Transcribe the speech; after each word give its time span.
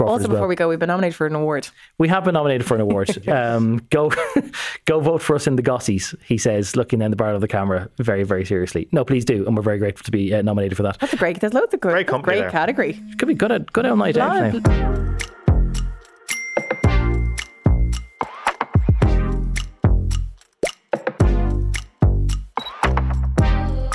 Crawford 0.00 0.12
Also, 0.12 0.24
as 0.24 0.28
well. 0.28 0.36
before 0.36 0.48
we 0.48 0.56
go, 0.56 0.68
we've 0.68 0.78
been 0.78 0.88
nominated 0.88 1.16
for 1.16 1.26
an 1.26 1.34
award. 1.34 1.68
We 1.98 2.08
have 2.08 2.24
been 2.24 2.34
nominated 2.34 2.66
for 2.66 2.74
an 2.74 2.80
award. 2.80 3.28
um, 3.28 3.78
go, 3.90 4.10
go 4.86 5.00
vote 5.00 5.22
for 5.22 5.36
us 5.36 5.46
in 5.46 5.56
the 5.56 5.62
Gossies. 5.62 6.14
He 6.24 6.38
says, 6.38 6.76
looking 6.76 7.02
in 7.02 7.10
the 7.10 7.16
barrel 7.16 7.34
of 7.34 7.40
the 7.40 7.48
camera, 7.48 7.88
very, 7.98 8.24
very 8.24 8.44
seriously. 8.44 8.88
No, 8.92 9.04
please 9.04 9.24
do, 9.24 9.46
and 9.46 9.56
we're 9.56 9.62
very 9.62 9.78
grateful 9.78 10.04
to 10.04 10.10
be 10.10 10.34
uh, 10.34 10.42
nominated 10.42 10.76
for 10.76 10.82
that. 10.84 10.98
That's 11.00 11.12
a 11.12 11.16
great. 11.16 11.40
There's 11.40 11.54
loads 11.54 11.74
of 11.74 11.80
good, 11.80 11.92
Great 11.92 12.06
company 12.06 12.32
great 12.34 12.40
there. 12.42 12.50
category. 12.50 13.00
Could 13.18 13.28
be 13.28 13.34
good 13.34 13.52
at 13.52 13.72
good 13.72 13.86
out 13.86 13.98
night 13.98 14.16
out 14.16 15.29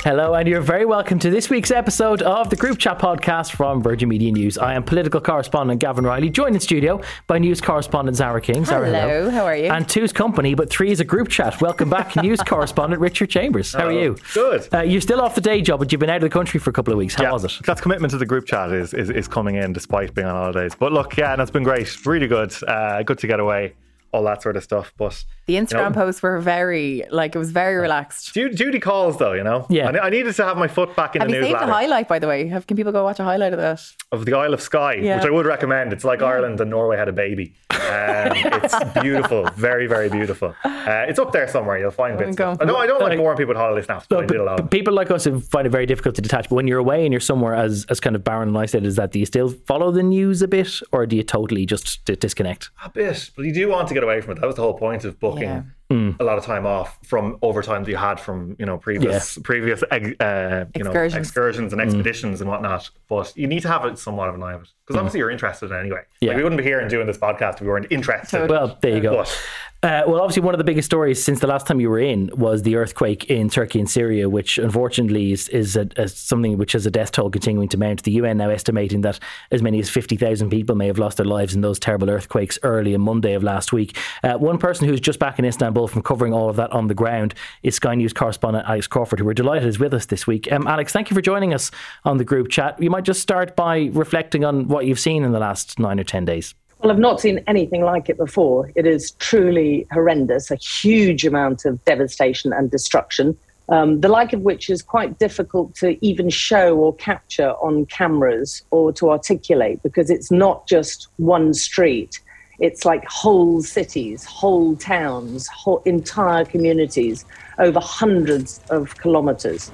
Hello, 0.06 0.34
and 0.34 0.46
you're 0.46 0.60
very 0.60 0.84
welcome 0.84 1.18
to 1.18 1.30
this 1.30 1.50
week's 1.50 1.72
episode 1.72 2.22
of 2.22 2.48
the 2.48 2.54
Group 2.54 2.78
Chat 2.78 3.00
podcast 3.00 3.56
from 3.56 3.82
Virgin 3.82 4.08
Media 4.08 4.30
News. 4.30 4.56
I 4.56 4.74
am 4.74 4.84
political 4.84 5.20
correspondent 5.20 5.80
Gavan 5.80 6.04
Reilly, 6.04 6.30
joined 6.30 6.54
in 6.54 6.60
studio 6.60 7.00
by 7.26 7.38
news 7.38 7.60
correspondent 7.60 8.16
Zara 8.16 8.40
King. 8.40 8.64
Zara, 8.64 8.86
Hello, 8.86 9.30
how 9.30 9.44
are 9.44 9.56
you? 9.56 9.68
And 9.68 9.88
two's 9.88 10.12
company, 10.12 10.54
but 10.54 10.70
three 10.70 10.92
is 10.92 11.00
a 11.00 11.04
group 11.04 11.28
chat. 11.28 11.60
Welcome 11.60 11.90
back, 11.90 12.14
news 12.22 12.40
correspondent 12.40 13.00
Richard 13.00 13.30
Chambers. 13.30 13.72
How 13.72 13.88
are 13.88 13.92
you? 13.92 14.16
Good. 14.32 14.72
Uh, 14.72 14.82
you're 14.82 15.00
still 15.00 15.20
off 15.20 15.34
the 15.34 15.40
day 15.40 15.60
job, 15.60 15.80
but 15.80 15.90
you've 15.90 15.98
been 15.98 16.08
out 16.08 16.18
of 16.18 16.22
the 16.22 16.30
country 16.30 16.60
for 16.60 16.70
a 16.70 16.72
couple 16.72 16.92
of 16.92 16.98
weeks. 16.98 17.16
How 17.16 17.24
Yeah, 17.24 17.32
was 17.32 17.44
it? 17.44 17.54
That's 17.64 17.80
commitment 17.80 18.12
to 18.12 18.18
the 18.18 18.26
group 18.26 18.46
chat 18.46 18.70
is, 18.70 18.94
is 18.94 19.10
is 19.10 19.26
coming 19.26 19.56
in 19.56 19.72
despite 19.72 20.14
being 20.14 20.28
on 20.28 20.36
holidays. 20.36 20.76
But 20.78 20.92
look, 20.92 21.16
yeah, 21.16 21.32
and 21.32 21.42
it's 21.42 21.50
been 21.50 21.64
great, 21.64 22.06
really 22.06 22.28
good. 22.28 22.54
Uh, 22.62 23.02
good 23.02 23.18
to 23.18 23.26
get 23.26 23.40
away, 23.40 23.74
all 24.12 24.22
that 24.24 24.42
sort 24.42 24.56
of 24.56 24.62
stuff. 24.64 24.92
But 24.96 25.24
The 25.46 25.54
Instagram 25.56 25.94
know- 25.94 26.02
posts 26.02 26.22
were 26.22 26.38
very, 26.40 27.04
like, 27.10 27.34
it 27.34 27.38
was 27.38 27.50
very 27.52 27.76
relaxed. 27.76 28.32
Ju- 28.34 28.52
Judy 28.52 28.80
calls 28.80 29.18
though, 29.18 29.32
you 29.32 29.44
know. 29.44 29.66
Yeah. 29.68 29.90
I, 29.90 30.06
I 30.06 30.10
needed 30.10 30.34
to 30.34 30.44
have 30.44 30.56
my 30.56 30.68
foot 30.68 30.94
back 30.96 31.14
in 31.16 31.20
Have 31.20 31.28
the 31.30 31.34
you 31.36 31.40
news 31.42 31.50
saved 31.50 31.60
the 31.62 31.66
highlight, 31.72 32.08
by 32.08 32.18
the 32.18 32.28
way? 32.28 32.46
Have, 32.48 32.66
can 32.66 32.76
people 32.76 32.92
go 32.92 33.04
watch 33.04 33.18
a 33.20 33.24
highlight 33.24 33.52
of 33.52 33.58
that? 33.60 33.82
of 34.12 34.24
the 34.24 34.34
Isle 34.34 34.54
of 34.54 34.60
Skye, 34.62 34.94
Yeah. 34.94 35.16
which 35.16 35.26
I 35.26 35.30
would 35.30 35.46
recommend. 35.46 35.92
It's 35.92 36.04
like 36.04 36.22
Ireland 36.22 36.60
and 36.60 36.70
Norway 36.70 36.96
had 36.96 37.08
a 37.08 37.12
baby. 37.12 37.54
Um, 37.76 38.32
it's 38.62 39.00
beautiful, 39.00 39.48
very 39.56 39.86
very 39.86 40.08
beautiful. 40.08 40.54
Uh, 40.64 41.04
it's 41.08 41.18
up 41.18 41.32
there 41.32 41.46
somewhere. 41.48 41.78
You'll 41.78 41.90
find 41.90 42.18
bits. 42.18 42.36
go. 42.36 42.52
I 42.60 42.64
don't. 42.64 42.76
I 42.76 42.86
don't 42.86 43.00
like 43.00 43.10
Like- 43.10 43.18
boring 43.18 43.36
people 43.36 43.48
with 43.54 43.56
holiday 43.58 43.84
snaps, 43.84 44.06
but 44.08 44.18
I 44.18 44.20
No, 44.22 44.26
did 44.26 44.40
a 44.40 44.44
lot. 44.44 44.56
but 44.58 44.70
people 44.70 44.94
like 44.94 45.10
us 45.10 45.24
who 45.24 45.40
find 45.40 45.66
it 45.66 45.70
very 45.70 45.86
difficult 45.86 46.14
to 46.16 46.22
detach. 46.22 46.48
But 46.48 46.56
when 46.56 46.66
you're 46.68 46.78
away 46.78 47.04
and 47.04 47.12
you're 47.12 47.20
somewhere, 47.20 47.54
as 47.54 47.86
as 47.88 48.00
kind 48.00 48.16
of 48.16 48.24
Baron 48.24 48.48
and 48.48 48.58
I 48.58 48.66
said, 48.66 48.84
is 48.84 48.96
that 48.96 49.12
do 49.12 49.18
you 49.18 49.26
still 49.26 49.48
follow 49.48 49.90
the 49.90 50.02
news 50.02 50.42
a 50.42 50.48
bit, 50.48 50.80
or 50.92 51.06
do 51.06 51.16
you 51.16 51.22
totally 51.22 51.66
just 51.66 52.04
d- 52.04 52.16
disconnect? 52.16 52.70
A 52.84 52.88
bit, 52.90 53.30
but 53.36 53.44
you 53.44 53.52
do 53.52 53.68
want 53.68 53.88
to 53.88 53.94
get 53.94 54.02
away 54.02 54.20
from 54.20 54.32
it. 54.32 54.40
That 54.40 54.46
was 54.46 54.56
the 54.56 54.62
whole 54.62 54.74
point 54.78 55.04
of 55.04 55.18
booking 55.20 55.42
Yeah. 55.42 55.62
Mm. 55.90 56.18
a 56.18 56.24
lot 56.24 56.36
of 56.36 56.44
time 56.44 56.66
off 56.66 56.98
from 57.04 57.38
overtime 57.42 57.84
that 57.84 57.90
you 57.92 57.96
had 57.96 58.18
from 58.18 58.56
you 58.58 58.66
know 58.66 58.76
previous 58.76 59.38
previous 59.44 59.84
uh, 59.84 59.98
you 60.00 60.16
know 60.18 60.64
Excursions. 60.90 61.14
excursions 61.16 61.70
Mm. 61.70 61.72
and 61.74 61.80
expeditions 61.80 62.40
and 62.40 62.50
whatnot. 62.50 62.90
But 63.08 63.32
you 63.36 63.46
need 63.46 63.60
to 63.62 63.68
have 63.68 63.84
it 63.84 63.96
somewhat 63.98 64.28
of 64.28 64.34
an 64.34 64.42
eye 64.42 64.54
of 64.54 64.62
it 64.62 64.68
because 64.84 64.96
obviously 64.98 65.18
you're 65.20 65.30
interested 65.30 65.70
in 65.70 65.76
it 65.76 65.80
anyway. 65.80 65.98
Mm. 66.00 66.04
Yeah. 66.20 66.28
Like, 66.30 66.36
we 66.38 66.42
wouldn't 66.42 66.58
be 66.58 66.64
here 66.64 66.80
and 66.80 66.90
doing 66.90 67.06
this 67.06 67.18
podcast 67.18 67.54
if 67.54 67.60
we 67.60 67.68
weren't 67.68 67.86
interested. 67.90 68.50
Well, 68.50 68.76
there 68.82 68.94
you 68.96 69.00
go. 69.00 69.16
But 69.18 69.38
Uh, 69.82 70.02
well, 70.08 70.20
obviously, 70.22 70.42
one 70.42 70.54
of 70.54 70.58
the 70.58 70.64
biggest 70.64 70.86
stories 70.86 71.22
since 71.22 71.38
the 71.40 71.46
last 71.46 71.66
time 71.66 71.78
you 71.80 71.88
were 71.90 72.00
in 72.00 72.30
was 72.34 72.62
the 72.62 72.74
earthquake 72.76 73.24
in 73.26 73.48
Turkey 73.48 73.78
and 73.78 73.88
Syria, 73.88 74.28
which 74.28 74.56
unfortunately 74.58 75.32
is, 75.32 75.48
is 75.50 75.76
a, 75.76 75.86
a, 75.96 76.08
something 76.08 76.56
which 76.56 76.72
has 76.72 76.86
a 76.86 76.90
death 76.90 77.12
toll 77.12 77.30
continuing 77.30 77.68
to 77.68 77.76
mount. 77.76 78.02
The 78.02 78.12
UN 78.12 78.38
now 78.38 78.48
estimating 78.48 79.02
that 79.02 79.20
as 79.52 79.62
many 79.62 79.78
as 79.78 79.88
50,000 79.90 80.48
people 80.50 80.74
may 80.74 80.86
have 80.86 80.98
lost 80.98 81.18
their 81.18 81.26
lives 81.26 81.54
in 81.54 81.60
those 81.60 81.78
terrible 81.78 82.08
earthquakes 82.10 82.58
early 82.62 82.94
on 82.94 83.02
Monday 83.02 83.34
of 83.34 83.44
last 83.44 83.72
week. 83.72 83.96
Uh, 84.24 84.34
one 84.38 84.58
person 84.58 84.88
who's 84.88 84.98
just 84.98 85.18
back 85.18 85.38
in 85.38 85.44
Istanbul 85.44 85.75
from 85.86 86.00
covering 86.00 86.32
all 86.32 86.48
of 86.48 86.56
that 86.56 86.72
on 86.72 86.86
the 86.86 86.94
ground 86.94 87.34
is 87.62 87.74
Sky 87.74 87.94
News 87.94 88.14
correspondent 88.14 88.66
Alex 88.66 88.86
Crawford, 88.86 89.18
who 89.18 89.26
we're 89.26 89.34
delighted 89.34 89.68
is 89.68 89.78
with 89.78 89.92
us 89.92 90.06
this 90.06 90.26
week. 90.26 90.50
Um, 90.50 90.66
Alex, 90.66 90.92
thank 90.92 91.10
you 91.10 91.14
for 91.14 91.20
joining 91.20 91.52
us 91.52 91.70
on 92.06 92.16
the 92.16 92.24
group 92.24 92.48
chat. 92.48 92.82
You 92.82 92.88
might 92.88 93.04
just 93.04 93.20
start 93.20 93.54
by 93.54 93.90
reflecting 93.92 94.44
on 94.44 94.68
what 94.68 94.86
you've 94.86 94.98
seen 94.98 95.22
in 95.22 95.32
the 95.32 95.38
last 95.38 95.78
nine 95.78 96.00
or 96.00 96.04
10 96.04 96.24
days. 96.24 96.54
Well, 96.78 96.90
I've 96.90 96.98
not 96.98 97.20
seen 97.20 97.42
anything 97.46 97.82
like 97.82 98.08
it 98.08 98.16
before. 98.16 98.70
It 98.74 98.86
is 98.86 99.10
truly 99.12 99.86
horrendous, 99.92 100.50
a 100.50 100.56
huge 100.56 101.26
amount 101.26 101.64
of 101.64 101.82
devastation 101.84 102.52
and 102.52 102.70
destruction, 102.70 103.36
um, 103.68 104.00
the 104.00 104.08
like 104.08 104.32
of 104.32 104.42
which 104.42 104.70
is 104.70 104.82
quite 104.82 105.18
difficult 105.18 105.74
to 105.76 105.96
even 106.04 106.30
show 106.30 106.76
or 106.76 106.94
capture 106.94 107.50
on 107.54 107.86
cameras 107.86 108.62
or 108.70 108.92
to 108.92 109.10
articulate 109.10 109.82
because 109.82 110.10
it's 110.10 110.30
not 110.30 110.68
just 110.68 111.08
one 111.16 111.52
street. 111.52 112.20
It's 112.58 112.84
like 112.84 113.04
whole 113.06 113.62
cities, 113.62 114.24
whole 114.24 114.76
towns, 114.76 115.46
whole 115.48 115.82
entire 115.84 116.44
communities 116.44 117.24
over 117.58 117.80
hundreds 117.80 118.60
of 118.70 118.96
kilometers. 118.96 119.70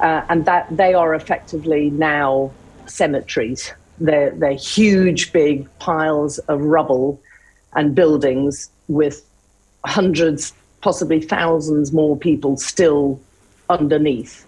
Uh, 0.00 0.24
and 0.28 0.44
that 0.46 0.66
they 0.74 0.94
are 0.94 1.14
effectively 1.14 1.90
now 1.90 2.50
cemeteries. 2.86 3.72
They're, 3.98 4.30
they're 4.30 4.52
huge, 4.52 5.32
big 5.32 5.68
piles 5.78 6.38
of 6.38 6.60
rubble 6.60 7.20
and 7.74 7.94
buildings 7.94 8.70
with 8.88 9.24
hundreds, 9.84 10.54
possibly 10.80 11.20
thousands 11.20 11.92
more 11.92 12.16
people 12.16 12.56
still 12.56 13.20
underneath. 13.68 14.46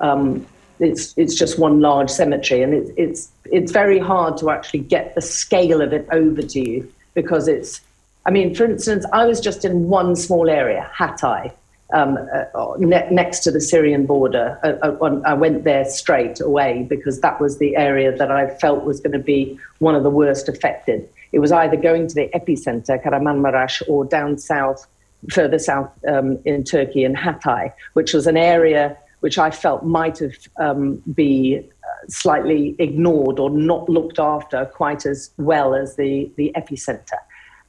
Um, 0.00 0.46
it's, 0.80 1.14
it's 1.16 1.34
just 1.34 1.58
one 1.58 1.80
large 1.80 2.10
cemetery, 2.10 2.62
and 2.62 2.74
it, 2.74 2.94
it's, 2.96 3.30
it's 3.46 3.72
very 3.72 3.98
hard 3.98 4.36
to 4.38 4.50
actually 4.50 4.80
get 4.80 5.14
the 5.14 5.20
scale 5.20 5.80
of 5.80 5.92
it 5.92 6.06
over 6.10 6.42
to 6.42 6.60
you 6.60 6.92
because 7.14 7.48
it's, 7.48 7.80
I 8.26 8.30
mean, 8.30 8.54
for 8.54 8.64
instance, 8.64 9.04
I 9.12 9.26
was 9.26 9.40
just 9.40 9.64
in 9.64 9.88
one 9.88 10.16
small 10.16 10.48
area, 10.48 10.90
Hatay, 10.96 11.52
um, 11.92 12.18
uh, 12.54 12.74
ne- 12.78 13.08
next 13.10 13.40
to 13.40 13.50
the 13.50 13.60
Syrian 13.60 14.06
border. 14.06 14.58
Uh, 14.62 14.86
uh, 14.86 15.20
I 15.24 15.34
went 15.34 15.64
there 15.64 15.84
straight 15.84 16.40
away 16.40 16.86
because 16.88 17.20
that 17.20 17.40
was 17.40 17.58
the 17.58 17.76
area 17.76 18.16
that 18.16 18.30
I 18.30 18.48
felt 18.56 18.84
was 18.84 19.00
going 19.00 19.12
to 19.12 19.18
be 19.18 19.58
one 19.78 19.94
of 19.94 20.02
the 20.02 20.10
worst 20.10 20.48
affected. 20.48 21.08
It 21.32 21.38
was 21.38 21.52
either 21.52 21.76
going 21.76 22.08
to 22.08 22.14
the 22.14 22.28
epicenter, 22.34 23.02
Kahramanmaraş, 23.02 23.82
or 23.88 24.04
down 24.04 24.38
south, 24.38 24.86
further 25.30 25.58
south 25.58 25.90
um, 26.06 26.38
in 26.44 26.64
Turkey, 26.64 27.04
in 27.04 27.14
Hatay, 27.14 27.72
which 27.94 28.12
was 28.12 28.26
an 28.26 28.36
area 28.36 28.96
which 29.20 29.38
I 29.38 29.50
felt 29.50 29.84
might 29.84 30.18
have 30.18 30.34
um, 30.56 31.02
be 31.14 31.62
slightly 32.08 32.76
ignored 32.78 33.38
or 33.38 33.50
not 33.50 33.88
looked 33.88 34.18
after 34.18 34.64
quite 34.66 35.06
as 35.06 35.30
well 35.36 35.74
as 35.74 35.96
the, 35.96 36.30
the 36.36 36.52
epicenter. 36.56 37.18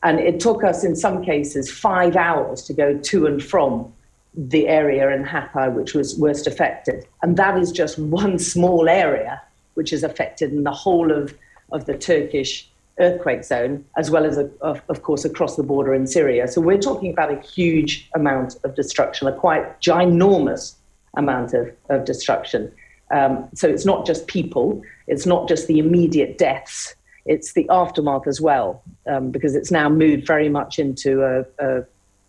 And 0.03 0.19
it 0.19 0.39
took 0.39 0.63
us, 0.63 0.83
in 0.83 0.95
some 0.95 1.23
cases, 1.23 1.71
five 1.71 2.15
hours 2.15 2.63
to 2.63 2.73
go 2.73 2.97
to 2.97 3.27
and 3.27 3.43
from 3.43 3.91
the 4.33 4.67
area 4.67 5.09
in 5.13 5.23
Hatay, 5.23 5.73
which 5.73 5.93
was 5.93 6.17
worst 6.17 6.47
affected. 6.47 7.05
And 7.21 7.37
that 7.37 7.57
is 7.57 7.71
just 7.71 7.99
one 7.99 8.39
small 8.39 8.89
area 8.89 9.41
which 9.75 9.93
is 9.93 10.03
affected 10.03 10.51
in 10.51 10.63
the 10.63 10.71
whole 10.71 11.11
of, 11.11 11.37
of 11.71 11.85
the 11.85 11.97
Turkish 11.97 12.67
earthquake 12.99 13.43
zone, 13.43 13.85
as 13.97 14.11
well 14.11 14.25
as, 14.25 14.37
of, 14.37 14.81
of 14.89 15.03
course, 15.03 15.25
across 15.25 15.55
the 15.55 15.63
border 15.63 15.93
in 15.93 16.05
Syria. 16.07 16.47
So 16.47 16.61
we're 16.61 16.77
talking 16.77 17.11
about 17.11 17.31
a 17.31 17.39
huge 17.39 18.09
amount 18.15 18.57
of 18.63 18.75
destruction, 18.75 19.27
a 19.27 19.33
quite 19.33 19.79
ginormous 19.81 20.75
amount 21.15 21.53
of, 21.53 21.71
of 21.89 22.05
destruction. 22.05 22.71
Um, 23.11 23.49
so 23.53 23.67
it's 23.67 23.85
not 23.85 24.05
just 24.05 24.27
people, 24.27 24.81
it's 25.07 25.25
not 25.25 25.47
just 25.47 25.67
the 25.67 25.79
immediate 25.79 26.37
deaths, 26.37 26.95
it's 27.25 27.53
the 27.53 27.67
aftermath 27.69 28.27
as 28.27 28.41
well, 28.41 28.81
um, 29.07 29.31
because 29.31 29.55
it's 29.55 29.71
now 29.71 29.89
moved 29.89 30.25
very 30.25 30.49
much 30.49 30.79
into 30.79 31.23
a, 31.23 31.45
a 31.63 31.85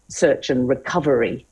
search 0.08 0.50
and 0.50 0.68
recovery 0.68 1.46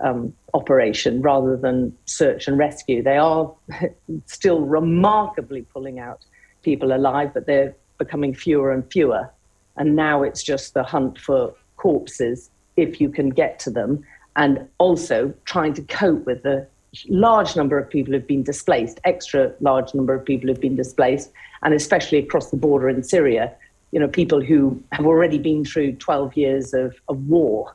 um, 0.00 0.32
operation 0.52 1.22
rather 1.22 1.56
than 1.56 1.96
search 2.06 2.46
and 2.46 2.58
rescue. 2.58 3.02
They 3.02 3.16
are 3.16 3.52
still 4.26 4.60
remarkably 4.60 5.62
pulling 5.62 5.98
out 5.98 6.24
people 6.62 6.92
alive, 6.92 7.32
but 7.34 7.46
they're 7.46 7.74
becoming 7.98 8.34
fewer 8.34 8.72
and 8.72 8.90
fewer. 8.92 9.30
And 9.76 9.96
now 9.96 10.22
it's 10.22 10.42
just 10.42 10.74
the 10.74 10.82
hunt 10.82 11.18
for 11.18 11.54
corpses 11.76 12.50
if 12.76 13.00
you 13.00 13.08
can 13.08 13.30
get 13.30 13.58
to 13.60 13.70
them, 13.70 14.04
and 14.36 14.68
also 14.78 15.32
trying 15.44 15.74
to 15.74 15.82
cope 15.82 16.26
with 16.26 16.42
the 16.42 16.66
large 17.08 17.56
number 17.56 17.78
of 17.78 17.88
people 17.88 18.12
who've 18.12 18.26
been 18.26 18.42
displaced, 18.42 19.00
extra 19.04 19.52
large 19.60 19.94
number 19.94 20.14
of 20.14 20.24
people 20.24 20.48
who've 20.48 20.60
been 20.60 20.76
displaced, 20.76 21.30
and 21.62 21.74
especially 21.74 22.18
across 22.18 22.50
the 22.50 22.56
border 22.56 22.88
in 22.88 23.02
Syria. 23.02 23.52
You 23.92 24.00
know, 24.00 24.08
people 24.08 24.40
who 24.40 24.82
have 24.92 25.06
already 25.06 25.38
been 25.38 25.64
through 25.64 25.92
12 25.94 26.36
years 26.36 26.74
of, 26.74 26.94
of 27.08 27.26
war, 27.26 27.74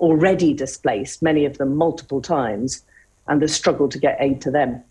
already 0.00 0.52
displaced, 0.52 1.22
many 1.22 1.44
of 1.44 1.58
them 1.58 1.76
multiple 1.76 2.20
times, 2.20 2.82
and 3.28 3.40
the 3.40 3.48
struggle 3.48 3.88
to 3.88 3.98
get 3.98 4.16
aid 4.20 4.40
to 4.42 4.50
them. 4.50 4.82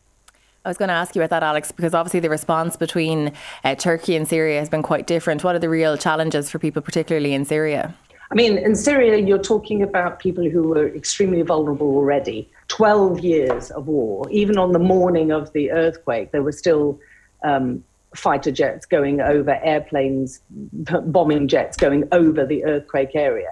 I 0.66 0.70
was 0.70 0.78
going 0.78 0.88
to 0.88 0.94
ask 0.94 1.14
you 1.14 1.22
about 1.22 1.30
that, 1.32 1.44
Alex, 1.44 1.72
because 1.72 1.94
obviously 1.94 2.22
the 2.22 2.30
response 2.30 2.78
between 2.78 3.34
uh, 3.66 3.76
Turkey 3.76 4.16
and 4.16 4.26
Syria 4.28 4.60
has 4.60 4.70
been 4.70 4.82
quite 4.82 5.08
different. 5.08 5.44
What 5.44 5.56
are 5.56 5.60
the 5.60 5.70
real 5.70 5.98
challenges 5.98 6.50
for 6.50 6.58
people, 6.58 6.82
particularly 6.82 7.34
in 7.34 7.44
Syria? 7.44 7.94
I 8.34 8.36
mean, 8.36 8.58
in 8.58 8.76
Syria, 8.76 9.18
you're 9.18 9.38
talking 9.38 9.84
about 9.84 10.18
people 10.18 10.50
who 10.50 10.70
were 10.70 10.88
extremely 10.88 11.44
vulnerable 11.44 11.86
already. 11.96 12.50
12 12.70 13.20
years 13.20 13.70
of 13.70 13.86
war. 13.86 14.28
Even 14.32 14.58
on 14.58 14.72
the 14.72 14.80
morning 14.80 15.32
of 15.32 15.54
the 15.54 15.70
earthquake, 15.70 16.32
there 16.32 16.42
were 16.42 16.52
still 16.52 17.00
um, 17.44 17.84
fighter 18.16 18.50
jets 18.50 18.88
going 18.88 19.22
over 19.22 19.60
airplanes, 19.64 20.42
bombing 20.52 21.48
jets 21.48 21.78
going 21.78 22.08
over 22.12 22.44
the 22.44 22.66
earthquake 22.66 23.12
area. 23.14 23.52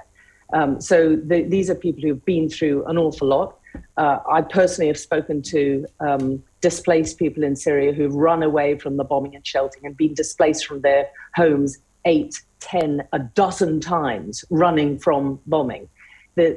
Um, 0.51 0.81
so 0.81 1.15
the, 1.15 1.43
these 1.43 1.69
are 1.69 1.75
people 1.75 2.01
who've 2.01 2.25
been 2.25 2.49
through 2.49 2.83
an 2.85 2.97
awful 2.97 3.27
lot. 3.27 3.59
Uh, 3.97 4.17
I 4.31 4.41
personally 4.41 4.87
have 4.87 4.97
spoken 4.97 5.43
to 5.43 5.85
um, 5.99 6.41
displaced 6.61 7.19
people 7.19 7.43
in 7.43 7.55
Syria 7.55 7.93
who've 7.93 8.15
run 8.15 8.41
away 8.41 8.79
from 8.79 8.97
the 8.97 9.03
bombing 9.03 9.35
and 9.35 9.45
sheltering 9.45 9.85
and 9.85 9.95
been 9.95 10.15
displaced 10.15 10.65
from 10.65 10.81
their 10.81 11.07
homes 11.35 11.77
eight, 12.05 12.41
ten, 12.61 13.03
a 13.11 13.19
dozen 13.19 13.81
times 13.81 14.45
running 14.49 14.97
from 14.97 15.39
bombing. 15.45 15.89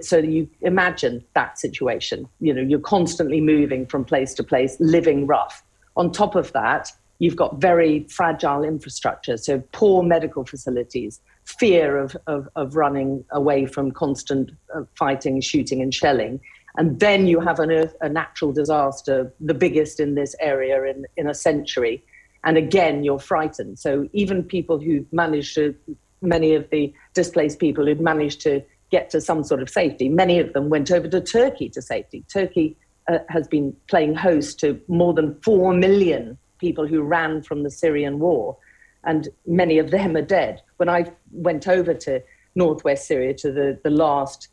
So 0.00 0.18
you 0.18 0.48
imagine 0.60 1.24
that 1.34 1.58
situation. 1.58 2.28
You 2.38 2.54
know, 2.54 2.62
you're 2.62 2.78
constantly 2.78 3.40
moving 3.40 3.86
from 3.86 4.04
place 4.04 4.32
to 4.34 4.44
place, 4.44 4.76
living 4.78 5.26
rough. 5.26 5.64
On 5.96 6.12
top 6.12 6.36
of 6.36 6.52
that, 6.52 6.92
you've 7.18 7.36
got 7.36 7.60
very 7.60 8.04
fragile 8.08 8.62
infrastructure, 8.62 9.36
so 9.36 9.62
poor 9.72 10.02
medical 10.02 10.44
facilities, 10.44 11.20
fear 11.44 11.98
of, 11.98 12.16
of, 12.26 12.48
of 12.54 12.76
running 12.76 13.24
away 13.32 13.66
from 13.66 13.90
constant 13.90 14.50
uh, 14.74 14.82
fighting, 14.96 15.40
shooting, 15.40 15.82
and 15.82 15.92
shelling. 15.92 16.40
And 16.76 17.00
then 17.00 17.26
you 17.26 17.40
have 17.40 17.60
an 17.60 17.90
a 18.00 18.08
natural 18.08 18.52
disaster, 18.52 19.32
the 19.40 19.54
biggest 19.54 20.00
in 20.00 20.14
this 20.14 20.34
area 20.40 20.82
in, 20.84 21.06
in 21.16 21.28
a 21.28 21.34
century. 21.34 22.04
And 22.44 22.56
again, 22.56 23.04
you're 23.04 23.18
frightened. 23.18 23.78
So 23.78 24.08
even 24.12 24.42
people 24.42 24.78
who 24.78 25.06
managed 25.12 25.54
to, 25.54 25.74
many 26.20 26.54
of 26.54 26.68
the 26.70 26.92
displaced 27.14 27.58
people 27.58 27.86
who'd 27.86 28.00
managed 28.00 28.40
to 28.42 28.62
get 28.90 29.10
to 29.10 29.20
some 29.20 29.42
sort 29.42 29.62
of 29.62 29.70
safety, 29.70 30.08
many 30.08 30.38
of 30.38 30.52
them 30.52 30.68
went 30.68 30.90
over 30.90 31.08
to 31.08 31.20
Turkey 31.20 31.68
to 31.70 31.82
safety. 31.82 32.24
Turkey 32.32 32.76
uh, 33.08 33.18
has 33.28 33.48
been 33.48 33.74
playing 33.88 34.14
host 34.14 34.60
to 34.60 34.80
more 34.88 35.14
than 35.14 35.40
4 35.42 35.74
million 35.74 36.38
people 36.58 36.86
who 36.86 37.02
ran 37.02 37.42
from 37.42 37.62
the 37.62 37.70
Syrian 37.70 38.18
war, 38.18 38.56
and 39.04 39.28
many 39.46 39.78
of 39.78 39.90
them 39.90 40.16
are 40.16 40.22
dead. 40.22 40.62
When 40.76 40.88
I 40.88 41.12
went 41.32 41.66
over 41.66 41.94
to 41.94 42.22
northwest 42.54 43.06
Syria, 43.06 43.34
to 43.34 43.50
the, 43.52 43.78
the 43.82 43.90
last 43.90 44.48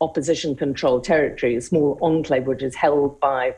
opposition 0.00 0.54
controlled 0.54 1.04
territory, 1.04 1.56
a 1.56 1.60
small 1.60 1.98
enclave 2.02 2.46
which 2.46 2.62
is 2.62 2.74
held 2.74 3.18
by 3.18 3.54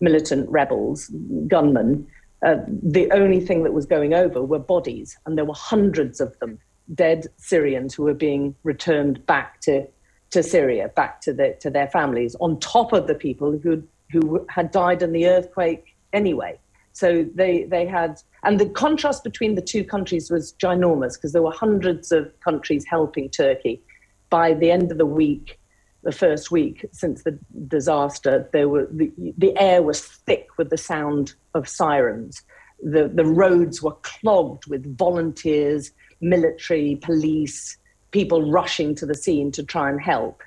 militant 0.00 0.48
rebels, 0.48 1.10
gunmen, 1.46 2.06
uh, 2.44 2.56
the 2.66 3.10
only 3.12 3.40
thing 3.40 3.62
that 3.64 3.72
was 3.72 3.86
going 3.86 4.14
over 4.14 4.42
were 4.42 4.58
bodies, 4.58 5.18
and 5.26 5.36
there 5.36 5.44
were 5.44 5.54
hundreds 5.54 6.20
of 6.20 6.38
them, 6.38 6.58
dead 6.94 7.26
Syrians 7.36 7.94
who 7.94 8.04
were 8.04 8.14
being 8.14 8.54
returned 8.62 9.24
back 9.26 9.60
to, 9.62 9.86
to 10.30 10.42
Syria, 10.42 10.88
back 10.88 11.20
to, 11.22 11.32
the, 11.32 11.56
to 11.60 11.70
their 11.70 11.88
families, 11.88 12.34
on 12.40 12.58
top 12.60 12.92
of 12.92 13.06
the 13.06 13.14
people 13.14 13.58
who, 13.58 13.82
who 14.10 14.46
had 14.48 14.70
died 14.70 15.02
in 15.02 15.12
the 15.12 15.28
earthquake 15.28 15.96
anyway. 16.12 16.58
So 16.92 17.26
they, 17.34 17.64
they 17.64 17.86
had, 17.86 18.20
and 18.42 18.58
the 18.58 18.68
contrast 18.68 19.22
between 19.22 19.54
the 19.54 19.62
two 19.62 19.84
countries 19.84 20.30
was 20.30 20.54
ginormous 20.54 21.14
because 21.14 21.32
there 21.32 21.42
were 21.42 21.52
hundreds 21.52 22.10
of 22.10 22.32
countries 22.40 22.84
helping 22.88 23.28
Turkey. 23.28 23.82
By 24.30 24.54
the 24.54 24.70
end 24.70 24.90
of 24.90 24.98
the 24.98 25.06
week, 25.06 25.59
the 26.02 26.12
first 26.12 26.50
week 26.50 26.86
since 26.92 27.22
the 27.22 27.38
disaster, 27.68 28.48
there 28.52 28.68
were 28.68 28.88
the, 28.90 29.12
the 29.36 29.56
air 29.58 29.82
was 29.82 30.00
thick 30.00 30.48
with 30.56 30.70
the 30.70 30.78
sound 30.78 31.34
of 31.54 31.68
sirens. 31.68 32.42
The, 32.82 33.08
the 33.08 33.26
roads 33.26 33.82
were 33.82 33.96
clogged 34.02 34.66
with 34.66 34.96
volunteers, 34.96 35.90
military, 36.20 36.96
police, 36.96 37.76
people 38.10 38.50
rushing 38.50 38.94
to 38.96 39.06
the 39.06 39.14
scene 39.14 39.52
to 39.52 39.62
try 39.62 39.90
and 39.90 40.00
help. 40.00 40.42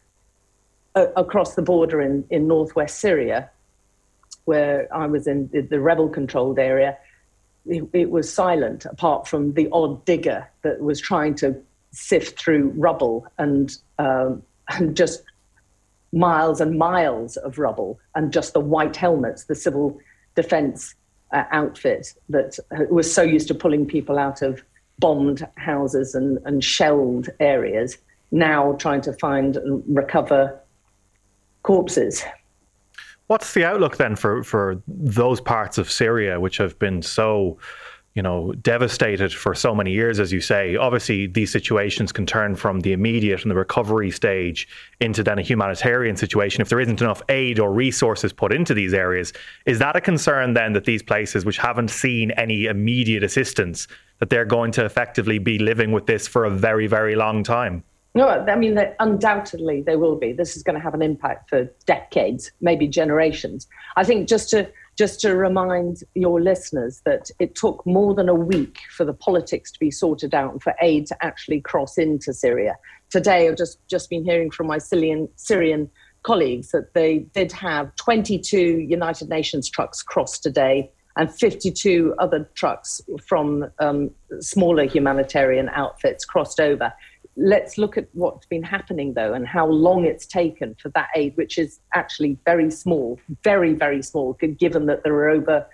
Uh, 0.95 1.07
across 1.15 1.55
the 1.55 1.61
border 1.61 1.99
in, 2.01 2.23
in 2.29 2.47
northwest 2.47 2.99
Syria, 2.99 3.49
where 4.45 4.87
I 4.93 5.07
was 5.07 5.25
in 5.25 5.49
the, 5.51 5.61
the 5.61 5.79
rebel 5.79 6.07
controlled 6.07 6.59
area, 6.59 6.97
it, 7.65 7.83
it, 7.93 8.11
was 8.11 8.31
silent 8.31 8.85
apart 8.85 9.27
from 9.27 9.53
the 9.53 9.67
odd 9.71 10.05
digger 10.05 10.47
that 10.61 10.81
was 10.81 11.01
trying 11.01 11.33
to 11.35 11.55
sift 11.91 12.39
through 12.39 12.73
rubble 12.75 13.25
and, 13.39 13.75
um, 13.97 14.43
and 14.69 14.95
just 14.95 15.23
miles 16.13 16.61
and 16.61 16.77
miles 16.77 17.35
of 17.37 17.57
rubble 17.57 17.99
and 18.15 18.31
just 18.31 18.53
the 18.53 18.59
white 18.59 18.95
helmets, 18.95 19.45
the 19.45 19.55
civil 19.55 19.99
defense 20.35 20.95
uh, 21.31 21.43
outfit 21.51 22.13
that 22.29 22.59
was 22.89 23.11
so 23.11 23.23
used 23.23 23.47
to 23.47 23.55
pulling 23.55 23.85
people 23.85 24.17
out 24.17 24.41
of 24.41 24.63
bombed 24.99 25.45
houses 25.57 26.13
and, 26.13 26.37
and 26.45 26.63
shelled 26.63 27.29
areas, 27.39 27.97
now 28.31 28.73
trying 28.73 29.01
to 29.01 29.11
find 29.13 29.57
and 29.57 29.83
recover 29.87 30.57
corpses. 31.63 32.23
What's 33.27 33.53
the 33.53 33.65
outlook 33.65 33.97
then 33.97 34.15
for, 34.15 34.43
for 34.43 34.81
those 34.87 35.41
parts 35.41 35.77
of 35.77 35.91
Syria 35.91 36.39
which 36.39 36.57
have 36.57 36.77
been 36.77 37.01
so 37.01 37.57
you 38.15 38.21
know, 38.21 38.51
devastated 38.61 39.33
for 39.33 39.55
so 39.55 39.73
many 39.73 39.91
years, 39.91 40.19
as 40.19 40.31
you 40.31 40.39
say. 40.39 40.75
Obviously, 40.75 41.25
these 41.25 41.51
situations 41.51 42.11
can 42.11 42.27
turn 42.27 42.55
from 42.55 42.81
the 42.81 42.93
immediate 42.93 43.41
and 43.41 43.49
the 43.49 43.55
recovery 43.55 44.11
stage 44.11 44.67
into 44.99 45.23
then 45.23 45.39
a 45.39 45.41
humanitarian 45.41 46.15
situation 46.15 46.61
if 46.61 46.69
there 46.69 46.79
isn't 46.79 47.01
enough 47.01 47.23
aid 47.29 47.59
or 47.59 47.73
resources 47.73 48.31
put 48.31 48.53
into 48.53 48.75
these 48.75 48.93
areas. 48.93 49.33
Is 49.65 49.79
that 49.79 49.95
a 49.95 50.01
concern 50.01 50.53
then 50.53 50.73
that 50.73 50.85
these 50.85 51.01
places 51.01 51.43
which 51.43 51.57
haven't 51.57 51.89
seen 51.89 52.29
any 52.31 52.65
immediate 52.65 53.23
assistance, 53.23 53.87
that 54.19 54.29
they're 54.29 54.45
going 54.45 54.71
to 54.73 54.85
effectively 54.85 55.39
be 55.39 55.57
living 55.57 55.91
with 55.91 56.05
this 56.05 56.27
for 56.27 56.45
a 56.45 56.51
very, 56.51 56.85
very 56.85 57.15
long 57.15 57.43
time? 57.43 57.83
No, 58.15 58.27
I 58.27 58.55
mean, 58.55 58.77
undoubtedly 58.99 59.81
they 59.81 59.95
will 59.95 60.15
be. 60.15 60.33
This 60.33 60.55
is 60.55 60.61
going 60.61 60.75
to 60.75 60.79
have 60.79 60.93
an 60.93 61.01
impact 61.01 61.49
for 61.49 61.67
decades, 61.87 62.51
maybe 62.61 62.87
generations. 62.87 63.67
I 63.95 64.03
think 64.03 64.29
just 64.29 64.51
to 64.51 64.69
just 64.97 65.19
to 65.21 65.35
remind 65.35 65.97
your 66.13 66.41
listeners 66.41 67.01
that 67.05 67.29
it 67.39 67.55
took 67.55 67.85
more 67.85 68.13
than 68.13 68.29
a 68.29 68.35
week 68.35 68.79
for 68.95 69.05
the 69.05 69.13
politics 69.13 69.71
to 69.71 69.79
be 69.79 69.89
sorted 69.89 70.33
out 70.35 70.51
and 70.51 70.61
for 70.61 70.75
aid 70.81 71.07
to 71.07 71.25
actually 71.25 71.61
cross 71.61 71.97
into 71.97 72.33
Syria. 72.33 72.75
Today, 73.09 73.47
I've 73.47 73.57
just, 73.57 73.79
just 73.89 74.09
been 74.09 74.23
hearing 74.23 74.51
from 74.51 74.67
my 74.67 74.77
Syrian, 74.77 75.27
Syrian 75.35 75.89
colleagues 76.23 76.71
that 76.71 76.93
they 76.93 77.19
did 77.33 77.51
have 77.51 77.95
22 77.95 78.57
United 78.57 79.29
Nations 79.29 79.69
trucks 79.69 80.01
cross 80.01 80.39
today 80.39 80.91
and 81.15 81.31
52 81.31 82.15
other 82.17 82.49
trucks 82.55 83.01
from 83.27 83.65
um, 83.79 84.09
smaller 84.39 84.85
humanitarian 84.85 85.69
outfits 85.69 86.25
crossed 86.25 86.59
over 86.59 86.91
let's 87.35 87.77
look 87.77 87.97
at 87.97 88.07
what's 88.13 88.45
been 88.45 88.63
happening 88.63 89.13
though 89.13 89.33
and 89.33 89.47
how 89.47 89.65
long 89.67 90.05
it's 90.05 90.25
taken 90.25 90.75
for 90.75 90.89
that 90.89 91.09
aid, 91.15 91.35
which 91.35 91.57
is 91.57 91.79
actually 91.93 92.37
very 92.45 92.69
small, 92.69 93.19
very, 93.43 93.73
very 93.73 94.01
small, 94.01 94.33
given 94.33 94.85
that 94.85 95.03
there 95.03 95.15
are 95.15 95.29
over 95.29 95.65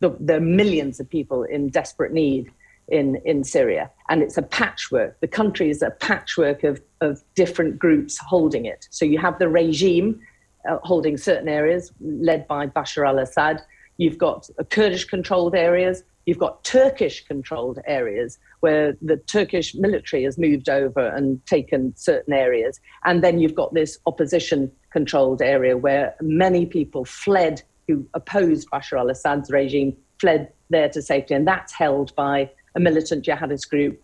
the, 0.00 0.16
there 0.20 0.38
are 0.38 0.40
millions 0.40 1.00
of 1.00 1.08
people 1.08 1.44
in 1.44 1.68
desperate 1.68 2.12
need 2.12 2.50
in, 2.88 3.16
in 3.24 3.44
Syria. 3.44 3.90
And 4.08 4.22
it's 4.22 4.36
a 4.36 4.42
patchwork. 4.42 5.20
The 5.20 5.28
country 5.28 5.70
is 5.70 5.82
a 5.82 5.90
patchwork 5.90 6.64
of, 6.64 6.82
of 7.00 7.22
different 7.34 7.78
groups 7.78 8.18
holding 8.18 8.66
it. 8.66 8.88
So 8.90 9.04
you 9.04 9.18
have 9.18 9.38
the 9.38 9.48
regime 9.48 10.20
uh, 10.68 10.78
holding 10.82 11.16
certain 11.16 11.48
areas, 11.48 11.92
led 12.00 12.46
by 12.48 12.66
Bashar 12.66 13.06
al 13.06 13.18
Assad. 13.18 13.62
You've 13.96 14.18
got 14.18 14.48
Kurdish 14.70 15.04
controlled 15.04 15.54
areas. 15.54 16.02
You've 16.26 16.38
got 16.38 16.64
Turkish 16.64 17.24
controlled 17.24 17.78
areas 17.86 18.38
where 18.64 18.96
the 19.02 19.18
Turkish 19.18 19.74
military 19.74 20.24
has 20.24 20.38
moved 20.38 20.70
over 20.70 21.06
and 21.08 21.44
taken 21.44 21.94
certain 21.96 22.32
areas. 22.32 22.80
And 23.04 23.22
then 23.22 23.38
you've 23.38 23.54
got 23.54 23.74
this 23.74 23.98
opposition 24.06 24.72
controlled 24.90 25.42
area 25.42 25.76
where 25.76 26.14
many 26.22 26.64
people 26.64 27.04
fled 27.04 27.60
who 27.86 28.06
opposed 28.14 28.70
Bashar 28.70 28.98
al 28.98 29.10
Assad's 29.10 29.50
regime, 29.50 29.94
fled 30.18 30.50
there 30.70 30.88
to 30.88 31.02
safety. 31.02 31.34
And 31.34 31.46
that's 31.46 31.74
held 31.74 32.14
by 32.14 32.50
a 32.74 32.80
militant 32.80 33.22
jihadist 33.22 33.68
group. 33.68 34.00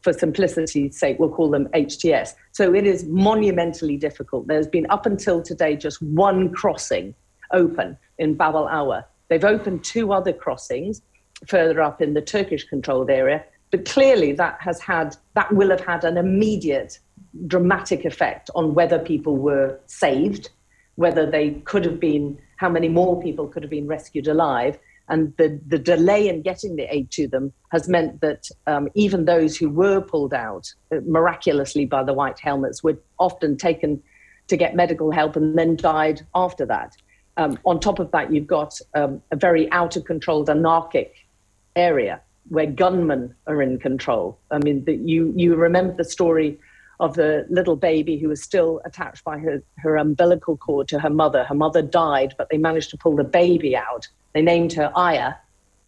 For 0.00 0.14
simplicity's 0.14 0.98
sake, 0.98 1.18
we'll 1.18 1.28
call 1.28 1.50
them 1.50 1.68
HTS. 1.74 2.30
So 2.52 2.74
it 2.74 2.86
is 2.86 3.04
monumentally 3.04 3.98
difficult. 3.98 4.46
There's 4.46 4.66
been 4.66 4.86
up 4.88 5.04
until 5.04 5.42
today 5.42 5.76
just 5.76 6.00
one 6.00 6.54
crossing 6.54 7.14
open 7.52 7.98
in 8.18 8.34
Bab 8.34 8.54
al 8.54 8.66
Hawa. 8.66 9.04
They've 9.28 9.44
opened 9.44 9.84
two 9.84 10.14
other 10.14 10.32
crossings 10.32 11.02
further 11.46 11.82
up 11.82 12.00
in 12.00 12.14
the 12.14 12.22
Turkish 12.22 12.64
controlled 12.64 13.10
area. 13.10 13.44
But 13.74 13.86
clearly, 13.86 14.30
that 14.34 14.58
has 14.60 14.80
had 14.80 15.16
that 15.34 15.52
will 15.52 15.70
have 15.70 15.84
had 15.84 16.04
an 16.04 16.16
immediate, 16.16 17.00
dramatic 17.48 18.04
effect 18.04 18.48
on 18.54 18.72
whether 18.72 19.00
people 19.00 19.36
were 19.36 19.80
saved, 19.86 20.50
whether 20.94 21.28
they 21.28 21.54
could 21.64 21.84
have 21.84 21.98
been, 21.98 22.38
how 22.58 22.68
many 22.68 22.88
more 22.88 23.20
people 23.20 23.48
could 23.48 23.64
have 23.64 23.70
been 23.70 23.88
rescued 23.88 24.28
alive, 24.28 24.78
and 25.08 25.36
the, 25.38 25.60
the 25.66 25.80
delay 25.80 26.28
in 26.28 26.42
getting 26.42 26.76
the 26.76 26.84
aid 26.84 27.10
to 27.10 27.26
them 27.26 27.52
has 27.72 27.88
meant 27.88 28.20
that 28.20 28.46
um, 28.68 28.88
even 28.94 29.24
those 29.24 29.56
who 29.56 29.68
were 29.68 30.00
pulled 30.00 30.34
out 30.34 30.72
uh, 30.92 31.00
miraculously 31.04 31.84
by 31.84 32.04
the 32.04 32.12
white 32.12 32.38
helmets 32.38 32.84
were 32.84 32.96
often 33.18 33.56
taken 33.56 34.00
to 34.46 34.56
get 34.56 34.76
medical 34.76 35.10
help 35.10 35.34
and 35.34 35.58
then 35.58 35.74
died 35.74 36.24
after 36.36 36.64
that. 36.64 36.92
Um, 37.36 37.58
on 37.64 37.80
top 37.80 37.98
of 37.98 38.12
that, 38.12 38.32
you've 38.32 38.46
got 38.46 38.78
um, 38.94 39.20
a 39.32 39.36
very 39.36 39.68
out 39.72 39.96
of 39.96 40.04
control, 40.04 40.48
anarchic 40.48 41.26
area 41.74 42.20
where 42.48 42.66
gunmen 42.66 43.34
are 43.46 43.62
in 43.62 43.78
control. 43.78 44.38
I 44.50 44.58
mean, 44.58 44.84
the, 44.84 44.94
you 44.94 45.32
you 45.36 45.54
remember 45.54 45.94
the 45.94 46.04
story 46.04 46.58
of 47.00 47.14
the 47.14 47.44
little 47.50 47.76
baby 47.76 48.16
who 48.16 48.28
was 48.28 48.42
still 48.42 48.80
attached 48.84 49.24
by 49.24 49.36
her, 49.38 49.62
her 49.78 49.96
umbilical 49.96 50.56
cord 50.56 50.86
to 50.88 51.00
her 51.00 51.10
mother. 51.10 51.42
Her 51.44 51.54
mother 51.54 51.82
died, 51.82 52.34
but 52.38 52.48
they 52.50 52.56
managed 52.58 52.90
to 52.90 52.96
pull 52.96 53.16
the 53.16 53.24
baby 53.24 53.76
out. 53.76 54.06
They 54.32 54.42
named 54.42 54.72
her 54.74 54.92
Aya, 54.94 55.34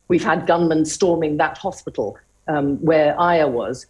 We've 0.08 0.24
had 0.24 0.46
gunmen 0.46 0.84
storming 0.84 1.36
that 1.38 1.58
hospital 1.58 2.16
um, 2.48 2.76
where 2.76 3.18
Aya 3.18 3.48
was. 3.48 3.86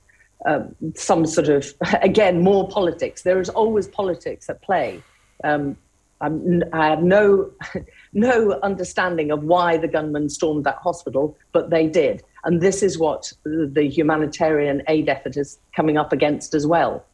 Uh, 0.46 0.64
some 0.94 1.26
sort 1.26 1.49
of, 1.49 1.66
again, 2.02 2.42
more 2.42 2.68
politics. 2.68 3.23
There 3.23 3.40
is 3.40 3.49
always 3.49 3.88
politics 3.88 4.49
at 4.49 4.62
play. 4.62 5.02
Um, 5.44 5.76
i 6.23 6.88
have 6.88 7.02
no, 7.02 7.50
no 8.14 8.52
understanding 8.62 9.30
of 9.30 9.44
why 9.44 9.76
the 9.76 9.88
gunmen 9.88 10.30
stormed 10.30 10.64
that 10.64 10.76
hospital, 10.76 11.37
but 11.52 11.68
they 11.68 11.87
did. 11.87 12.23
And 12.47 12.61
this 12.61 12.83
is 12.83 12.99
what 12.99 13.33
the 13.45 13.88
humanitarian 13.88 14.83
aid 14.88 15.09
effort 15.09 15.37
is 15.37 15.59
coming 15.75 15.99
up 15.99 16.12
against 16.12 16.55
as 16.55 16.67
well. 16.67 17.05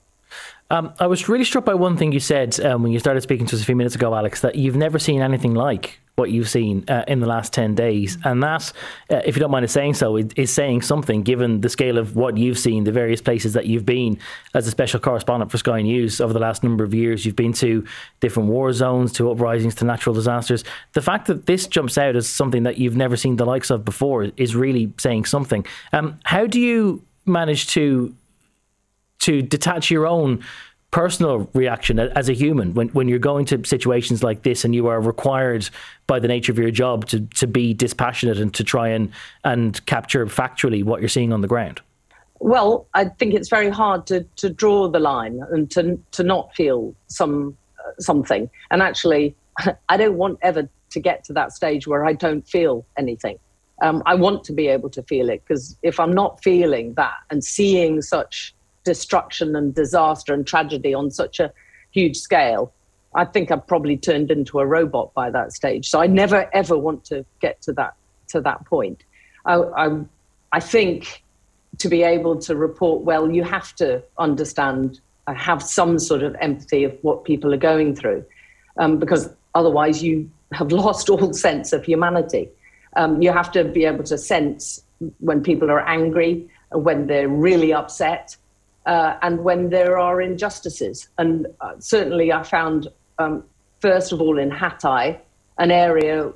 Um, 0.70 0.92
I 1.00 1.06
was 1.06 1.28
really 1.28 1.44
struck 1.44 1.64
by 1.64 1.74
one 1.74 1.96
thing 1.96 2.12
you 2.12 2.20
said 2.20 2.60
um, 2.60 2.82
when 2.82 2.92
you 2.92 2.98
started 2.98 3.22
speaking 3.22 3.46
to 3.46 3.56
us 3.56 3.62
a 3.62 3.64
few 3.64 3.76
minutes 3.76 3.94
ago, 3.94 4.14
Alex, 4.14 4.42
that 4.42 4.56
you've 4.56 4.76
never 4.76 4.98
seen 4.98 5.22
anything 5.22 5.54
like 5.54 6.00
what 6.16 6.30
you've 6.30 6.48
seen 6.48 6.84
uh, 6.88 7.04
in 7.08 7.20
the 7.20 7.26
last 7.26 7.52
10 7.54 7.74
days. 7.74 8.18
And 8.24 8.42
that, 8.42 8.70
uh, 9.10 9.22
if 9.24 9.34
you 9.34 9.40
don't 9.40 9.50
mind 9.50 9.64
us 9.64 9.72
saying 9.72 9.94
so, 9.94 10.16
is 10.16 10.52
saying 10.52 10.82
something 10.82 11.22
given 11.22 11.62
the 11.62 11.70
scale 11.70 11.96
of 11.96 12.16
what 12.16 12.36
you've 12.36 12.58
seen, 12.58 12.84
the 12.84 12.92
various 12.92 13.22
places 13.22 13.54
that 13.54 13.66
you've 13.66 13.86
been 13.86 14.18
as 14.54 14.66
a 14.66 14.70
special 14.70 15.00
correspondent 15.00 15.50
for 15.50 15.56
Sky 15.56 15.80
News 15.80 16.20
over 16.20 16.34
the 16.34 16.38
last 16.38 16.62
number 16.62 16.84
of 16.84 16.92
years. 16.92 17.24
You've 17.24 17.36
been 17.36 17.54
to 17.54 17.86
different 18.20 18.50
war 18.50 18.72
zones, 18.74 19.12
to 19.14 19.30
uprisings, 19.30 19.74
to 19.76 19.86
natural 19.86 20.14
disasters. 20.14 20.64
The 20.92 21.02
fact 21.02 21.28
that 21.28 21.46
this 21.46 21.66
jumps 21.66 21.96
out 21.96 22.14
as 22.14 22.28
something 22.28 22.64
that 22.64 22.76
you've 22.76 22.96
never 22.96 23.16
seen 23.16 23.36
the 23.36 23.46
likes 23.46 23.70
of 23.70 23.84
before 23.84 24.24
is 24.36 24.54
really 24.54 24.92
saying 24.98 25.24
something. 25.24 25.64
Um, 25.94 26.20
how 26.24 26.46
do 26.46 26.60
you 26.60 27.02
manage 27.24 27.68
to 27.68 28.14
to 29.20 29.40
detach 29.40 29.88
your 29.88 30.04
own 30.06 30.42
personal 30.92 31.48
reaction 31.54 31.98
as 31.98 32.28
a 32.28 32.34
human 32.34 32.74
when, 32.74 32.88
when 32.88 33.08
you're 33.08 33.18
going 33.18 33.46
to 33.46 33.64
situations 33.64 34.22
like 34.22 34.42
this 34.42 34.62
and 34.62 34.74
you 34.74 34.86
are 34.86 35.00
required 35.00 35.68
by 36.06 36.20
the 36.20 36.28
nature 36.28 36.52
of 36.52 36.58
your 36.58 36.70
job 36.70 37.06
to, 37.06 37.20
to 37.34 37.46
be 37.46 37.72
dispassionate 37.72 38.38
and 38.38 38.52
to 38.52 38.62
try 38.62 38.88
and, 38.88 39.10
and 39.42 39.84
capture 39.86 40.26
factually 40.26 40.84
what 40.84 41.00
you're 41.00 41.08
seeing 41.08 41.32
on 41.32 41.40
the 41.40 41.48
ground? 41.48 41.80
Well, 42.40 42.86
I 42.92 43.06
think 43.06 43.32
it's 43.32 43.48
very 43.48 43.70
hard 43.70 44.06
to, 44.08 44.24
to 44.36 44.50
draw 44.50 44.86
the 44.88 44.98
line 44.98 45.40
and 45.50 45.70
to, 45.70 45.98
to 46.12 46.22
not 46.22 46.54
feel 46.54 46.94
some 47.06 47.56
uh, 47.78 47.92
something. 47.98 48.50
And 48.70 48.82
actually, 48.82 49.34
I 49.88 49.96
don't 49.96 50.18
want 50.18 50.40
ever 50.42 50.68
to 50.90 51.00
get 51.00 51.24
to 51.24 51.32
that 51.32 51.52
stage 51.52 51.86
where 51.86 52.04
I 52.04 52.12
don't 52.12 52.46
feel 52.46 52.84
anything. 52.98 53.38
Um, 53.80 54.02
I 54.04 54.14
want 54.14 54.44
to 54.44 54.52
be 54.52 54.68
able 54.68 54.90
to 54.90 55.02
feel 55.04 55.30
it 55.30 55.42
because 55.46 55.74
if 55.82 55.98
I'm 55.98 56.12
not 56.12 56.42
feeling 56.44 56.92
that 56.94 57.14
and 57.30 57.42
seeing 57.42 58.02
such 58.02 58.54
destruction 58.84 59.56
and 59.56 59.74
disaster 59.74 60.34
and 60.34 60.46
tragedy 60.46 60.94
on 60.94 61.10
such 61.10 61.40
a 61.40 61.52
huge 61.90 62.16
scale, 62.16 62.72
I 63.14 63.24
think 63.24 63.50
I've 63.50 63.66
probably 63.66 63.96
turned 63.96 64.30
into 64.30 64.58
a 64.58 64.66
robot 64.66 65.12
by 65.14 65.30
that 65.30 65.52
stage. 65.52 65.88
So 65.88 66.00
I 66.00 66.06
never 66.06 66.48
ever 66.54 66.76
want 66.76 67.04
to 67.06 67.24
get 67.40 67.60
to 67.62 67.72
that 67.74 67.94
to 68.28 68.40
that 68.40 68.64
point. 68.64 69.04
I, 69.44 69.54
I, 69.56 69.98
I 70.52 70.60
think 70.60 71.22
to 71.78 71.88
be 71.88 72.02
able 72.02 72.38
to 72.38 72.56
report 72.56 73.02
well, 73.02 73.30
you 73.30 73.44
have 73.44 73.74
to 73.76 74.02
understand, 74.18 75.00
have 75.26 75.62
some 75.62 75.98
sort 75.98 76.22
of 76.22 76.34
empathy 76.40 76.84
of 76.84 76.96
what 77.02 77.24
people 77.24 77.52
are 77.52 77.58
going 77.58 77.94
through, 77.94 78.24
um, 78.78 78.98
because 78.98 79.28
otherwise 79.54 80.02
you 80.02 80.30
have 80.52 80.72
lost 80.82 81.10
all 81.10 81.32
sense 81.32 81.72
of 81.72 81.84
humanity. 81.84 82.48
Um, 82.96 83.22
you 83.22 83.32
have 83.32 83.50
to 83.52 83.64
be 83.64 83.84
able 83.84 84.04
to 84.04 84.18
sense 84.18 84.82
when 85.18 85.42
people 85.42 85.70
are 85.70 85.80
angry, 85.80 86.48
when 86.70 87.06
they're 87.06 87.28
really 87.28 87.72
upset, 87.72 88.36
uh, 88.86 89.16
and 89.22 89.44
when 89.44 89.70
there 89.70 89.98
are 89.98 90.20
injustices. 90.20 91.08
And 91.18 91.46
uh, 91.60 91.74
certainly, 91.78 92.32
I 92.32 92.42
found, 92.42 92.88
um, 93.18 93.44
first 93.80 94.12
of 94.12 94.20
all, 94.20 94.38
in 94.38 94.50
Hatay, 94.50 95.18
an 95.58 95.70
area, 95.70 96.32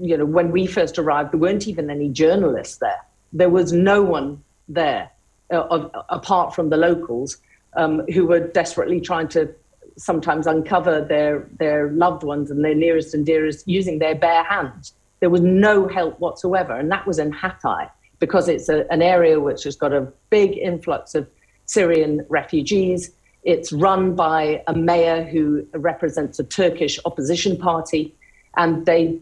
you 0.00 0.16
know, 0.16 0.24
when 0.24 0.50
we 0.50 0.66
first 0.66 0.98
arrived, 0.98 1.32
there 1.32 1.40
weren't 1.40 1.68
even 1.68 1.90
any 1.90 2.08
journalists 2.08 2.76
there. 2.78 3.00
There 3.32 3.50
was 3.50 3.72
no 3.72 4.02
one 4.02 4.42
there 4.68 5.10
uh, 5.52 5.62
of, 5.62 5.90
apart 6.08 6.54
from 6.54 6.70
the 6.70 6.76
locals 6.76 7.38
um, 7.76 8.06
who 8.14 8.26
were 8.26 8.40
desperately 8.40 9.00
trying 9.00 9.28
to 9.28 9.54
sometimes 9.96 10.46
uncover 10.46 11.02
their, 11.02 11.46
their 11.58 11.90
loved 11.90 12.22
ones 12.22 12.50
and 12.50 12.64
their 12.64 12.74
nearest 12.74 13.14
and 13.14 13.26
dearest 13.26 13.68
using 13.68 13.98
their 13.98 14.14
bare 14.14 14.44
hands. 14.44 14.94
There 15.20 15.30
was 15.30 15.42
no 15.42 15.86
help 15.88 16.18
whatsoever. 16.18 16.74
And 16.74 16.90
that 16.90 17.06
was 17.06 17.18
in 17.18 17.32
Hatay 17.32 17.90
because 18.18 18.48
it's 18.48 18.68
a, 18.68 18.90
an 18.90 19.02
area 19.02 19.38
which 19.40 19.64
has 19.64 19.76
got 19.76 19.92
a 19.92 20.08
big 20.30 20.56
influx 20.56 21.14
of 21.14 21.28
Syrian 21.72 22.24
refugees. 22.28 23.10
It's 23.44 23.72
run 23.72 24.14
by 24.14 24.62
a 24.66 24.74
mayor 24.74 25.24
who 25.24 25.66
represents 25.72 26.38
a 26.38 26.44
Turkish 26.44 26.98
opposition 27.04 27.56
party, 27.56 28.14
and 28.56 28.84
they 28.84 29.18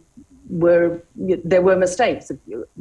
were 0.49 1.01
there 1.45 1.63
were 1.63 1.77
mistakes. 1.77 2.33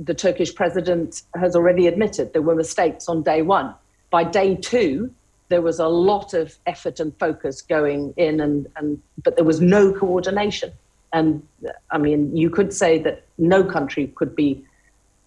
The 0.10 0.14
Turkish 0.14 0.56
president 0.56 1.22
has 1.36 1.56
already 1.56 1.86
admitted 1.86 2.34
there 2.34 2.42
were 2.42 2.56
mistakes 2.56 3.08
on 3.08 3.22
day 3.22 3.42
one. 3.44 3.76
By 4.10 4.24
day 4.24 4.56
two, 4.56 5.14
there 5.50 5.62
was 5.62 5.78
a 5.80 5.88
lot 5.88 6.34
of 6.34 6.58
effort 6.66 7.00
and 7.00 7.16
focus 7.20 7.62
going 7.62 8.14
in, 8.18 8.40
and, 8.40 8.68
and 8.76 9.00
but 9.24 9.36
there 9.36 9.46
was 9.46 9.62
no 9.62 9.94
coordination. 9.94 10.72
And 11.14 11.30
I 11.92 11.98
mean, 12.00 12.36
you 12.36 12.50
could 12.50 12.74
say 12.74 12.98
that 13.06 13.24
no 13.38 13.64
country 13.64 14.08
could 14.16 14.36
be 14.36 14.64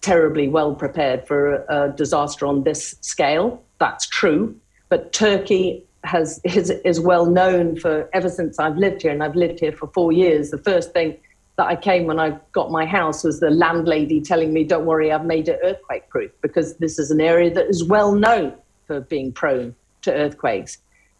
terribly 0.01 0.49
well 0.49 0.75
prepared 0.75 1.25
for 1.27 1.39
a, 1.55 1.85
a 1.85 1.89
disaster 1.93 2.45
on 2.45 2.63
this 2.63 2.95
scale 2.99 3.63
that's 3.83 4.07
true. 4.07 4.55
But 4.87 5.11
Turkey 5.11 5.83
has 6.05 6.39
is, 6.45 6.69
is 6.91 6.99
well 7.01 7.25
known 7.25 7.77
for 7.77 8.09
ever 8.13 8.29
since 8.29 8.57
I've 8.57 8.77
lived 8.77 9.01
here, 9.01 9.11
and 9.11 9.21
I've 9.21 9.35
lived 9.35 9.59
here 9.59 9.73
for 9.73 9.87
four 9.87 10.11
years. 10.13 10.51
The 10.51 10.63
first 10.71 10.93
thing 10.93 11.17
that 11.57 11.67
I 11.67 11.75
came 11.75 12.07
when 12.07 12.19
I 12.19 12.39
got 12.53 12.71
my 12.71 12.85
house 12.85 13.23
was 13.23 13.41
the 13.41 13.49
landlady 13.49 14.21
telling 14.21 14.53
me, 14.53 14.63
"Don't 14.63 14.85
worry, 14.85 15.11
I've 15.11 15.25
made 15.25 15.49
it 15.49 15.59
earthquake 15.63 16.07
proof," 16.09 16.31
because 16.41 16.77
this 16.77 16.97
is 16.97 17.11
an 17.11 17.19
area 17.19 17.53
that 17.57 17.67
is 17.67 17.83
well 17.83 18.15
known 18.15 18.53
for 18.87 19.01
being 19.01 19.33
prone 19.33 19.75
to 20.03 20.13
earthquakes. 20.13 20.77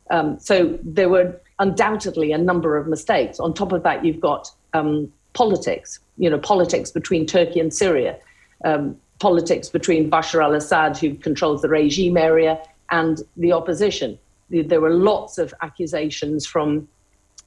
Um, 0.10 0.40
so 0.40 0.80
there 0.84 1.10
were 1.10 1.28
undoubtedly 1.60 2.32
a 2.32 2.38
number 2.38 2.78
of 2.78 2.88
mistakes. 2.88 3.40
On 3.42 3.54
top 3.54 3.72
of 3.74 3.84
that, 3.84 4.06
you've 4.06 4.22
got 4.22 4.50
um, 4.74 5.12
politics. 5.34 6.00
You 6.18 6.30
know, 6.30 6.40
politics 6.40 6.92
between 6.92 7.26
Turkey 7.26 7.60
and 7.60 7.74
Syria. 7.74 8.18
Um, 8.64 8.96
politics 9.24 9.70
between 9.70 10.12
Bashar 10.12 10.44
al 10.44 10.54
Assad, 10.54 10.98
who 10.98 11.16
controls 11.16 11.62
the 11.62 11.70
regime 11.70 12.18
area, 12.18 12.62
and 12.90 13.22
the 13.38 13.54
opposition. 13.54 14.20
There 14.50 14.82
were 14.82 14.94
lots 15.12 15.38
of 15.38 15.54
accusations 15.62 16.46
from 16.46 16.90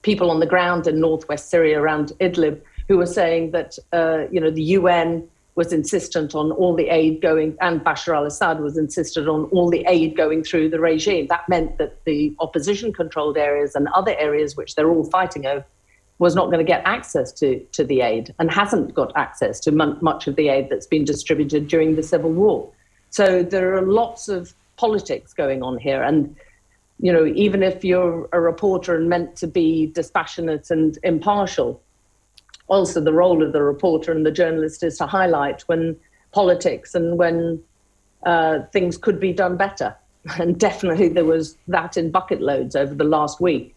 people 0.00 0.30
on 0.30 0.40
the 0.40 0.50
ground 0.54 0.87
in 0.87 0.99
northwest 1.00 1.50
Syria 1.50 1.78
around 1.78 2.12
Idlib 2.18 2.62
who 2.88 2.97
were 2.97 3.12
saying 3.21 3.50
that 3.50 3.71
uh, 3.92 4.21
you 4.33 4.40
know 4.40 4.50
the 4.50 4.68
UN 4.78 5.28
was 5.54 5.71
insistent 5.71 6.35
on 6.35 6.50
all 6.52 6.75
the 6.75 6.88
aid 6.88 7.21
going, 7.21 7.50
and 7.61 7.85
Bashar 7.85 8.16
al-Assad 8.16 8.61
was 8.61 8.78
insisted 8.78 9.28
on 9.28 9.45
all 9.54 9.68
the 9.71 9.85
aid 9.87 10.16
going 10.16 10.45
through 10.45 10.71
the 10.71 10.80
regime. 10.80 11.26
That 11.28 11.47
meant 11.49 11.76
that 11.76 11.92
the 12.04 12.35
opposition-controlled 12.40 13.37
areas 13.37 13.75
and 13.75 13.88
other 14.00 14.14
areas, 14.18 14.56
which 14.56 14.75
they're 14.75 14.92
all 14.95 15.09
fighting 15.18 15.45
over, 15.47 15.64
was 16.18 16.35
not 16.35 16.46
going 16.46 16.58
to 16.58 16.64
get 16.64 16.82
access 16.85 17.30
to, 17.30 17.61
to 17.73 17.85
the 17.85 18.00
aid 18.00 18.35
and 18.38 18.50
hasn't 18.50 18.94
got 18.94 19.12
access 19.16 19.61
to 19.61 19.70
m- 19.70 19.99
much 20.00 20.26
of 20.26 20.37
the 20.37 20.49
aid 20.49 20.68
that's 20.70 20.87
been 20.87 21.04
distributed 21.04 21.68
during 21.68 21.96
the 21.96 22.02
civil 22.02 22.32
war. 22.32 22.70
So 23.11 23.42
there 23.42 23.76
are 23.76 23.82
lots 23.82 24.28
of 24.28 24.54
politics 24.76 25.35
going 25.35 25.62
on 25.62 25.78
here. 25.78 26.02
And, 26.02 26.35
you 27.00 27.12
know, 27.12 27.26
even 27.26 27.62
if 27.62 27.85
you're 27.85 28.28
a 28.32 28.40
reporter 28.40 28.96
and 28.96 29.08
meant 29.08 29.37
to 29.37 29.46
be 29.46 29.87
dispassionate 29.88 30.70
and 30.70 30.99
impartial, 31.02 31.80
also 32.68 33.00
the 33.00 33.12
role 33.12 33.42
of 33.42 33.52
the 33.52 33.62
reporter 33.62 34.11
and 34.11 34.25
the 34.25 34.32
journalist 34.32 34.82
is 34.82 34.96
to 34.99 35.06
highlight 35.06 35.62
when 35.62 35.96
politics 36.32 36.94
and 36.94 37.18
when 37.18 37.62
uh, 38.25 38.61
things 38.73 38.96
could 38.96 39.20
be 39.20 39.32
done 39.32 39.56
better. 39.56 39.94
And 40.40 40.58
definitely 40.58 41.08
there 41.08 41.25
was 41.25 41.56
that 41.68 41.96
in 41.96 42.11
bucket 42.11 42.40
loads 42.40 42.75
over 42.75 42.92
the 42.92 43.04
last 43.04 43.40
week. 43.40 43.75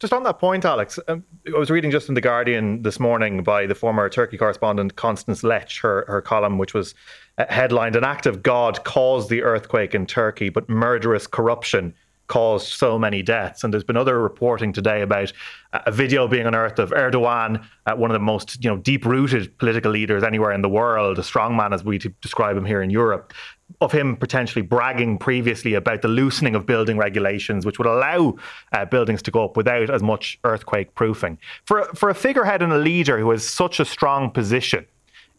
Just 0.00 0.12
on 0.12 0.22
that 0.22 0.38
point, 0.38 0.64
Alex, 0.64 1.00
um, 1.08 1.24
I 1.52 1.58
was 1.58 1.70
reading 1.70 1.90
just 1.90 2.08
in 2.08 2.14
The 2.14 2.20
Guardian 2.20 2.82
this 2.82 3.00
morning 3.00 3.42
by 3.42 3.66
the 3.66 3.74
former 3.74 4.08
Turkey 4.08 4.38
correspondent 4.38 4.94
Constanze 4.94 5.42
Letsch, 5.42 5.80
her, 5.80 6.04
her 6.06 6.22
column, 6.22 6.56
which 6.56 6.72
was 6.72 6.94
uh, 7.36 7.46
headlined 7.48 7.96
An 7.96 8.04
Act 8.04 8.24
of 8.24 8.44
God 8.44 8.84
caused 8.84 9.28
the 9.28 9.42
earthquake 9.42 9.96
in 9.96 10.06
Turkey, 10.06 10.50
but 10.50 10.68
murderous 10.68 11.26
corruption 11.26 11.94
caused 12.28 12.68
so 12.68 12.96
many 12.96 13.22
deaths. 13.22 13.64
And 13.64 13.72
there's 13.72 13.82
been 13.82 13.96
other 13.96 14.20
reporting 14.20 14.72
today 14.72 15.02
about 15.02 15.32
a 15.72 15.90
video 15.90 16.28
being 16.28 16.46
unearthed 16.46 16.78
of 16.78 16.90
Erdogan, 16.90 17.64
uh, 17.86 17.96
one 17.96 18.10
of 18.10 18.14
the 18.14 18.20
most 18.20 18.62
you 18.62 18.70
know 18.70 18.76
deep-rooted 18.76 19.58
political 19.58 19.90
leaders 19.90 20.22
anywhere 20.22 20.52
in 20.52 20.62
the 20.62 20.68
world, 20.68 21.18
a 21.18 21.22
strongman 21.22 21.74
as 21.74 21.82
we 21.82 21.98
describe 22.20 22.56
him 22.56 22.66
here 22.66 22.82
in 22.82 22.90
Europe, 22.90 23.32
of 23.80 23.92
him 23.92 24.16
potentially 24.16 24.62
bragging 24.62 25.18
previously 25.18 25.74
about 25.74 26.02
the 26.02 26.08
loosening 26.08 26.54
of 26.54 26.66
building 26.66 26.96
regulations, 26.96 27.64
which 27.64 27.78
would 27.78 27.86
allow 27.86 28.34
uh, 28.72 28.84
buildings 28.84 29.22
to 29.22 29.30
go 29.30 29.44
up 29.44 29.56
without 29.56 29.90
as 29.90 30.02
much 30.02 30.38
earthquake 30.44 30.94
proofing. 30.94 31.38
For, 31.64 31.84
for 31.94 32.08
a 32.08 32.14
figurehead 32.14 32.62
and 32.62 32.72
a 32.72 32.78
leader 32.78 33.18
who 33.18 33.30
has 33.30 33.46
such 33.46 33.78
a 33.78 33.84
strong 33.84 34.30
position, 34.30 34.86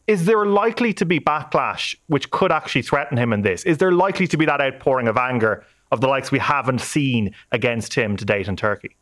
is 0.08 0.26
there 0.26 0.46
likely 0.46 0.94
to 0.94 1.06
be 1.06 1.20
backlash 1.20 1.96
which 2.08 2.32
could 2.32 2.52
actually 2.52 2.82
threaten 2.82 3.18
him 3.18 3.34
in 3.34 3.42
this? 3.42 3.64
Is 3.64 3.78
there 3.78 3.92
likely 3.92 4.28
to 4.28 4.38
be 4.38 4.46
that 4.46 4.62
outpouring 4.62 5.08
of 5.08 5.18
anger 5.18 5.66
of 5.92 6.02
the 6.02 6.08
likes 6.08 6.32
we 6.32 6.40
haven't 6.40 6.82
seen 6.82 7.36
against 7.52 7.94
him 7.94 8.16
to 8.18 8.26
date 8.26 8.48
in 8.48 8.56
Turkey? 8.56 8.96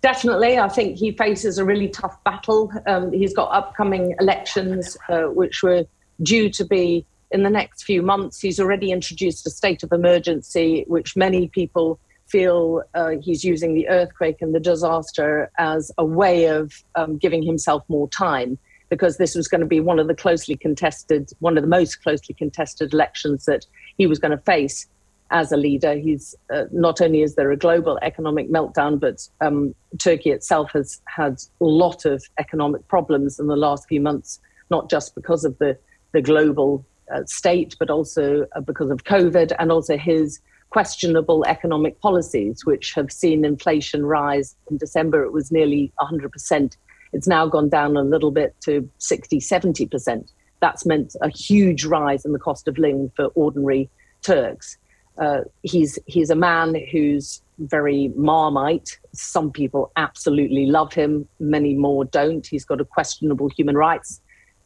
Definitely. 0.00 0.58
I 0.58 0.68
think 0.68 0.96
he 0.96 1.10
faces 1.12 1.58
a 1.58 1.64
really 1.64 1.88
tough 1.88 2.22
battle. 2.22 2.72
Um, 2.86 3.12
he's 3.12 3.34
got 3.34 3.50
upcoming 3.50 4.14
elections, 4.20 4.96
uh, 5.08 5.22
which 5.24 5.62
were 5.62 5.84
due 6.22 6.50
to 6.50 6.64
be 6.64 7.04
in 7.30 7.42
the 7.42 7.50
next 7.50 7.84
few 7.84 8.02
months. 8.02 8.40
He's 8.40 8.60
already 8.60 8.90
introduced 8.90 9.46
a 9.46 9.50
state 9.50 9.82
of 9.82 9.92
emergency, 9.92 10.84
which 10.88 11.16
many 11.16 11.48
people 11.48 11.98
feel 12.26 12.82
uh, 12.94 13.12
he's 13.22 13.44
using 13.44 13.74
the 13.74 13.88
earthquake 13.88 14.36
and 14.40 14.54
the 14.54 14.60
disaster 14.60 15.50
as 15.58 15.90
a 15.98 16.04
way 16.04 16.46
of 16.46 16.72
um, 16.94 17.16
giving 17.16 17.42
himself 17.42 17.82
more 17.88 18.08
time 18.08 18.58
because 18.90 19.18
this 19.18 19.34
was 19.34 19.48
going 19.48 19.60
to 19.60 19.66
be 19.66 19.80
one 19.80 19.98
of 19.98 20.08
the 20.08 20.14
closely 20.14 20.56
contested, 20.56 21.30
one 21.40 21.58
of 21.58 21.62
the 21.62 21.68
most 21.68 22.02
closely 22.02 22.34
contested 22.34 22.92
elections 22.92 23.44
that 23.44 23.66
he 23.98 24.06
was 24.06 24.18
going 24.18 24.30
to 24.30 24.42
face 24.44 24.86
as 25.30 25.52
a 25.52 25.56
leader. 25.56 25.94
He's 25.94 26.34
uh, 26.52 26.64
not 26.72 27.00
only 27.00 27.22
is 27.22 27.34
there 27.34 27.50
a 27.50 27.56
global 27.56 27.98
economic 28.00 28.50
meltdown, 28.50 28.98
but 28.98 29.28
um, 29.40 29.74
Turkey 29.98 30.30
itself 30.30 30.70
has 30.72 31.00
had 31.06 31.38
a 31.60 31.64
lot 31.64 32.06
of 32.06 32.24
economic 32.38 32.86
problems 32.88 33.38
in 33.38 33.46
the 33.46 33.56
last 33.56 33.86
few 33.88 34.00
months, 34.00 34.40
not 34.70 34.88
just 34.88 35.14
because 35.14 35.44
of 35.44 35.58
the 35.58 35.78
the 36.12 36.22
global 36.22 36.84
state, 37.26 37.76
but 37.78 37.90
also 37.90 38.46
uh, 38.54 38.60
because 38.60 38.90
of 38.90 39.04
COVID 39.04 39.52
and 39.58 39.72
also 39.72 39.96
his 39.96 40.40
questionable 40.70 41.44
economic 41.46 42.00
policies, 42.00 42.64
which 42.64 42.92
have 42.94 43.10
seen 43.10 43.44
inflation 43.44 44.04
rise. 44.04 44.54
In 44.70 44.76
December, 44.76 45.24
it 45.24 45.32
was 45.32 45.50
nearly 45.50 45.92
100%. 46.00 46.76
It's 47.12 47.26
now 47.26 47.46
gone 47.46 47.68
down 47.68 47.96
a 47.96 48.02
little 48.02 48.30
bit 48.30 48.54
to 48.64 48.88
60, 48.98 49.38
70%. 49.38 50.30
That's 50.60 50.84
meant 50.84 51.16
a 51.22 51.30
huge 51.30 51.84
rise 51.84 52.24
in 52.24 52.32
the 52.32 52.38
cost 52.38 52.68
of 52.68 52.76
living 52.78 53.10
for 53.16 53.26
ordinary 53.34 53.88
Turks. 54.22 54.76
Uh, 55.16 55.40
he's 55.62 55.98
he's 56.06 56.30
a 56.30 56.36
man 56.36 56.76
who's 56.92 57.40
very 57.58 58.12
marmite. 58.16 58.98
Some 59.12 59.50
people 59.50 59.90
absolutely 59.96 60.66
love 60.66 60.92
him, 60.92 61.28
many 61.40 61.74
more 61.74 62.04
don't. 62.04 62.46
He's 62.46 62.64
got 62.64 62.80
a 62.80 62.84
questionable 62.84 63.48
human 63.48 63.76
rights 63.76 64.20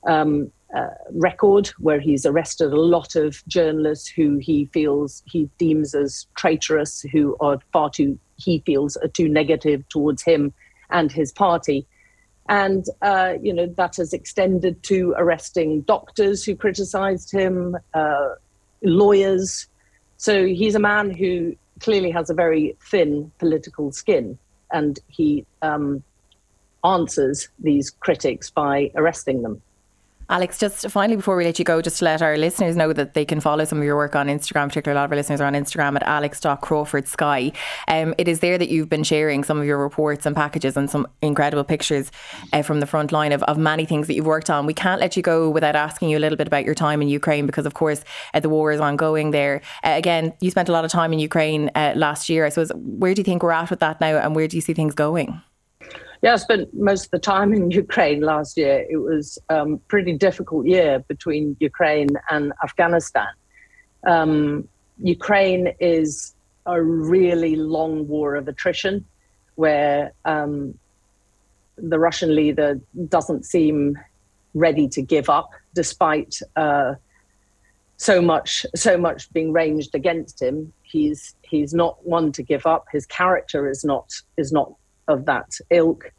um, 0.06 0.50
uh, 0.74 0.88
record 1.10 1.68
where 1.78 2.00
he's 2.00 2.24
arrested 2.24 2.72
a 2.72 2.80
lot 2.80 3.14
of 3.14 3.42
journalists 3.46 4.08
who 4.08 4.38
he 4.38 4.66
feels 4.72 5.22
he 5.26 5.48
deems 5.58 5.94
as 5.94 6.26
traitorous, 6.34 7.02
who 7.12 7.36
are 7.40 7.58
far 7.72 7.90
too, 7.90 8.18
he 8.36 8.62
feels, 8.64 8.96
are 8.98 9.08
too 9.08 9.28
negative 9.28 9.86
towards 9.88 10.22
him 10.22 10.52
and 10.90 11.12
his 11.12 11.32
party. 11.32 11.86
And, 12.48 12.84
uh, 13.02 13.34
you 13.40 13.52
know, 13.52 13.66
that 13.66 13.96
has 13.96 14.12
extended 14.12 14.82
to 14.84 15.14
arresting 15.16 15.82
doctors 15.82 16.44
who 16.44 16.56
criticized 16.56 17.30
him, 17.30 17.76
uh, 17.94 18.30
lawyers. 18.82 19.68
So 20.16 20.46
he's 20.46 20.74
a 20.74 20.80
man 20.80 21.10
who 21.10 21.54
clearly 21.80 22.10
has 22.10 22.30
a 22.30 22.34
very 22.34 22.76
thin 22.90 23.30
political 23.38 23.92
skin. 23.92 24.38
And 24.72 24.98
he 25.08 25.46
um, 25.60 26.02
answers 26.82 27.48
these 27.58 27.90
critics 27.90 28.50
by 28.50 28.90
arresting 28.94 29.42
them. 29.42 29.62
Alex, 30.32 30.56
just 30.56 30.88
finally 30.88 31.16
before 31.16 31.36
we 31.36 31.44
let 31.44 31.58
you 31.58 31.64
go, 31.66 31.82
just 31.82 31.98
to 31.98 32.06
let 32.06 32.22
our 32.22 32.38
listeners 32.38 32.74
know 32.74 32.94
that 32.94 33.12
they 33.12 33.22
can 33.22 33.38
follow 33.38 33.66
some 33.66 33.76
of 33.76 33.84
your 33.84 33.96
work 33.96 34.16
on 34.16 34.28
Instagram, 34.28 34.68
particularly 34.68 34.96
a 34.96 34.98
lot 34.98 35.04
of 35.04 35.12
our 35.12 35.16
listeners 35.16 35.42
are 35.42 35.46
on 35.46 35.52
Instagram 35.52 35.94
at 35.94 36.02
alex.crawfordsky. 36.04 37.54
Um, 37.86 38.14
it 38.16 38.28
is 38.28 38.40
there 38.40 38.56
that 38.56 38.70
you've 38.70 38.88
been 38.88 39.04
sharing 39.04 39.44
some 39.44 39.58
of 39.58 39.66
your 39.66 39.76
reports 39.76 40.24
and 40.24 40.34
packages 40.34 40.74
and 40.74 40.88
some 40.88 41.06
incredible 41.20 41.64
pictures 41.64 42.10
uh, 42.54 42.62
from 42.62 42.80
the 42.80 42.86
front 42.86 43.12
line 43.12 43.32
of, 43.32 43.42
of 43.42 43.58
many 43.58 43.84
things 43.84 44.06
that 44.06 44.14
you've 44.14 44.24
worked 44.24 44.48
on. 44.48 44.64
We 44.64 44.72
can't 44.72 45.02
let 45.02 45.18
you 45.18 45.22
go 45.22 45.50
without 45.50 45.76
asking 45.76 46.08
you 46.08 46.16
a 46.16 46.20
little 46.20 46.38
bit 46.38 46.46
about 46.46 46.64
your 46.64 46.74
time 46.74 47.02
in 47.02 47.08
Ukraine 47.08 47.44
because, 47.44 47.66
of 47.66 47.74
course, 47.74 48.02
uh, 48.32 48.40
the 48.40 48.48
war 48.48 48.72
is 48.72 48.80
ongoing 48.80 49.32
there. 49.32 49.60
Uh, 49.84 49.90
again, 49.98 50.32
you 50.40 50.50
spent 50.50 50.70
a 50.70 50.72
lot 50.72 50.86
of 50.86 50.90
time 50.90 51.12
in 51.12 51.18
Ukraine 51.18 51.70
uh, 51.74 51.92
last 51.94 52.30
year. 52.30 52.46
I 52.46 52.48
suppose, 52.48 52.72
where 52.74 53.12
do 53.12 53.20
you 53.20 53.24
think 53.24 53.42
we're 53.42 53.50
at 53.50 53.68
with 53.68 53.80
that 53.80 54.00
now 54.00 54.16
and 54.16 54.34
where 54.34 54.48
do 54.48 54.56
you 54.56 54.62
see 54.62 54.72
things 54.72 54.94
going? 54.94 55.42
Yeah, 56.22 56.34
I 56.34 56.36
spent 56.36 56.72
most 56.72 57.06
of 57.06 57.10
the 57.10 57.18
time 57.18 57.52
in 57.52 57.70
Ukraine 57.84 58.20
last 58.20 58.56
year. 58.56 58.86
It 58.88 58.98
was 58.98 59.38
a 59.50 59.60
um, 59.60 59.80
pretty 59.88 60.16
difficult 60.16 60.66
year 60.66 61.00
between 61.08 61.56
Ukraine 61.58 62.10
and 62.30 62.52
Afghanistan. 62.62 63.28
Um, 64.06 64.68
Ukraine 65.02 65.74
is 65.80 66.34
a 66.64 66.80
really 66.80 67.56
long 67.56 68.06
war 68.06 68.36
of 68.36 68.46
attrition 68.46 69.04
where 69.56 70.12
um, 70.24 70.78
the 71.76 71.98
Russian 71.98 72.34
leader 72.36 72.80
doesn't 73.08 73.44
seem 73.44 73.98
ready 74.54 74.86
to 74.88 75.02
give 75.02 75.28
up 75.28 75.50
despite 75.74 76.38
uh, 76.56 76.94
so 77.96 78.20
much 78.20 78.66
so 78.74 78.96
much 78.96 79.32
being 79.32 79.52
ranged 79.52 79.94
against 79.94 80.40
him. 80.40 80.72
He's 80.82 81.34
he's 81.42 81.72
not 81.74 82.04
one 82.06 82.30
to 82.32 82.42
give 82.42 82.66
up. 82.66 82.86
His 82.92 83.06
character 83.06 83.68
is 83.68 83.84
not 83.84 84.10
is 84.36 84.52
not 84.52 84.72
of 85.08 85.24
that 85.26 85.50
ilk. 85.70 86.12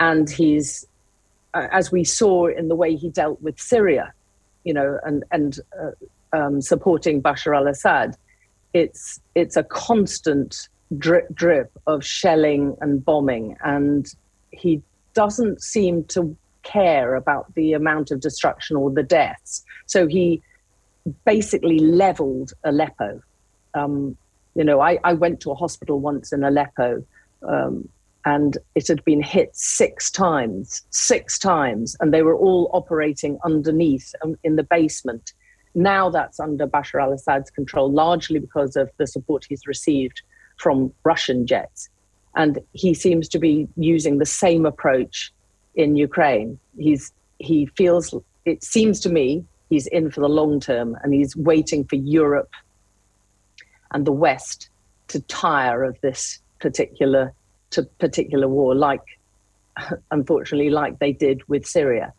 And 0.00 0.28
he's, 0.28 0.86
uh, 1.54 1.68
as 1.70 1.92
we 1.92 2.04
saw 2.04 2.46
in 2.46 2.68
the 2.68 2.74
way 2.74 2.96
he 2.96 3.08
dealt 3.08 3.40
with 3.40 3.60
Syria, 3.60 4.12
you 4.64 4.74
know, 4.74 4.98
and, 5.04 5.24
and 5.30 5.58
uh, 5.80 6.36
um, 6.36 6.60
supporting 6.60 7.22
Bashar 7.22 7.56
al 7.56 7.68
Assad, 7.68 8.16
it's, 8.72 9.20
it's 9.34 9.56
a 9.56 9.62
constant 9.62 10.68
drip, 10.98 11.32
drip 11.34 11.70
of 11.86 12.04
shelling 12.04 12.76
and 12.80 13.04
bombing. 13.04 13.56
And 13.62 14.06
he 14.50 14.82
doesn't 15.14 15.62
seem 15.62 16.04
to 16.04 16.36
care 16.62 17.14
about 17.14 17.52
the 17.54 17.72
amount 17.72 18.10
of 18.10 18.20
destruction 18.20 18.76
or 18.76 18.90
the 18.90 19.02
deaths. 19.02 19.64
So 19.86 20.06
he 20.06 20.42
basically 21.24 21.78
leveled 21.78 22.52
Aleppo. 22.64 23.20
Um, 23.74 24.16
you 24.54 24.64
know, 24.64 24.80
I, 24.80 24.98
I, 25.02 25.14
went 25.14 25.40
to 25.40 25.50
a 25.50 25.54
hospital 25.54 25.98
once 25.98 26.32
in 26.32 26.44
Aleppo 26.44 27.04
um, 27.42 27.88
and 28.24 28.56
it 28.74 28.86
had 28.88 29.04
been 29.04 29.22
hit 29.22 29.50
six 29.54 30.10
times, 30.10 30.82
six 30.90 31.38
times, 31.38 31.96
and 32.00 32.12
they 32.12 32.22
were 32.22 32.36
all 32.36 32.70
operating 32.72 33.38
underneath 33.44 34.14
um, 34.22 34.36
in 34.44 34.56
the 34.56 34.62
basement. 34.62 35.32
Now 35.74 36.10
that's 36.10 36.38
under 36.38 36.66
Bashar 36.66 37.02
al 37.02 37.12
Assad's 37.12 37.50
control, 37.50 37.90
largely 37.90 38.38
because 38.38 38.76
of 38.76 38.90
the 38.98 39.06
support 39.06 39.46
he's 39.48 39.66
received 39.66 40.22
from 40.58 40.92
Russian 41.04 41.46
jets. 41.46 41.88
And 42.36 42.60
he 42.72 42.94
seems 42.94 43.28
to 43.30 43.38
be 43.38 43.68
using 43.76 44.18
the 44.18 44.26
same 44.26 44.66
approach 44.66 45.32
in 45.74 45.96
Ukraine. 45.96 46.58
He's, 46.78 47.12
he 47.38 47.66
feels, 47.76 48.14
it 48.44 48.62
seems 48.62 49.00
to 49.00 49.08
me, 49.10 49.44
he's 49.68 49.86
in 49.88 50.10
for 50.10 50.20
the 50.20 50.28
long 50.28 50.60
term 50.60 50.96
and 51.02 51.12
he's 51.12 51.34
waiting 51.34 51.84
for 51.84 51.96
Europe 51.96 52.52
and 53.90 54.06
the 54.06 54.12
West 54.12 54.68
to 55.08 55.20
tire 55.20 55.82
of 55.82 56.00
this 56.00 56.38
particular 56.60 57.32
to 57.72 57.82
particular 57.82 58.48
war, 58.48 58.74
like 58.74 59.02
unfortunately, 60.10 60.70
like 60.70 60.98
they 60.98 61.12
did 61.12 61.46
with 61.48 61.66
Syria. 61.66 62.12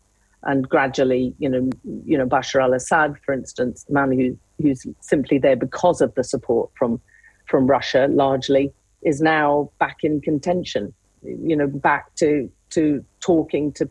And 0.43 0.67
gradually, 0.67 1.33
you 1.39 1.47
know, 1.47 1.69
you 2.05 2.17
know, 2.17 2.25
Bashar 2.25 2.61
al-Assad, 2.61 3.15
for 3.25 3.33
instance, 3.33 3.85
the 3.85 3.93
man 3.93 4.11
who 4.11 4.37
who's 4.61 4.85
simply 4.99 5.37
there 5.37 5.55
because 5.55 6.01
of 6.01 6.13
the 6.15 6.23
support 6.23 6.69
from 6.77 6.99
from 7.47 7.65
Russia, 7.67 8.07
largely, 8.09 8.73
is 9.01 9.21
now 9.21 9.71
back 9.79 9.97
in 10.03 10.19
contention. 10.19 10.93
You 11.21 11.55
know, 11.55 11.67
back 11.67 12.13
to 12.15 12.51
to 12.71 13.05
talking 13.21 13.71
to 13.73 13.89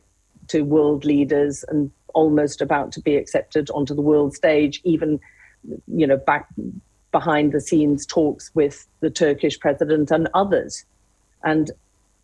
to 0.49 0.63
world 0.63 1.05
leaders 1.05 1.65
and 1.69 1.91
almost 2.15 2.61
about 2.61 2.93
to 2.93 3.01
be 3.01 3.17
accepted 3.17 3.71
onto 3.71 3.95
the 3.95 4.03
world 4.03 4.35
stage, 4.35 4.83
even 4.85 5.19
you 5.87 6.07
know, 6.07 6.19
back 6.19 6.49
behind 7.13 7.53
the 7.53 7.61
scenes 7.61 8.05
talks 8.05 8.51
with 8.55 8.87
the 9.01 9.11
Turkish 9.11 9.59
president 9.59 10.11
and 10.11 10.29
others. 10.35 10.85
And 11.45 11.71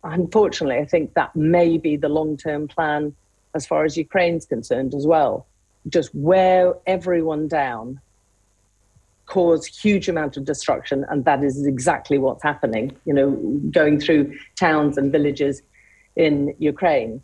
unfortunately, 0.03 0.77
I 0.77 0.85
think 0.85 1.13
that 1.13 1.35
may 1.35 1.77
be 1.77 1.97
the 1.97 2.09
long 2.09 2.37
term 2.37 2.67
plan 2.67 3.15
as 3.55 3.65
far 3.65 3.83
as 3.85 3.97
Ukraine's 3.97 4.45
concerned 4.45 4.93
as 4.93 5.05
well. 5.07 5.47
Just 5.87 6.13
wear 6.13 6.75
everyone 6.85 7.47
down, 7.47 7.99
cause 9.25 9.65
huge 9.65 10.09
amount 10.09 10.37
of 10.37 10.45
destruction, 10.45 11.05
and 11.09 11.25
that 11.25 11.43
is 11.43 11.65
exactly 11.65 12.17
what's 12.17 12.43
happening. 12.43 12.95
You 13.05 13.13
know, 13.13 13.31
going 13.71 13.99
through 13.99 14.37
towns 14.55 14.97
and 14.97 15.11
villages 15.11 15.61
in 16.15 16.53
Ukraine, 16.59 17.21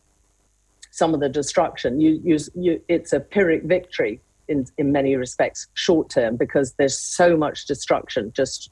some 0.92 1.14
of 1.14 1.20
the 1.20 1.30
destruction, 1.30 2.00
you, 2.00 2.22
you, 2.24 2.40
you, 2.56 2.82
it's 2.88 3.12
a 3.12 3.20
Pyrrhic 3.20 3.64
victory 3.64 4.22
in, 4.48 4.66
in 4.78 4.92
many 4.92 5.16
respects, 5.16 5.68
short 5.74 6.10
term, 6.10 6.38
because 6.38 6.74
there's 6.74 6.98
so 6.98 7.36
much 7.36 7.66
destruction 7.66 8.32
just 8.34 8.72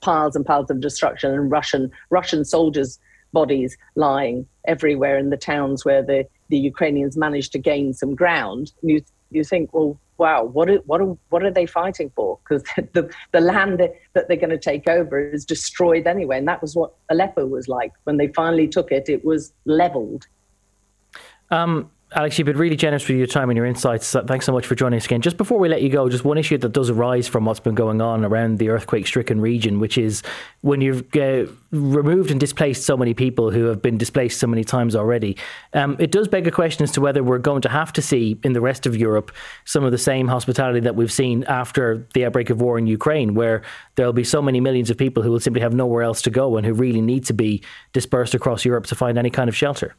piles 0.00 0.36
and 0.36 0.44
piles 0.44 0.70
of 0.70 0.80
destruction 0.80 1.32
and 1.32 1.50
Russian 1.50 1.90
Russian 2.10 2.44
soldiers' 2.44 2.98
bodies 3.32 3.76
lying 3.94 4.46
everywhere 4.66 5.18
in 5.18 5.30
the 5.30 5.36
towns 5.36 5.84
where 5.84 6.02
the, 6.02 6.26
the 6.48 6.58
Ukrainians 6.58 7.16
managed 7.16 7.52
to 7.52 7.58
gain 7.58 7.92
some 7.92 8.14
ground. 8.14 8.72
You 8.82 9.02
you 9.30 9.44
think, 9.44 9.74
well, 9.74 10.00
wow, 10.16 10.42
what 10.42 10.68
are, 10.68 10.78
what 10.86 11.00
are, 11.00 11.16
what 11.28 11.42
are 11.44 11.50
they 11.50 11.66
fighting 11.66 12.10
for? 12.14 12.38
Because 12.42 12.62
the, 12.92 13.10
the 13.32 13.40
land 13.40 13.78
that, 13.78 13.94
that 14.14 14.28
they're 14.28 14.36
going 14.36 14.50
to 14.50 14.58
take 14.58 14.88
over 14.88 15.18
is 15.18 15.44
destroyed 15.44 16.06
anyway. 16.06 16.38
And 16.38 16.48
that 16.48 16.60
was 16.60 16.74
what 16.74 16.94
Aleppo 17.08 17.46
was 17.46 17.68
like. 17.68 17.92
When 18.04 18.16
they 18.16 18.28
finally 18.28 18.68
took 18.68 18.90
it, 18.90 19.08
it 19.08 19.24
was 19.24 19.52
leveled. 19.64 20.26
Um, 21.50 21.90
Alex, 22.12 22.38
you've 22.38 22.46
been 22.46 22.56
really 22.56 22.74
generous 22.74 23.06
with 23.06 23.18
your 23.18 23.26
time 23.26 23.50
and 23.50 23.56
your 23.58 23.66
insights. 23.66 24.16
Thanks 24.26 24.46
so 24.46 24.52
much 24.52 24.66
for 24.66 24.74
joining 24.74 24.96
us 24.96 25.04
again. 25.04 25.20
Just 25.20 25.36
before 25.36 25.58
we 25.58 25.68
let 25.68 25.82
you 25.82 25.90
go, 25.90 26.08
just 26.08 26.24
one 26.24 26.38
issue 26.38 26.56
that 26.56 26.72
does 26.72 26.88
arise 26.88 27.28
from 27.28 27.44
what's 27.44 27.60
been 27.60 27.74
going 27.74 28.00
on 28.00 28.24
around 28.24 28.58
the 28.58 28.70
earthquake 28.70 29.06
stricken 29.06 29.42
region, 29.42 29.78
which 29.78 29.98
is 29.98 30.22
when 30.62 30.80
you've 30.80 31.04
uh, 31.14 31.44
removed 31.70 32.30
and 32.30 32.40
displaced 32.40 32.86
so 32.86 32.96
many 32.96 33.12
people 33.12 33.50
who 33.50 33.66
have 33.66 33.82
been 33.82 33.98
displaced 33.98 34.40
so 34.40 34.46
many 34.46 34.64
times 34.64 34.96
already, 34.96 35.36
um, 35.74 35.96
it 35.98 36.10
does 36.10 36.28
beg 36.28 36.46
a 36.46 36.50
question 36.50 36.82
as 36.82 36.90
to 36.92 37.02
whether 37.02 37.22
we're 37.22 37.36
going 37.36 37.60
to 37.60 37.68
have 37.68 37.92
to 37.92 38.00
see 38.00 38.40
in 38.42 38.54
the 38.54 38.60
rest 38.62 38.86
of 38.86 38.96
Europe 38.96 39.30
some 39.66 39.84
of 39.84 39.92
the 39.92 39.98
same 39.98 40.28
hospitality 40.28 40.80
that 40.80 40.96
we've 40.96 41.12
seen 41.12 41.44
after 41.44 42.06
the 42.14 42.24
outbreak 42.24 42.48
of 42.48 42.58
war 42.58 42.78
in 42.78 42.86
Ukraine, 42.86 43.34
where 43.34 43.60
there'll 43.96 44.14
be 44.14 44.24
so 44.24 44.40
many 44.40 44.60
millions 44.60 44.88
of 44.88 44.96
people 44.96 45.22
who 45.22 45.30
will 45.30 45.40
simply 45.40 45.60
have 45.60 45.74
nowhere 45.74 46.04
else 46.04 46.22
to 46.22 46.30
go 46.30 46.56
and 46.56 46.64
who 46.64 46.72
really 46.72 47.02
need 47.02 47.26
to 47.26 47.34
be 47.34 47.62
dispersed 47.92 48.32
across 48.32 48.64
Europe 48.64 48.86
to 48.86 48.94
find 48.94 49.18
any 49.18 49.28
kind 49.28 49.50
of 49.50 49.54
shelter. 49.54 49.94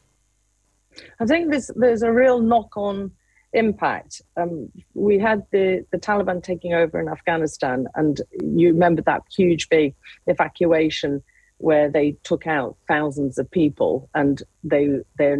I 1.20 1.26
think 1.26 1.50
there's 1.50 1.70
there's 1.76 2.02
a 2.02 2.12
real 2.12 2.40
knock 2.40 2.76
on 2.76 3.12
impact. 3.52 4.22
Um, 4.36 4.70
we 4.94 5.18
had 5.18 5.42
the, 5.50 5.84
the 5.90 5.98
Taliban 5.98 6.42
taking 6.42 6.72
over 6.72 7.00
in 7.00 7.08
Afghanistan, 7.08 7.86
and 7.94 8.20
you 8.40 8.68
remember 8.68 9.02
that 9.02 9.22
huge 9.34 9.68
big 9.68 9.94
evacuation 10.26 11.22
where 11.58 11.90
they 11.90 12.16
took 12.22 12.46
out 12.46 12.76
thousands 12.88 13.38
of 13.38 13.50
people, 13.50 14.08
and 14.14 14.42
they 14.64 15.00
they 15.18 15.36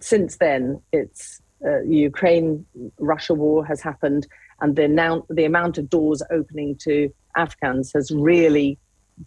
since 0.00 0.36
then 0.36 0.80
it's 0.92 1.40
uh, 1.64 1.80
Ukraine 1.82 2.64
Russia 2.98 3.34
war 3.34 3.64
has 3.64 3.80
happened, 3.80 4.26
and 4.60 4.76
the 4.76 4.88
now 4.88 5.24
the 5.30 5.44
amount 5.44 5.78
of 5.78 5.88
doors 5.88 6.22
opening 6.30 6.76
to 6.82 7.12
Afghans 7.36 7.92
has 7.94 8.10
really 8.10 8.78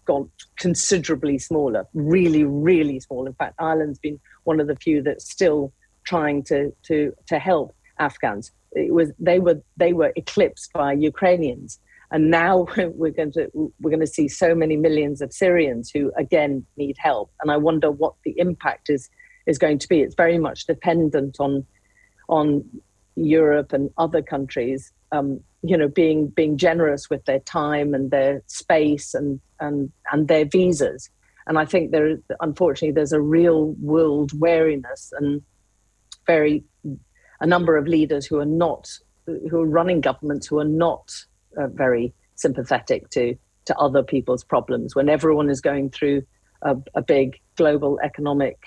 gone 0.05 0.29
considerably 0.57 1.37
smaller, 1.37 1.85
really, 1.93 2.43
really 2.43 2.99
small. 2.99 3.25
In 3.27 3.33
fact, 3.33 3.55
Ireland's 3.59 3.99
been 3.99 4.19
one 4.43 4.59
of 4.59 4.67
the 4.67 4.75
few 4.75 5.01
that's 5.01 5.29
still 5.29 5.73
trying 6.03 6.43
to 6.43 6.73
to 6.83 7.13
to 7.27 7.39
help 7.39 7.75
Afghans. 7.99 8.51
It 8.73 8.93
was 8.93 9.11
they 9.19 9.39
were 9.39 9.61
they 9.77 9.93
were 9.93 10.13
eclipsed 10.15 10.71
by 10.73 10.93
Ukrainians, 10.93 11.79
and 12.11 12.31
now 12.31 12.67
we're 12.77 13.11
going 13.11 13.31
to 13.33 13.49
we're 13.79 13.91
going 13.91 13.99
to 13.99 14.07
see 14.07 14.27
so 14.27 14.55
many 14.55 14.77
millions 14.77 15.21
of 15.21 15.33
Syrians 15.33 15.91
who 15.93 16.11
again 16.17 16.65
need 16.77 16.95
help. 16.97 17.31
And 17.41 17.51
I 17.51 17.57
wonder 17.57 17.91
what 17.91 18.13
the 18.25 18.33
impact 18.37 18.89
is 18.89 19.09
is 19.47 19.57
going 19.57 19.79
to 19.79 19.87
be. 19.87 20.01
It's 20.01 20.15
very 20.15 20.37
much 20.37 20.65
dependent 20.65 21.37
on 21.39 21.65
on 22.29 22.63
Europe 23.15 23.73
and 23.73 23.89
other 23.97 24.21
countries, 24.21 24.91
um, 25.11 25.41
you 25.63 25.77
know, 25.77 25.87
being 25.87 26.27
being 26.27 26.57
generous 26.57 27.09
with 27.09 27.25
their 27.25 27.39
time 27.39 27.93
and 27.93 28.09
their 28.11 28.41
space 28.47 29.13
and 29.13 29.39
and 29.59 29.91
and 30.11 30.27
their 30.27 30.45
visas. 30.45 31.09
And 31.47 31.57
I 31.57 31.65
think 31.65 31.91
there, 31.91 32.17
unfortunately, 32.39 32.93
there's 32.93 33.13
a 33.13 33.21
real 33.21 33.75
world 33.81 34.31
wariness 34.39 35.11
and 35.17 35.41
very 36.27 36.63
a 37.39 37.47
number 37.47 37.77
of 37.77 37.87
leaders 37.87 38.25
who 38.25 38.39
are 38.39 38.45
not 38.45 38.87
who 39.25 39.59
are 39.59 39.65
running 39.65 40.01
governments 40.01 40.47
who 40.47 40.59
are 40.59 40.65
not 40.65 41.11
uh, 41.57 41.67
very 41.67 42.13
sympathetic 42.35 43.09
to 43.11 43.35
to 43.65 43.77
other 43.77 44.03
people's 44.03 44.43
problems. 44.43 44.95
When 44.95 45.09
everyone 45.09 45.49
is 45.49 45.61
going 45.61 45.91
through 45.91 46.23
a, 46.61 46.77
a 46.95 47.01
big 47.01 47.39
global 47.55 47.99
economic 48.03 48.57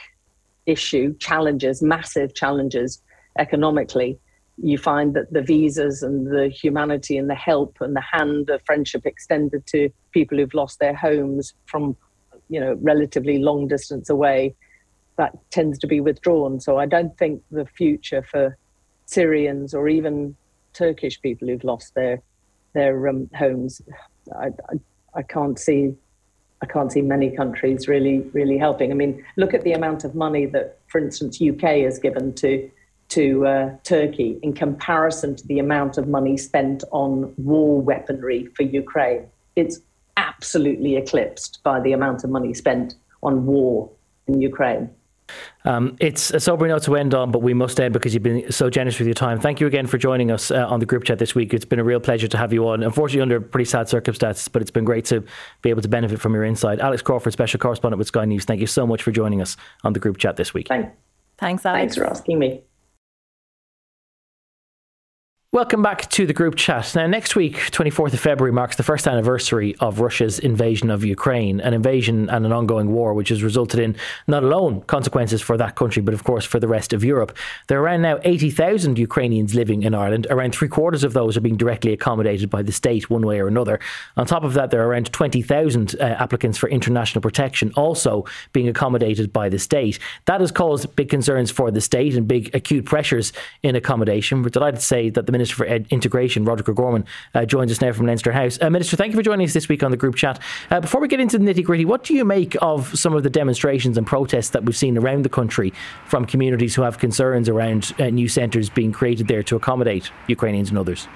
issue 0.67 1.15
challenges 1.19 1.83
massive 1.83 2.35
challenges 2.35 3.03
economically 3.39 4.19
you 4.57 4.79
find 4.79 5.15
that 5.15 5.33
the 5.33 5.43
visas 5.43 6.03
and 6.03 6.27
the 6.27 6.49
humanity 6.49 7.19
and 7.19 7.29
the 7.29 7.35
help 7.35 7.77
and 7.81 7.97
the 7.97 8.01
hand 8.01 8.49
of 8.51 8.63
friendship 8.65 9.05
extended 9.05 9.67
to 9.67 9.91
people 10.13 10.39
who've 10.39 10.55
lost 10.55 10.79
their 10.79 10.95
homes 10.95 11.55
from 11.67 11.97
you 12.49 12.61
know 12.61 12.79
relatively 12.81 13.39
long 13.39 13.67
distance 13.69 14.11
away 14.11 14.55
that 15.17 15.33
tends 15.51 15.79
to 15.79 15.87
be 15.87 16.01
withdrawn 16.01 16.61
so 16.61 16.79
i 16.79 16.87
don't 16.87 17.17
think 17.19 17.43
the 17.51 17.67
future 17.67 18.23
for 18.23 18.57
syrians 19.07 19.75
or 19.75 19.89
even 19.89 20.35
turkish 20.73 21.21
people 21.21 21.49
who've 21.49 21.65
lost 21.65 21.95
their 21.95 22.21
their 22.75 23.09
um, 23.09 23.29
homes 23.35 23.81
I, 24.35 24.47
I, 24.47 24.81
I 25.17 25.23
can't 25.23 25.59
see 25.59 25.95
I 26.63 26.67
can't 26.67 26.91
see 26.91 27.03
many 27.03 27.31
countries 27.31 27.89
really 27.89 28.21
really 28.33 28.57
helping. 28.57 28.91
I 28.91 28.95
mean, 28.95 29.25
look 29.37 29.55
at 29.55 29.63
the 29.63 29.73
amount 29.73 30.05
of 30.05 30.15
money 30.15 30.47
that, 30.47 30.79
for 30.87 30.99
instance, 30.99 31.41
UK 31.41 31.85
has 31.85 31.99
given 31.99 32.33
to 32.35 32.71
to 33.11 33.47
uh, 33.47 33.77
Turkey 33.85 34.39
in 34.43 34.55
comparison 34.55 35.37
to 35.37 35.47
the 35.47 35.59
amount 35.59 35.99
of 35.99 36.09
money 36.09 36.37
spent 36.37 36.83
on 36.91 37.35
war 37.37 37.81
weaponry 37.81 38.47
for 38.57 38.63
Ukraine. 38.63 39.29
It's 39.57 39.79
absolutely 40.17 40.97
eclipsed 40.97 41.61
by 41.63 41.81
the 41.81 41.93
amount 41.93 42.25
of 42.25 42.31
money 42.31 42.55
spent 42.55 42.95
on 43.23 43.47
war 43.47 43.91
in 44.27 44.41
Ukraine. 44.41 44.91
Um, 45.65 45.97
it's 46.01 46.31
a 46.31 46.41
sobering 46.41 46.71
note 46.71 46.83
to 46.83 46.97
end 46.97 47.15
on, 47.15 47.31
but 47.31 47.41
we 47.41 47.55
must 47.55 47.81
end 47.81 47.95
because 47.95 48.13
you've 48.13 48.23
been 48.23 48.53
so 48.53 48.69
generous 48.69 48.99
with 48.99 49.09
your 49.09 49.15
time. 49.15 49.41
Thank 49.41 49.59
you 49.59 49.67
again 49.67 49.87
for 49.87 49.97
joining 49.97 50.31
us 50.31 50.51
uh, 50.51 50.67
on 50.69 50.81
the 50.81 50.87
group 50.87 51.05
chat 51.05 51.19
this 51.19 51.35
week. 51.35 51.55
It's 51.55 51.65
been 51.65 51.79
a 51.79 51.85
real 51.85 52.01
pleasure 52.01 52.29
to 52.29 52.37
have 52.37 52.53
you 52.53 52.69
on. 52.69 52.83
Unfortunately, 52.83 53.23
under 53.23 53.41
pretty 53.41 53.65
sad 53.65 53.89
circumstances, 53.89 54.49
but 54.49 54.61
it's 54.61 54.71
been 54.71 54.85
great 54.85 55.07
to 55.07 55.25
be 55.63 55.71
able 55.71 55.81
to 55.81 55.89
benefit 55.89 56.21
from 56.21 56.35
your 56.35 56.45
insight. 56.45 56.81
Alex 56.81 57.01
Crawford, 57.01 57.33
special 57.33 57.59
correspondent 57.59 57.99
with 57.99 58.09
Sky 58.09 58.27
News. 58.27 58.45
Thank 58.45 58.61
you 58.61 58.67
so 58.67 58.87
much 58.87 59.03
for 59.03 59.13
joining 59.13 59.41
us 59.41 59.57
on 59.83 59.95
the 59.95 60.01
group 60.01 60.19
chat 60.19 60.37
this 60.37 60.53
week. 60.53 60.69
Thanks, 60.69 60.91
Thanks, 61.39 61.65
Alex. 61.65 61.81
Thanks 61.81 61.97
for 61.97 62.05
asking 62.07 62.39
me. 62.39 62.63
Welcome 65.55 65.83
back 65.83 66.11
to 66.11 66.27
the 66.27 66.33
group 66.33 66.57
chat. 66.57 66.97
Now, 66.97 67.07
next 67.07 67.37
week, 67.37 67.55
24th 67.71 68.13
of 68.13 68.19
February, 68.19 68.51
marks 68.51 68.75
the 68.75 68.83
first 68.83 69.07
anniversary 69.07 69.77
of 69.79 70.01
Russia's 70.01 70.41
invasion 70.41 70.91
of 70.91 71.05
Ukraine, 71.05 71.61
an 71.61 71.73
invasion 71.73 72.29
and 72.29 72.45
an 72.45 72.51
ongoing 72.51 72.91
war 72.91 73.15
which 73.15 73.29
has 73.29 73.41
resulted 73.41 73.79
in 73.79 73.95
not 74.27 74.43
alone 74.43 74.81
consequences 74.89 75.41
for 75.41 75.57
that 75.57 75.77
country, 75.77 76.03
but 76.03 76.13
of 76.13 76.25
course 76.25 76.45
for 76.45 76.59
the 76.59 76.67
rest 76.67 76.93
of 76.93 77.05
Europe. 77.05 77.37
There 77.69 77.79
are 77.79 77.85
around 77.85 78.03
now 78.03 78.19
80,000 78.25 78.99
Ukrainians 78.99 79.55
living 79.55 79.85
in 79.85 79.95
Ireland. 79.95 80.27
Around 80.29 80.57
three 80.57 80.67
quarters 80.67 81.05
of 81.05 81.13
those 81.13 81.37
are 81.37 81.41
being 81.41 81.57
directly 81.57 81.93
accommodated 81.93 82.51
by 82.51 82.63
the 82.63 82.73
state 82.73 83.09
one 83.09 83.25
way 83.25 83.39
or 83.39 83.47
another. 83.47 83.79
On 84.17 84.27
top 84.27 84.43
of 84.43 84.55
that, 84.55 84.73
there 84.73 84.83
are 84.83 84.89
around 84.89 85.13
20,000 85.13 85.95
uh, 86.01 86.03
applicants 86.03 86.59
for 86.59 86.69
international 86.69 87.23
protection 87.23 87.73
also 87.77 88.25
being 88.53 88.67
accommodated 88.67 89.33
by 89.33 89.49
the 89.49 89.61
state. 89.61 90.01
That 90.25 90.41
has 90.41 90.51
caused 90.51 90.97
big 90.97 91.11
concerns 91.11 91.53
for 91.53 91.71
the 91.71 91.81
state 91.81 92.17
and 92.17 92.27
big 92.27 92.53
acute 92.57 92.87
pressures 92.87 93.33
in 93.63 93.77
accommodation. 93.77 94.43
We're 94.43 94.49
delighted 94.49 94.81
to 94.81 94.87
say 94.87 95.11
that 95.11 95.27
the 95.27 95.31
Minister 95.31 95.44
for 95.51 95.67
Ed- 95.67 95.87
Integration, 95.91 96.45
Roderic 96.45 96.69
O'Gorman, 96.69 97.05
uh, 97.35 97.45
joins 97.45 97.71
us 97.71 97.81
now 97.81 97.93
from 97.93 98.07
Leinster 98.07 98.33
House. 98.33 98.59
Uh, 98.61 98.71
Minister, 98.71 98.97
thank 98.97 99.13
you 99.13 99.17
for 99.17 99.23
joining 99.23 99.47
us 99.47 99.53
this 99.53 99.69
week 99.69 99.83
on 99.83 99.91
the 99.91 99.97
group 99.97 100.15
chat. 100.15 100.41
Uh, 100.71 100.81
before 100.81 101.01
we 101.01 101.09
get 101.09 101.21
into 101.21 101.39
the 101.39 101.45
nitty 101.45 101.65
gritty, 101.65 101.85
what 101.85 102.05
do 102.05 102.15
you 102.15 102.25
make 102.25 102.57
of 102.63 102.99
some 102.99 103.15
of 103.15 103.23
the 103.23 103.31
demonstrations 103.31 103.99
and 103.99 104.07
protests 104.07 104.51
that 104.51 104.65
we've 104.65 104.77
seen 104.77 104.97
around 104.97 105.25
the 105.25 105.29
country 105.29 105.73
from 106.07 106.25
communities 106.25 106.75
who 106.75 106.83
have 106.83 106.99
concerns 106.99 107.49
around 107.49 107.93
uh, 107.99 108.11
new 108.11 108.29
centres 108.29 108.71
being 108.71 108.93
created 108.93 109.29
there 109.29 109.43
to 109.43 109.57
accommodate 109.57 110.11
Ukrainians 110.29 110.69
and 110.71 110.79
others? 110.79 111.09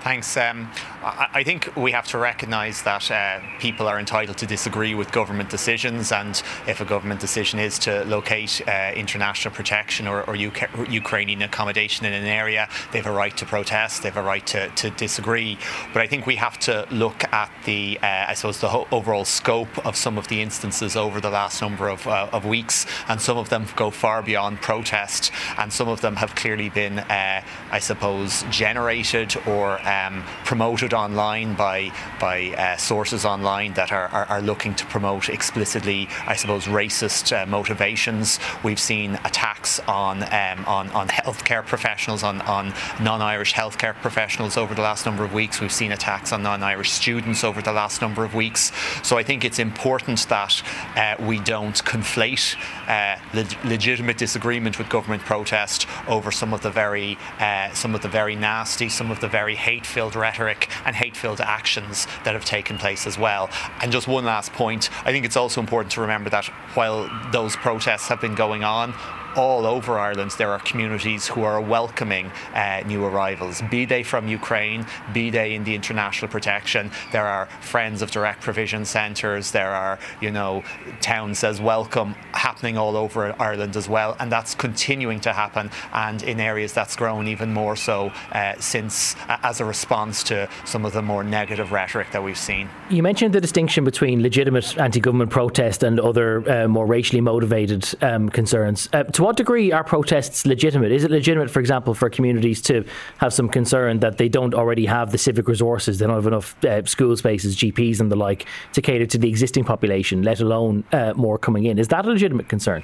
Thanks. 0.00 0.34
Um, 0.36 0.70
I, 1.02 1.44
think 1.44 1.74
we 1.76 1.92
have 1.92 2.06
to 2.08 2.18
recognise 2.18 2.82
that 2.82 3.10
uh, 3.10 3.40
people 3.58 3.88
are 3.88 3.98
entitled 3.98 4.36
to 4.38 4.46
disagree 4.46 4.94
with 4.94 5.10
government 5.12 5.48
decisions, 5.48 6.12
and 6.12 6.42
if 6.66 6.82
a 6.82 6.84
government 6.84 7.20
decision 7.20 7.58
is 7.58 7.78
to 7.80 8.04
locate 8.04 8.60
uh, 8.68 8.92
international 8.94 9.54
protection 9.54 10.06
or, 10.06 10.24
or 10.24 10.36
UK, 10.36 10.90
Ukrainian 10.90 11.40
accommodation 11.40 12.04
in 12.04 12.12
an 12.12 12.26
area, 12.26 12.68
they 12.92 12.98
have 12.98 13.06
a 13.06 13.12
right 13.12 13.34
to 13.38 13.46
protest, 13.46 14.02
they 14.02 14.10
have 14.10 14.18
a 14.18 14.22
right 14.22 14.46
to, 14.48 14.68
to 14.68 14.90
disagree. 14.90 15.56
But 15.94 16.02
I 16.02 16.06
think 16.06 16.26
we 16.26 16.36
have 16.36 16.58
to 16.60 16.86
look 16.90 17.24
at 17.32 17.50
the, 17.64 17.98
uh, 18.02 18.26
I 18.28 18.34
suppose, 18.34 18.60
the 18.60 18.68
overall 18.92 19.24
scope 19.24 19.86
of 19.86 19.96
some 19.96 20.18
of 20.18 20.28
the 20.28 20.42
instances 20.42 20.96
over 20.96 21.18
the 21.18 21.30
last 21.30 21.62
number 21.62 21.88
of, 21.88 22.06
uh, 22.06 22.28
of 22.30 22.44
weeks, 22.44 22.84
and 23.08 23.20
some 23.22 23.38
of 23.38 23.48
them 23.48 23.64
go 23.74 23.90
far 23.90 24.22
beyond 24.22 24.60
protest, 24.60 25.32
and 25.56 25.72
some 25.72 25.88
of 25.88 26.02
them 26.02 26.16
have 26.16 26.34
clearly 26.34 26.68
been, 26.68 26.98
uh, 26.98 27.42
I 27.70 27.78
suppose, 27.78 28.44
generated 28.50 29.34
or 29.46 29.80
um, 29.88 30.24
promoted 30.44 30.89
online 30.94 31.54
by 31.54 31.92
by 32.20 32.54
uh, 32.56 32.76
sources 32.76 33.24
online 33.24 33.74
that 33.74 33.92
are, 33.92 34.08
are, 34.08 34.26
are, 34.26 34.42
looking 34.42 34.74
to 34.74 34.86
promote 34.86 35.28
explicitly, 35.28 36.08
I 36.26 36.36
suppose, 36.36 36.64
racist 36.66 37.36
uh, 37.36 37.46
motivations. 37.46 38.38
We've 38.62 38.80
seen 38.80 39.14
attacks 39.24 39.80
on 39.80 40.22
um, 40.22 40.64
on 40.66 40.90
on 40.90 41.08
healthcare 41.08 41.64
professionals, 41.64 42.22
on 42.22 42.40
on 42.42 42.72
non-Irish 43.00 43.54
healthcare 43.54 43.94
professionals 43.94 44.56
over 44.56 44.74
the 44.74 44.82
last 44.82 45.06
number 45.06 45.24
of 45.24 45.32
weeks. 45.32 45.60
We've 45.60 45.72
seen 45.72 45.92
attacks 45.92 46.32
on 46.32 46.42
non-Irish 46.42 46.90
students 46.90 47.44
over 47.44 47.62
the 47.62 47.72
last 47.72 48.00
number 48.00 48.24
of 48.24 48.34
weeks. 48.34 48.72
So 49.02 49.18
I 49.18 49.22
think 49.22 49.44
it's 49.44 49.58
important 49.58 50.28
that 50.28 50.62
uh, 50.96 51.16
we 51.22 51.38
don't 51.40 51.82
conflate 51.84 52.56
uh, 52.88 53.18
leg- 53.34 53.64
legitimate 53.64 54.18
disagreement 54.18 54.78
with 54.78 54.88
government 54.88 55.22
protest 55.22 55.86
over 56.08 56.30
some 56.30 56.52
of 56.52 56.62
the 56.62 56.70
very 56.70 57.18
uh, 57.38 57.70
some 57.72 57.94
of 57.94 58.02
the 58.02 58.08
very 58.08 58.36
nasty, 58.36 58.88
some 58.88 59.10
of 59.10 59.20
the 59.20 59.28
very 59.28 59.54
hate-filled 59.54 60.16
rhetoric 60.16 60.68
and 60.84 60.96
hate-filled 60.96 61.40
actions 61.40 62.06
that 62.24 62.34
have 62.34 62.44
taken 62.44 62.78
place 62.78 63.06
as 63.06 63.18
well. 63.18 63.50
And 63.80 63.92
just 63.92 64.08
one 64.08 64.24
last 64.24 64.52
point, 64.52 64.90
I 65.06 65.12
think 65.12 65.24
it's 65.24 65.36
also 65.36 65.60
important 65.60 65.92
to 65.92 66.00
remember 66.00 66.30
that 66.30 66.46
while 66.74 67.10
those 67.32 67.56
protests 67.56 68.08
have 68.08 68.20
been 68.20 68.34
going 68.34 68.64
on, 68.64 68.94
all 69.36 69.66
over 69.66 69.98
Ireland 69.98 70.30
there 70.38 70.50
are 70.50 70.58
communities 70.60 71.26
who 71.26 71.42
are 71.42 71.60
welcoming 71.60 72.30
uh, 72.54 72.82
new 72.86 73.04
arrivals, 73.04 73.62
be 73.70 73.84
they 73.84 74.02
from 74.02 74.28
Ukraine, 74.28 74.86
be 75.12 75.30
they 75.30 75.54
in 75.54 75.64
the 75.64 75.74
international 75.74 76.30
protection. 76.30 76.90
There 77.12 77.26
are 77.26 77.46
friends 77.60 78.02
of 78.02 78.10
direct 78.10 78.42
provision 78.42 78.84
centres. 78.84 79.50
There 79.50 79.70
are, 79.70 79.98
you 80.20 80.30
know, 80.30 80.62
towns 81.00 81.42
as 81.44 81.60
welcome 81.60 82.14
happening 82.32 82.76
all 82.76 82.96
over 82.96 83.34
Ireland 83.40 83.76
as 83.76 83.88
well, 83.88 84.16
and 84.20 84.30
that's 84.30 84.54
continuing 84.54 85.20
to 85.20 85.32
happen. 85.32 85.70
And 85.92 86.22
in 86.22 86.40
areas 86.40 86.72
that's 86.72 86.96
grown 86.96 87.26
even 87.26 87.52
more 87.52 87.76
so 87.76 88.12
uh, 88.32 88.54
since, 88.58 89.16
uh, 89.28 89.38
as 89.42 89.60
a 89.60 89.64
response 89.64 90.22
to 90.24 90.48
some 90.64 90.84
of 90.84 90.92
the 90.92 91.02
more 91.02 91.24
negative 91.24 91.72
rhetoric 91.72 92.10
that 92.12 92.22
we've 92.22 92.38
seen. 92.38 92.68
You 92.88 93.02
mentioned 93.02 93.34
the 93.34 93.40
distinction 93.40 93.84
between 93.84 94.22
legitimate 94.22 94.78
anti-government 94.78 95.30
protest 95.30 95.82
and 95.82 95.98
other 96.00 96.48
uh, 96.50 96.68
more 96.68 96.86
racially 96.86 97.20
motivated 97.20 97.88
um, 98.02 98.28
concerns. 98.28 98.88
Uh, 98.92 99.04
to 99.20 99.24
what 99.24 99.36
degree 99.36 99.70
are 99.70 99.84
protests 99.84 100.46
legitimate? 100.46 100.92
Is 100.92 101.04
it 101.04 101.10
legitimate, 101.10 101.50
for 101.50 101.60
example, 101.60 101.92
for 101.92 102.08
communities 102.08 102.62
to 102.62 102.84
have 103.18 103.34
some 103.34 103.50
concern 103.50 104.00
that 104.00 104.16
they 104.16 104.30
don't 104.30 104.54
already 104.54 104.86
have 104.86 105.12
the 105.12 105.18
civic 105.18 105.46
resources, 105.46 105.98
they 105.98 106.06
don't 106.06 106.14
have 106.14 106.26
enough 106.26 106.64
uh, 106.64 106.82
school 106.86 107.14
spaces, 107.18 107.54
GPs, 107.54 108.00
and 108.00 108.10
the 108.10 108.16
like 108.16 108.46
to 108.72 108.80
cater 108.80 109.04
to 109.04 109.18
the 109.18 109.28
existing 109.28 109.64
population, 109.64 110.22
let 110.22 110.40
alone 110.40 110.84
uh, 110.92 111.12
more 111.16 111.36
coming 111.36 111.64
in? 111.66 111.78
Is 111.78 111.88
that 111.88 112.06
a 112.06 112.08
legitimate 112.08 112.48
concern? 112.48 112.82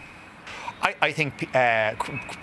I, 0.83 0.95
I 1.01 1.13
think 1.13 1.55
uh, 1.55 1.95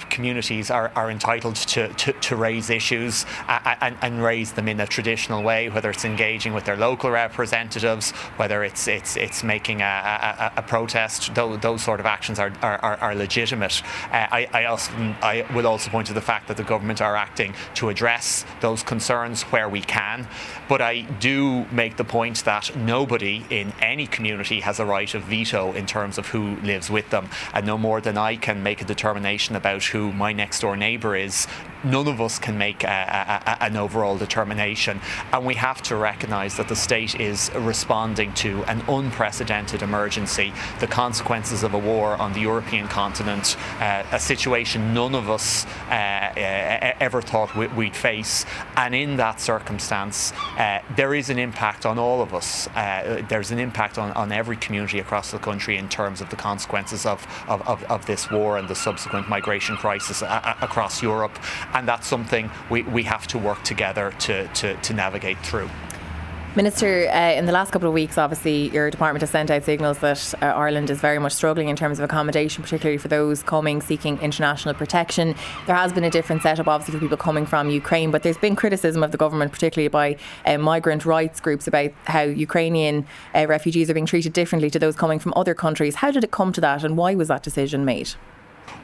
communities 0.10 0.72
are, 0.72 0.92
are 0.96 1.12
entitled 1.12 1.56
to, 1.56 1.88
to, 1.94 2.14
to 2.14 2.36
raise 2.36 2.70
issues 2.70 3.26
and, 3.48 3.96
and, 4.02 4.24
raise 4.24 4.54
them 4.54 4.68
in 4.68 4.80
a 4.80 4.88
traditional 4.88 5.44
way, 5.44 5.70
whether 5.70 5.90
it's 5.90 6.06
engaging 6.06 6.54
with 6.54 6.66
their 6.66 6.78
local 6.78 7.12
representatives, 7.12 8.12
whether 8.38 8.64
it's 8.64 8.88
it's 8.88 9.18
it's 9.18 9.44
making 9.44 9.82
a, 9.82 9.86
a, 9.86 10.52
a 10.58 10.62
protest. 10.62 11.34
Those, 11.36 11.60
those, 11.60 11.84
sort 11.84 12.00
of 12.00 12.06
actions 12.06 12.40
are, 12.40 12.54
are, 12.62 12.98
are 12.98 13.16
legitimate. 13.16 13.82
Uh, 14.06 14.28
I, 14.32 14.48
I, 14.54 14.66
also 14.66 14.92
I 15.22 15.46
would 15.54 15.66
also 15.66 15.90
point 15.90 16.08
to 16.08 16.14
the 16.14 16.22
fact 16.22 16.48
that 16.48 16.58
the 16.58 16.64
government 16.64 17.02
are 17.02 17.16
acting 17.16 17.54
to 17.76 17.90
address 17.90 18.46
those 18.62 18.84
concerns 18.84 19.44
where 19.44 19.70
we 19.70 19.82
can. 19.82 20.28
But 20.70 20.82
I 20.82 21.02
do 21.02 21.66
make 21.72 21.98
the 21.98 22.06
point 22.06 22.46
that 22.46 22.76
nobody 22.76 23.46
in 23.50 23.74
any 23.82 24.08
community 24.08 24.62
has 24.62 24.80
a 24.80 24.86
right 24.86 25.14
of 25.14 25.24
veto 25.24 25.74
in 25.74 25.86
terms 25.86 26.18
of 26.18 26.28
who 26.28 26.56
lives 26.58 26.90
with 26.90 27.10
them, 27.10 27.30
and 27.54 27.66
no 27.66 27.78
more 27.78 28.02
than 28.02 28.18
I 28.24 28.38
can 28.38 28.64
make 28.64 28.82
a 28.82 28.86
determination 28.86 29.56
about 29.56 29.84
who 29.84 30.14
my 30.14 30.32
next 30.32 30.62
door 30.62 30.78
neighbour 30.78 31.16
is 31.16 31.46
none 31.84 32.08
of 32.08 32.22
us 32.22 32.40
can 32.40 32.58
make 32.58 32.84
a, 32.84 32.88
a, 32.88 33.64
an 33.64 33.78
overall 33.78 34.18
determination. 34.18 35.00
And 35.32 35.46
we 35.46 35.56
have 35.56 35.82
to 35.84 35.96
recognise 35.96 36.58
that 36.58 36.68
the 36.68 36.76
state 36.76 37.20
is 37.20 37.52
responding 37.56 38.34
to 38.36 38.64
an 38.66 38.82
unprecedented 38.88 39.82
emergency, 39.82 40.54
the 40.80 40.88
consequences 40.88 41.64
of 41.64 41.74
a 41.74 41.80
war 41.80 42.16
on 42.16 42.34
the 42.34 42.42
European 42.42 42.88
continent, 42.88 43.58
uh, 43.80 44.04
a 44.12 44.20
situation 44.20 44.94
none 44.94 45.16
of 45.16 45.30
us 45.30 45.66
uh, 45.90 45.94
uh, 45.94 46.94
ever 47.00 47.22
thought 47.22 47.56
we'd 47.56 47.96
face. 47.96 48.46
And 48.76 48.96
in 48.96 49.18
that 49.18 49.40
circumstance, 49.40 50.34
uh, 50.58 50.80
there 50.96 51.14
is 51.14 51.30
an 51.30 51.40
impact 51.40 51.86
on 51.86 51.98
all 52.00 52.22
of 52.22 52.34
us. 52.34 52.68
Uh, 52.68 53.24
there's 53.30 53.52
an 53.52 53.60
impact 53.60 53.98
on, 53.98 54.12
on 54.12 54.32
every 54.32 54.58
community 54.58 55.00
across 55.00 55.32
the 55.32 55.40
country 55.40 55.78
in 55.78 55.90
terms 55.90 56.22
of 56.22 56.30
the 56.30 56.36
consequences 56.36 57.06
of, 57.06 57.26
of, 57.48 57.62
of, 57.68 57.84
of 57.86 58.06
this 58.06 58.30
war 58.32 58.58
and 58.58 58.68
the 58.68 58.76
subsequent 58.76 59.28
migration 59.30 59.76
crisis 59.76 60.22
a- 60.22 60.58
across 60.62 61.02
Europe 61.02 61.38
and 61.74 61.88
that's 61.88 62.08
something 62.08 62.50
we, 62.70 62.84
we 62.84 63.04
have 63.04 63.28
to 63.28 63.38
work 63.38 63.64
together 63.64 64.14
to, 64.20 64.48
to, 64.50 64.76
to 64.76 64.94
navigate 64.94 65.40
through. 65.40 65.70
Minister, 66.56 67.10
uh, 67.10 67.32
in 67.32 67.48
the 67.48 67.52
last 67.52 67.72
couple 67.72 67.88
of 67.88 67.96
weeks, 67.96 68.16
obviously, 68.16 68.70
your 68.70 68.92
department 68.92 69.22
has 69.22 69.32
sent 69.32 69.50
out 69.50 69.64
signals 69.64 69.98
that 70.00 70.36
uh, 70.40 70.46
Ireland 70.46 70.92
is 70.92 71.02
very 71.02 71.18
much 71.18 71.32
struggling 71.32 71.68
in 71.68 71.76
terms 71.76 71.98
of 71.98 72.06
accommodation, 72.06 72.62
particularly 72.62 73.00
for 73.00 73.08
those 73.08 73.42
coming 73.42 73.82
seeking 73.82 74.20
international 74.20 74.76
protection. 74.76 75.34
There 75.66 75.76
has 75.76 75.92
been 75.92 76.04
a 76.04 76.12
different 76.12 76.44
setup, 76.44 76.68
obviously, 76.68 76.94
for 76.94 77.00
people 77.00 77.18
coming 77.18 77.48
from 77.48 77.72
Ukraine, 77.72 78.12
but 78.12 78.22
there's 78.22 78.38
been 78.38 78.56
criticism 78.56 79.02
of 79.02 79.12
the 79.12 79.18
government, 79.18 79.52
particularly 79.52 79.88
by 79.88 80.16
uh, 80.46 80.60
migrant 80.60 81.06
rights 81.06 81.40
groups, 81.40 81.66
about 81.66 81.90
how 82.06 82.22
Ukrainian 82.22 83.08
uh, 83.34 83.48
refugees 83.48 83.90
are 83.90 83.96
being 83.96 84.06
treated 84.06 84.34
differently 84.34 84.70
to 84.70 84.78
those 84.78 84.96
coming 84.96 85.18
from 85.18 85.34
other 85.36 85.56
countries. 85.56 85.96
How 85.96 86.12
did 86.12 86.24
it 86.24 86.30
come 86.30 86.54
to 86.54 86.62
that, 86.62 86.84
and 86.84 86.98
why 86.98 87.16
was 87.16 87.30
that 87.30 87.42
decision 87.42 87.84
made? 87.84 88.12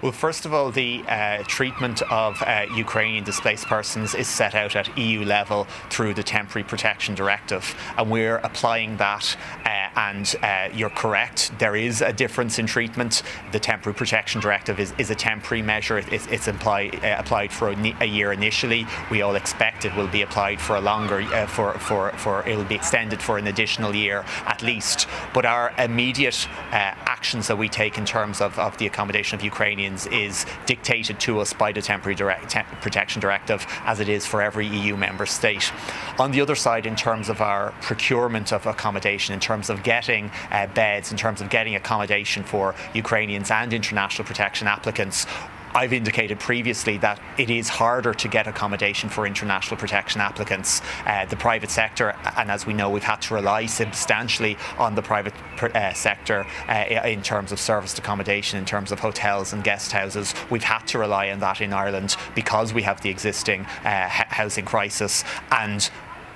Well, 0.02 0.14
first 0.14 0.46
of 0.46 0.54
all, 0.54 0.72
the 0.72 1.04
uh, 1.10 1.44
treatment 1.46 2.02
of 2.04 2.42
uh, 2.42 2.68
Ukrainian 2.74 3.26
displaced 3.26 3.66
persons 3.66 4.16
is 4.16 4.30
set 4.30 4.56
out 4.56 4.78
at 4.78 4.98
EU 4.98 5.26
level 5.26 5.68
through 5.90 6.14
the 6.14 6.24
Temporary 6.24 6.64
Protection 6.64 7.16
Directive, 7.16 7.76
and 7.98 8.10
we're 8.10 8.38
applying 8.38 8.96
that. 8.96 9.36
Uh, 9.66 9.90
and 9.98 10.36
uh, 10.42 10.70
you're 10.74 10.90
correct, 10.90 11.52
there 11.60 11.76
is 11.76 12.02
a 12.02 12.14
difference 12.14 12.60
in 12.60 12.66
treatment. 12.66 13.24
The 13.52 13.60
Temporary 13.60 13.96
Protection 13.98 14.40
Directive 14.40 14.80
is, 14.80 14.94
is 14.98 15.10
a 15.10 15.16
temporary 15.16 15.62
measure, 15.62 15.98
it's, 15.98 16.28
it's 16.28 16.48
apply, 16.48 16.92
uh, 17.04 17.20
applied 17.20 17.52
for 17.52 17.70
a, 17.70 17.96
a, 18.00 18.06
year 18.06 18.32
initially. 18.32 18.88
We 19.12 19.22
all 19.22 19.36
expect 19.36 19.84
it 19.84 19.94
will 19.98 20.08
be 20.08 20.22
applied 20.22 20.62
for 20.62 20.78
a 20.78 20.82
longer, 20.82 21.20
uh, 21.22 21.48
for, 21.48 21.74
for, 21.74 22.12
for 22.12 22.48
it'll 22.48 22.64
be 22.64 22.76
extended 22.76 23.22
for 23.22 23.38
an 23.38 23.48
additional 23.48 23.94
year 23.94 24.24
at 24.46 24.62
least. 24.62 25.08
But 25.34 25.46
our 25.46 25.74
immediate 25.78 26.48
actions 26.72 27.48
that 27.48 27.58
we 27.58 27.68
take 27.68 27.98
in 27.98 28.06
terms 28.06 28.40
of, 28.40 28.58
of 28.58 28.78
the 28.78 28.88
accommodation 28.88 29.38
of 29.38 29.44
Ukrainians 29.44 29.89
is 30.08 30.46
dictated 30.66 31.20
to 31.22 31.40
us 31.40 31.54
by 31.54 31.72
the 31.72 31.82
Temporary 31.82 32.16
direct, 32.16 32.50
Temp 32.50 32.68
Protection 32.82 33.22
Directive, 33.22 33.66
as 33.86 34.00
it 34.00 34.10
is 34.10 34.26
for 34.26 34.42
every 34.42 34.68
EU 34.68 34.96
member 34.96 35.26
state. 35.26 35.72
On 36.18 36.32
the 36.32 36.42
other 36.42 36.56
side, 36.56 36.86
in 36.86 36.96
terms 36.96 37.30
of 37.30 37.42
our 37.42 37.72
procurement 37.82 38.52
of 38.52 38.66
accommodation, 38.66 39.34
in 39.34 39.40
terms 39.40 39.70
of 39.70 39.84
getting 39.84 40.32
uh, 40.52 40.68
beds, 40.68 41.12
in 41.12 41.18
terms 41.18 41.42
of 41.42 41.50
getting 41.50 41.76
accommodation 41.76 42.44
for 42.44 42.76
Ukrainians 42.94 43.52
and 43.52 43.74
international 43.74 44.26
protection 44.26 44.68
applicants, 44.68 45.26
I've 45.74 45.94
indicated 45.94 46.40
previously 46.40 46.98
that 46.98 47.20
it 47.38 47.50
is 47.50 47.70
harder 47.70 48.14
to 48.14 48.28
get 48.28 48.48
accommodation 48.48 49.10
for 49.10 49.26
international 49.26 49.78
protection 49.78 50.22
applicants. 50.22 50.82
Uh, 51.06 51.26
the 51.26 51.36
private 51.36 51.70
sector, 51.70 52.16
and 52.38 52.50
as 52.50 52.66
we 52.66 52.74
know, 52.74 52.90
we've 52.90 53.04
had 53.04 53.22
to 53.24 53.34
rely 53.34 53.66
substantially 53.66 54.58
on 54.78 54.96
the 54.96 55.02
private 55.02 55.34
uh, 55.62 55.94
sector 55.94 56.46
uh, 56.68 57.02
in 57.06 57.22
terms 57.22 57.52
of 57.52 57.60
serviced 57.60 58.00
accommodation, 58.00 58.58
in 58.58 58.66
terms 58.66 58.92
of 58.92 59.00
hotels 59.00 59.54
and 59.54 59.64
guest 59.64 59.92
houses. 59.92 60.34
We've 60.50 60.64
had 60.64 60.86
to 60.88 61.00
rely 61.00 61.30
on 61.30 61.40
that 61.40 61.62
in 61.62 61.74
Ireland 61.74 62.16
because 62.36 62.74
we 62.74 62.82
have 62.84 63.02
the 63.02 63.10
existing 63.10 63.66
uh, 63.84 64.08
housing 64.10 64.66
crisis 64.66 65.24
and 65.52 65.90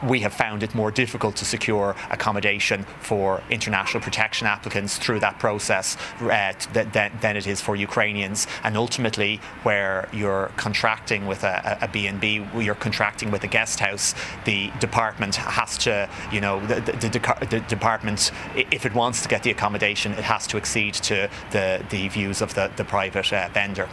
we 0.08 0.20
have 0.20 0.34
found 0.34 0.64
it 0.64 0.76
more 0.76 0.92
difficult 0.92 1.36
to 1.38 1.46
secure 1.46 1.96
accommodation 2.10 2.84
for 3.02 3.42
international 3.50 4.02
protection 4.02 4.48
applicants 4.48 4.98
through 4.98 5.20
that 5.20 5.40
process 5.40 5.98
uh, 6.22 6.54
than, 6.74 7.38
it 7.38 7.48
is 7.48 7.62
for 7.62 7.76
Ukrainians. 7.76 8.48
And 8.64 8.78
ultimately, 8.78 9.38
where 9.64 10.08
you're 10.14 10.52
contracting 10.58 11.26
with 11.26 11.44
a, 11.44 11.78
a 11.82 11.88
B&B, 11.88 12.46
you're 12.58 12.76
contracting 12.76 13.32
with 13.32 13.44
a 13.44 13.48
guest 13.48 13.80
house, 13.80 14.14
the 14.46 14.72
department 14.80 15.36
has 15.36 15.78
to, 15.80 16.10
you 16.32 16.42
know, 16.42 16.66
the, 16.68 16.76
the, 16.82 17.10
the, 17.10 17.48
the 17.50 17.60
department, 17.62 18.32
if 18.56 18.86
it 18.86 18.94
wants 18.94 19.22
to 19.24 19.30
get 19.30 19.44
the 19.44 19.52
accommodation, 19.52 20.12
it 20.14 20.24
has 20.24 20.48
to 20.48 20.58
accede 20.58 20.94
to 20.96 21.30
the, 21.52 21.84
the 21.90 22.08
views 22.10 22.42
of 22.42 22.54
the, 22.54 22.72
the 22.76 22.84
private 22.84 23.32
uh, 23.34 23.50
vendor. 23.54 23.90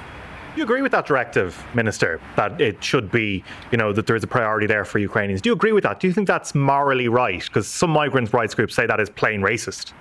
Do 0.61 0.65
you 0.65 0.67
agree 0.67 0.83
with 0.83 0.93
that 0.93 1.07
directive, 1.07 1.65
Minister, 1.75 2.21
that 2.37 2.61
it 2.61 2.85
should 2.85 3.11
be, 3.11 3.43
you 3.73 3.79
know, 3.79 3.95
that 3.95 4.07
there 4.07 4.15
is 4.15 4.23
a 4.23 4.27
priority 4.27 4.67
there 4.67 4.85
for 4.85 4.99
Ukrainians? 4.99 5.41
Do 5.41 5.49
you 5.49 5.55
agree 5.55 5.73
with 5.73 5.85
that? 5.85 6.01
Do 6.01 6.07
you 6.07 6.13
think 6.13 6.29
that's 6.29 6.55
morally 6.55 7.09
right? 7.09 7.43
Because 7.43 7.67
some 7.67 7.89
migrant 7.89 8.31
rights 8.35 8.55
groups 8.55 8.75
say 8.75 8.85
that 8.85 9.01
is 9.01 9.09
plain 9.09 9.41
racist. 9.41 9.95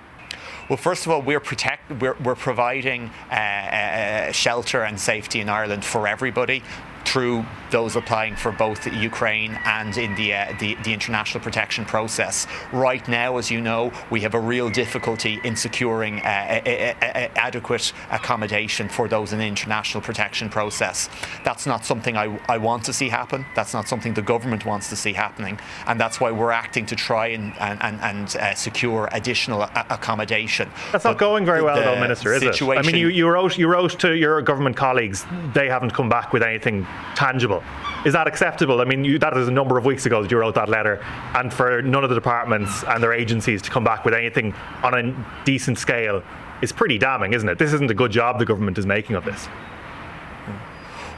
Well, 0.68 0.76
first 0.76 1.06
of 1.06 1.12
all, 1.12 1.22
we're 1.22 1.40
protect 1.40 1.90
we're, 2.02 2.14
we're 2.22 2.34
providing 2.34 3.10
uh, 3.30 3.34
uh, 3.34 4.32
shelter 4.32 4.82
and 4.82 5.00
safety 5.00 5.40
in 5.40 5.48
Ireland 5.48 5.82
for 5.82 6.06
everybody 6.06 6.62
through 7.04 7.44
those 7.70 7.96
applying 7.96 8.36
for 8.36 8.52
both 8.52 8.86
Ukraine 8.86 9.58
and 9.64 9.96
in 9.96 10.14
the, 10.16 10.34
uh, 10.34 10.54
the, 10.58 10.76
the 10.82 10.92
international 10.92 11.42
protection 11.42 11.84
process. 11.84 12.46
Right 12.72 13.06
now, 13.08 13.36
as 13.38 13.50
you 13.50 13.60
know, 13.60 13.92
we 14.10 14.20
have 14.20 14.34
a 14.34 14.40
real 14.40 14.68
difficulty 14.70 15.40
in 15.44 15.56
securing 15.56 16.18
uh, 16.20 16.60
a, 16.66 16.68
a, 16.68 16.96
a, 17.02 17.38
adequate 17.38 17.92
accommodation 18.10 18.88
for 18.88 19.08
those 19.08 19.32
in 19.32 19.38
the 19.38 19.46
international 19.46 20.02
protection 20.02 20.48
process. 20.48 21.08
That's 21.44 21.66
not 21.66 21.84
something 21.84 22.16
I, 22.16 22.38
I 22.48 22.58
want 22.58 22.84
to 22.84 22.92
see 22.92 23.08
happen. 23.08 23.46
That's 23.54 23.72
not 23.72 23.88
something 23.88 24.14
the 24.14 24.22
government 24.22 24.66
wants 24.66 24.88
to 24.90 24.96
see 24.96 25.12
happening, 25.12 25.58
and 25.86 25.98
that's 25.98 26.20
why 26.20 26.30
we're 26.30 26.50
acting 26.50 26.86
to 26.86 26.96
try 26.96 27.28
and 27.28 27.54
and, 27.60 27.82
and, 27.82 28.00
and 28.00 28.36
uh, 28.36 28.54
secure 28.54 29.08
additional 29.12 29.62
accommodation. 29.62 30.68
That's 30.92 31.04
but 31.04 31.10
not 31.10 31.18
going 31.18 31.44
very 31.44 31.62
well, 31.62 31.76
though, 31.76 32.00
Minister. 32.00 32.32
Is 32.32 32.42
it? 32.42 32.62
I 32.62 32.82
mean, 32.82 32.96
you, 32.96 33.08
you 33.08 33.28
wrote 33.28 33.56
you 33.56 33.68
wrote 33.68 33.98
to 34.00 34.16
your 34.16 34.42
government 34.42 34.76
colleagues. 34.76 35.24
They 35.54 35.68
haven't 35.68 35.92
come 35.92 36.08
back 36.08 36.32
with 36.32 36.42
anything 36.42 36.86
tangible. 37.14 37.62
Is 38.04 38.14
that 38.14 38.26
acceptable? 38.26 38.80
I 38.80 38.84
mean, 38.84 39.04
you, 39.04 39.18
that 39.18 39.36
is 39.36 39.48
a 39.48 39.50
number 39.50 39.76
of 39.76 39.84
weeks 39.84 40.06
ago 40.06 40.22
that 40.22 40.30
you 40.30 40.38
wrote 40.38 40.54
that 40.54 40.68
letter, 40.68 41.04
and 41.34 41.52
for 41.52 41.82
none 41.82 42.02
of 42.02 42.08
the 42.08 42.14
departments 42.14 42.82
and 42.84 43.02
their 43.02 43.12
agencies 43.12 43.60
to 43.62 43.70
come 43.70 43.84
back 43.84 44.04
with 44.04 44.14
anything 44.14 44.54
on 44.82 44.94
a 44.94 45.26
decent 45.44 45.78
scale 45.78 46.22
is 46.62 46.72
pretty 46.72 46.98
damning, 46.98 47.32
isn't 47.34 47.48
it? 47.48 47.58
This 47.58 47.72
isn't 47.72 47.90
a 47.90 47.94
good 47.94 48.10
job 48.10 48.38
the 48.38 48.46
government 48.46 48.78
is 48.78 48.86
making 48.86 49.16
of 49.16 49.24
this. 49.24 49.48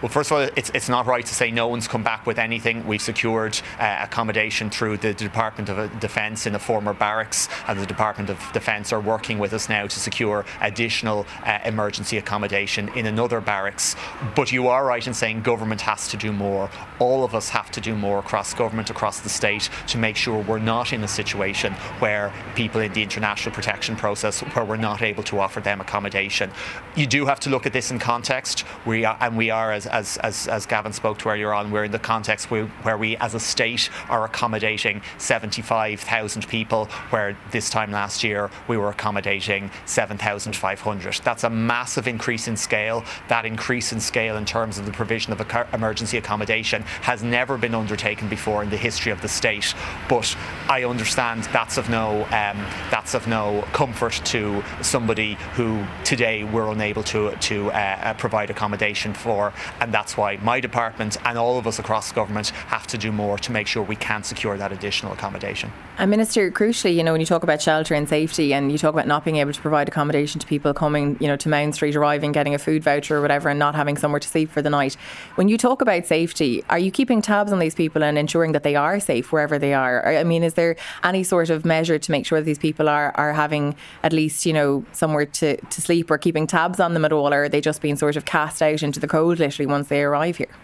Well, 0.03 0.09
first 0.09 0.33
of 0.33 0.37
all, 0.37 0.49
it's, 0.57 0.69
it's 0.75 0.89
not 0.89 1.07
right 1.07 1.25
to 1.25 1.33
say 1.33 1.53
no 1.53 1.69
one's 1.69 1.87
come 1.87 2.03
back 2.03 2.27
with 2.27 2.37
anything. 2.37 2.85
We've 2.89 3.01
secured 3.01 3.61
uh, 3.79 3.99
accommodation 4.01 4.69
through 4.69 4.97
the 4.97 5.15
Department 5.15 5.69
of 5.69 6.01
Defence 6.01 6.45
in 6.45 6.57
a 6.57 6.59
former 6.59 6.93
barracks, 6.93 7.49
and 7.69 7.79
the 7.79 7.87
Department 7.87 8.29
of 8.29 8.37
Defence 8.53 8.93
are 8.93 9.01
working 9.01 9.39
with 9.39 9.53
us 9.53 9.69
now 9.69 9.87
to 9.87 10.01
secure 10.01 10.45
additional 10.61 11.25
uh, 11.45 11.61
emergency 11.65 12.19
accommodation 12.19 12.89
in 12.97 13.07
another 13.07 13.41
barracks. 13.41 13.95
But 14.35 14.51
you 14.51 14.67
are 14.67 14.85
right 14.85 15.07
in 15.07 15.15
saying 15.15 15.43
government 15.43 15.81
has 15.83 16.09
to 16.09 16.17
do 16.17 16.33
more. 16.33 16.69
All 16.99 17.23
of 17.23 17.33
us 17.33 17.49
have 17.51 17.71
to 17.71 17.81
do 17.81 17.95
more 17.95 18.19
across 18.19 18.53
government, 18.55 18.91
across 18.91 19.21
the 19.21 19.29
state, 19.29 19.71
to 19.87 19.99
make 19.99 20.17
sure 20.17 20.43
we're 20.43 20.59
not 20.59 20.93
in 20.93 21.05
a 21.05 21.09
situation 21.09 21.75
where 22.01 22.33
people 22.57 22.81
in 22.81 22.93
the 22.93 23.05
international 23.05 23.55
protection 23.55 23.95
process, 23.95 24.41
where 24.41 24.65
we're 24.65 24.77
not 24.77 25.01
able 25.01 25.23
to 25.23 25.39
offer 25.39 25.61
them 25.61 25.81
accommodation. 25.81 26.51
You 26.97 27.07
do 27.07 27.25
have 27.27 27.39
to 27.39 27.51
look 27.51 27.67
at 27.67 27.73
this 27.73 27.93
in 27.93 28.01
context. 28.01 28.65
We 28.85 29.05
are, 29.05 29.17
and 29.21 29.37
we 29.37 29.51
are, 29.51 29.71
as, 29.71 29.87
as, 29.93 30.17
as, 30.19 30.49
as 30.49 30.67
Gavan 30.67 30.93
spoke 30.93 31.19
to 31.19 31.29
earlier 31.29 31.53
on, 31.53 31.71
we're 31.71 31.85
in 31.85 31.93
the 31.93 31.99
context 31.99 32.51
where, 32.51 32.67
where 32.83 32.99
we, 32.99 33.17
as 33.19 33.35
a 33.35 33.41
state, 33.41 33.91
are 34.09 34.25
accommodating 34.25 35.03
75,000 35.19 36.49
people, 36.49 36.87
where 37.11 37.37
this 37.51 37.71
time 37.71 37.93
last 37.93 38.25
year 38.25 38.51
we 38.69 38.77
were 38.77 38.89
accommodating 38.89 39.71
7,500. 39.85 41.21
That's 41.23 41.45
a 41.45 41.51
massive 41.51 42.09
increase 42.09 42.49
in 42.49 42.57
scale. 42.57 43.05
That 43.29 43.45
increase 43.45 43.93
in 43.93 44.01
scale 44.01 44.37
in 44.37 44.45
terms 44.45 44.79
of 44.79 44.87
the 44.87 44.93
provision 44.93 45.33
of 45.33 45.41
emergency 45.73 46.19
accommodation 46.19 46.83
has 47.03 47.23
never 47.23 47.59
been 47.59 47.75
undertaken 47.75 48.29
before 48.29 48.63
in 48.63 48.71
the 48.71 48.77
history 48.77 49.13
of 49.13 49.21
the 49.21 49.29
state. 49.29 49.75
But 50.09 50.37
I 50.69 50.85
understand 50.85 51.45
that's 51.53 51.77
of 51.77 51.91
no 51.91 52.23
um, 52.27 52.67
that's 52.91 53.15
of 53.15 53.27
no 53.27 53.63
comfort 53.73 54.21
to 54.25 54.63
somebody 54.81 55.35
who 55.55 55.85
today 56.05 56.45
we're 56.45 56.71
unable 56.71 57.03
to 57.05 57.37
to 57.37 57.71
uh, 57.71 57.75
uh, 57.75 58.15
provide 58.15 58.51
accommodation 58.51 59.13
for, 59.13 59.53
and 59.83 59.93
that's 59.93 60.17
why 60.17 60.37
my 60.37 60.61
department 60.61 61.17
and 61.25 61.37
all 61.37 61.59
of 61.59 61.67
us 61.67 61.81
across 61.81 62.13
government 62.13 62.51
have 62.51 62.87
to 62.87 62.97
do 62.97 63.11
more 63.11 63.37
to 63.37 63.51
make 63.51 63.67
sure 63.67 63.83
we 63.83 63.97
can 63.97 64.23
secure 64.23 64.57
that 64.57 64.71
additional 64.71 65.13
accommodation. 65.13 65.73
And 65.99 66.09
Minister, 66.09 66.53
crucially, 66.53 66.95
you 66.95 67.03
know, 67.03 67.11
when 67.11 67.21
you 67.21 67.27
talk 67.27 67.43
about 67.43 67.61
shelter 67.61 67.93
and 67.95 68.09
safety, 68.09 68.55
and 68.55 68.71
you 68.71 68.79
talk 68.79 68.95
about 68.95 69.09
not 69.09 69.25
being 69.25 69.39
able 69.39 69.53
to 69.53 69.61
provide 69.61 69.89
accommodation 69.89 70.41
to 70.41 70.47
people 70.47 70.73
coming, 70.73 71.17
you 71.21 71.27
know, 71.27 71.35
to 71.37 71.49
Mount 71.49 71.75
Street, 71.75 71.97
arriving, 71.97 72.31
getting 72.31 72.55
a 72.55 72.59
food 72.59 72.85
voucher 72.85 73.17
or 73.17 73.21
whatever, 73.21 73.49
and 73.49 73.59
not 73.59 73.75
having 73.75 73.97
somewhere 73.97 74.21
to 74.21 74.29
sleep 74.29 74.51
for 74.51 74.63
the 74.63 74.71
night. 74.71 74.95
When 75.35 75.49
you 75.49 75.59
talk 75.59 75.83
about 75.83 76.07
safety, 76.07 76.63
are 76.71 76.79
you 76.79 76.93
keeping 76.93 77.21
tabs 77.21 77.53
on 77.53 77.59
these 77.59 77.75
people 77.75 78.05
and 78.05 78.17
ensuring 78.17 78.53
that 78.53 78.63
they 78.63 78.77
are 78.77 79.01
safe 79.01 79.33
wherever 79.33 79.59
they 79.59 79.75
are? 79.75 80.07
I 80.17 80.23
mean, 80.23 80.45
is 80.45 80.55
there 80.55 80.77
any 81.03 81.25
sort 81.25 81.51
of 81.51 81.65
measure 81.65 81.99
to 81.99 82.11
make 82.11 82.25
sure 82.25 82.39
that 82.39 82.47
these 82.47 82.59
people 82.59 82.89
are 82.89 83.13
are 83.17 83.33
having 83.33 83.75
at 84.05 84.13
least, 84.13 84.47
you 84.47 84.53
know, 84.53 84.85
somewhere 84.93 85.27
to, 85.27 85.57
to 85.57 85.83
sleep 85.83 86.09
or 86.09 86.19
keeping 86.19 86.47
tabs 86.47 86.79
on 86.79 86.95
them 86.95 87.05
at 87.05 87.13
all, 87.13 87.35
or 87.35 87.45
are 87.45 87.49
they 87.49 87.61
just 87.61 87.83
being 87.83 87.97
sort 87.97 88.17
of 88.17 88.25
cast 88.25 88.63
out 88.63 88.83
into 88.83 89.01
the 89.01 89.09
cold 89.09 89.41
literally 89.41 89.72
once 89.73 89.89
they 89.89 90.03
arrive 90.03 90.37
here? 90.37 90.55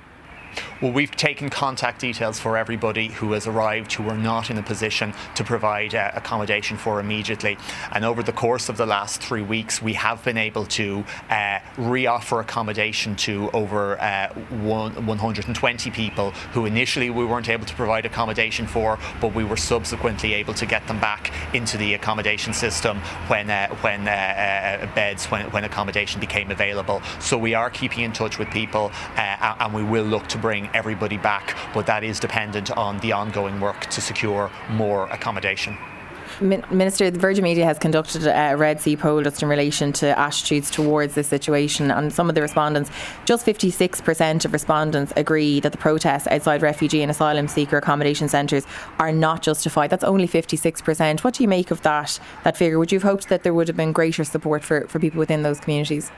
Well, 0.80 0.92
we've 0.92 1.10
taken 1.10 1.50
contact 1.50 2.00
details 2.00 2.38
for 2.38 2.56
everybody 2.56 3.08
who 3.08 3.32
has 3.32 3.48
arrived 3.48 3.92
who 3.94 4.04
were 4.04 4.16
not 4.16 4.48
in 4.48 4.58
a 4.58 4.62
position 4.62 5.12
to 5.34 5.42
provide 5.42 5.92
uh, 5.92 6.12
accommodation 6.14 6.76
for 6.76 7.00
immediately. 7.00 7.58
And 7.90 8.04
over 8.04 8.22
the 8.22 8.32
course 8.32 8.68
of 8.68 8.76
the 8.76 8.86
last 8.86 9.20
three 9.20 9.42
weeks, 9.42 9.82
we 9.82 9.94
have 9.94 10.22
been 10.22 10.36
able 10.36 10.66
to 10.66 11.04
uh, 11.30 11.58
re-offer 11.78 12.38
accommodation 12.38 13.16
to 13.16 13.50
over 13.50 14.00
uh, 14.00 14.32
one, 14.62 15.04
120 15.04 15.90
people 15.90 16.30
who 16.52 16.64
initially 16.64 17.10
we 17.10 17.24
weren't 17.24 17.48
able 17.48 17.66
to 17.66 17.74
provide 17.74 18.06
accommodation 18.06 18.68
for, 18.68 19.00
but 19.20 19.34
we 19.34 19.42
were 19.42 19.56
subsequently 19.56 20.32
able 20.32 20.54
to 20.54 20.64
get 20.64 20.86
them 20.86 21.00
back 21.00 21.32
into 21.54 21.76
the 21.76 21.94
accommodation 21.94 22.52
system 22.52 22.98
when 23.26 23.50
uh, 23.50 23.66
when 23.80 24.06
uh, 24.06 24.12
uh, 24.12 24.94
beds 24.94 25.26
when, 25.26 25.50
when 25.50 25.64
accommodation 25.64 26.20
became 26.20 26.52
available. 26.52 27.02
So 27.18 27.36
we 27.36 27.54
are 27.54 27.68
keeping 27.68 28.04
in 28.04 28.12
touch 28.12 28.38
with 28.38 28.48
people, 28.50 28.92
and 29.16 29.74
we 29.74 29.82
will 29.82 30.04
look 30.04 30.28
to 30.28 30.38
bring 30.38 30.67
everybody 30.74 31.16
back, 31.16 31.56
but 31.74 31.86
that 31.86 32.04
is 32.04 32.20
dependent 32.20 32.70
on 32.70 32.98
the 33.00 33.12
ongoing 33.12 33.60
work 33.60 33.86
to 33.86 34.00
secure 34.00 34.50
more 34.70 35.06
accommodation. 35.10 35.76
Minister, 36.40 37.10
the 37.10 37.18
Virgin 37.18 37.42
Media 37.42 37.64
has 37.64 37.78
conducted 37.78 38.24
a 38.24 38.56
Red 38.56 38.80
C 38.80 38.96
poll 38.96 39.22
just 39.22 39.42
in 39.42 39.48
relation 39.48 39.92
to 39.94 40.16
attitudes 40.16 40.70
towards 40.70 41.14
this 41.14 41.26
situation, 41.26 41.90
and 41.90 42.12
some 42.12 42.28
of 42.28 42.36
the 42.36 42.42
respondents, 42.42 42.90
just 43.24 43.44
56% 43.44 44.44
of 44.44 44.52
respondents 44.52 45.12
agree 45.16 45.58
that 45.60 45.72
the 45.72 45.78
protests 45.78 46.28
outside 46.28 46.62
refugee 46.62 47.02
and 47.02 47.10
asylum 47.10 47.48
seeker 47.48 47.78
accommodation 47.78 48.28
centres 48.28 48.66
are 49.00 49.10
not 49.10 49.42
justified. 49.42 49.90
That's 49.90 50.04
only 50.04 50.28
56%. 50.28 51.24
What 51.24 51.34
do 51.34 51.42
you 51.42 51.48
make 51.48 51.72
of 51.72 51.82
that 51.82 52.20
that 52.44 52.56
figure? 52.56 52.78
Would 52.78 52.92
you 52.92 53.00
have 53.00 53.08
hoped 53.08 53.28
that 53.30 53.42
there 53.42 53.54
would 53.54 53.66
have 53.66 53.76
been 53.76 53.92
greater 53.92 54.22
support 54.22 54.62
for, 54.62 54.86
for 54.86 55.00
people 55.00 55.18
within 55.18 55.42
those 55.42 55.58
communities? 55.58 56.12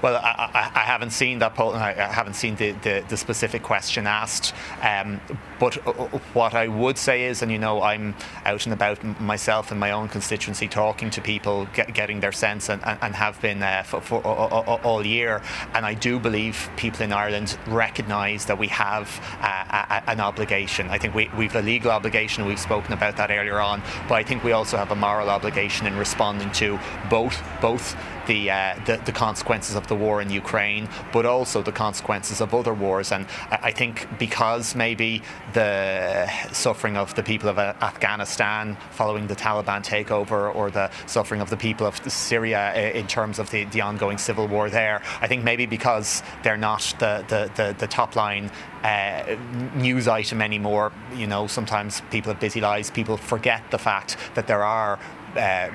Well, 0.00 0.16
I, 0.16 0.70
I, 0.74 0.80
haven't 0.80 1.10
seen 1.10 1.40
that 1.40 1.54
poll. 1.54 1.72
and 1.72 1.82
I 1.82 1.92
haven't 1.92 2.34
seen 2.34 2.54
the, 2.54 2.72
the, 2.72 3.04
the 3.08 3.16
specific 3.16 3.62
question 3.62 4.06
asked. 4.06 4.54
Um, 4.80 5.20
but 5.58 5.76
uh, 5.86 5.92
what 6.34 6.54
I 6.54 6.68
would 6.68 6.96
say 6.96 7.24
is, 7.24 7.42
and 7.42 7.50
you 7.50 7.58
know, 7.58 7.82
I'm 7.82 8.14
out 8.44 8.64
and 8.66 8.72
about 8.72 9.02
myself 9.20 9.72
in 9.72 9.78
my 9.78 9.90
own 9.90 10.08
constituency, 10.08 10.68
talking 10.68 11.10
to 11.10 11.20
people, 11.20 11.66
get, 11.74 11.92
getting 11.94 12.20
their 12.20 12.32
sense, 12.32 12.70
and, 12.70 12.80
and 12.84 13.14
have 13.14 13.40
been 13.40 13.62
uh, 13.62 13.82
for, 13.82 14.00
for 14.00 14.20
all 14.22 15.04
year. 15.04 15.42
And 15.74 15.84
I 15.84 15.94
do 15.94 16.20
believe 16.20 16.70
people 16.76 17.02
in 17.02 17.12
Ireland 17.12 17.58
recognise 17.66 18.46
that 18.46 18.58
we 18.58 18.68
have 18.68 19.08
an 19.40 20.20
obligation. 20.20 20.88
I 20.88 20.98
think 20.98 21.14
we, 21.14 21.28
we've 21.36 21.54
a 21.56 21.62
legal 21.62 21.90
obligation. 21.90 22.46
We've 22.46 22.60
spoken 22.60 22.92
about 22.92 23.16
that 23.16 23.30
earlier 23.30 23.58
on, 23.58 23.82
but 24.08 24.14
I 24.14 24.22
think 24.22 24.44
we 24.44 24.52
also 24.52 24.76
have 24.76 24.92
a 24.92 24.96
moral 24.96 25.28
obligation 25.28 25.86
in 25.86 25.96
responding 25.96 26.52
to 26.52 26.78
both 27.10 27.42
both 27.60 27.96
the, 28.28 28.50
uh, 28.50 28.74
the, 28.84 28.98
the 29.04 29.12
consequences 29.12 29.74
of 29.74 29.87
the 29.88 29.94
war 29.94 30.20
in 30.22 30.30
Ukraine, 30.30 30.88
but 31.12 31.26
also 31.26 31.62
the 31.62 31.72
consequences 31.72 32.40
of 32.40 32.54
other 32.54 32.74
wars. 32.74 33.12
And 33.12 33.26
I 33.50 33.72
think 33.72 34.06
because 34.18 34.74
maybe 34.74 35.22
the 35.52 36.28
suffering 36.52 36.96
of 36.96 37.14
the 37.14 37.22
people 37.22 37.48
of 37.48 37.58
uh, 37.58 37.74
Afghanistan 37.80 38.76
following 38.90 39.26
the 39.26 39.36
Taliban 39.36 39.84
takeover, 39.84 40.54
or 40.54 40.70
the 40.70 40.90
suffering 41.06 41.40
of 41.40 41.50
the 41.50 41.56
people 41.56 41.86
of 41.86 41.96
Syria 42.10 42.72
uh, 42.74 42.98
in 42.98 43.06
terms 43.06 43.38
of 43.38 43.50
the, 43.50 43.64
the 43.64 43.80
ongoing 43.80 44.18
civil 44.18 44.46
war 44.46 44.70
there, 44.70 45.02
I 45.20 45.26
think 45.26 45.44
maybe 45.44 45.66
because 45.66 46.22
they're 46.42 46.56
not 46.56 46.82
the, 46.98 47.24
the, 47.28 47.50
the, 47.56 47.74
the 47.78 47.86
top 47.86 48.16
line 48.16 48.50
uh, 48.82 49.36
news 49.74 50.06
item 50.08 50.40
anymore. 50.40 50.92
You 51.14 51.26
know, 51.26 51.46
sometimes 51.46 52.02
people 52.10 52.32
have 52.32 52.40
busy 52.40 52.60
lives. 52.60 52.90
People 52.90 53.16
forget 53.16 53.62
the 53.70 53.78
fact 53.78 54.16
that 54.34 54.46
there 54.46 54.62
are 54.62 54.98
uh, 55.36 55.70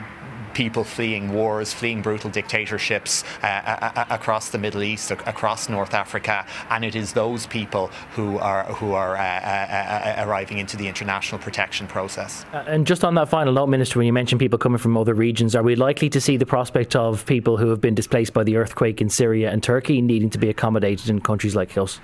people 0.54 0.84
fleeing 0.84 1.34
wars, 1.34 1.74
fleeing 1.74 2.02
brutal 2.02 2.30
dictatorships 2.30 3.24
uh, 3.42 3.48
uh, 3.48 3.92
uh, 3.96 4.06
across 4.10 4.50
the 4.50 4.58
Middle 4.58 4.84
East, 4.84 5.12
across 5.12 5.70
North 5.70 5.94
Africa, 5.94 6.46
and 6.70 6.86
it 6.86 6.96
is 6.96 7.14
those 7.14 7.46
people 7.48 7.88
who 8.16 8.38
are 8.40 8.64
who 8.66 8.94
are 8.94 9.16
uh, 9.16 9.22
uh, 9.22 10.22
uh 10.22 10.26
arriving 10.28 10.58
into 10.58 10.78
the 10.78 10.88
international 10.88 11.40
protection 11.40 11.88
process. 11.88 12.46
and 12.54 12.88
just 12.88 13.04
on 13.04 13.16
that 13.16 13.30
final 13.30 13.54
note, 13.54 13.68
Minister, 13.68 14.00
when 14.00 14.06
you 14.06 14.14
mentioned 14.14 14.40
people 14.40 14.60
coming 14.60 14.78
from 14.78 14.98
other 14.98 15.14
regions, 15.14 15.56
are 15.56 15.64
we 15.64 15.76
likely 15.76 16.10
to 16.10 16.22
see 16.22 16.38
the 16.38 16.46
prospect 16.46 16.96
of 16.96 17.26
people 17.26 17.58
who 17.58 17.70
have 17.70 17.82
been 17.82 17.96
displaced 17.96 18.34
by 18.34 18.44
the 18.44 18.58
earthquake 18.58 19.02
in 19.02 19.10
Syria 19.10 19.52
and 19.52 19.62
Turkey 19.64 20.02
needing 20.02 20.30
to 20.30 20.38
be 20.38 20.50
accommodated 20.50 21.10
in 21.10 21.22
countries 21.22 21.56
like 21.56 21.78
us? 21.78 22.00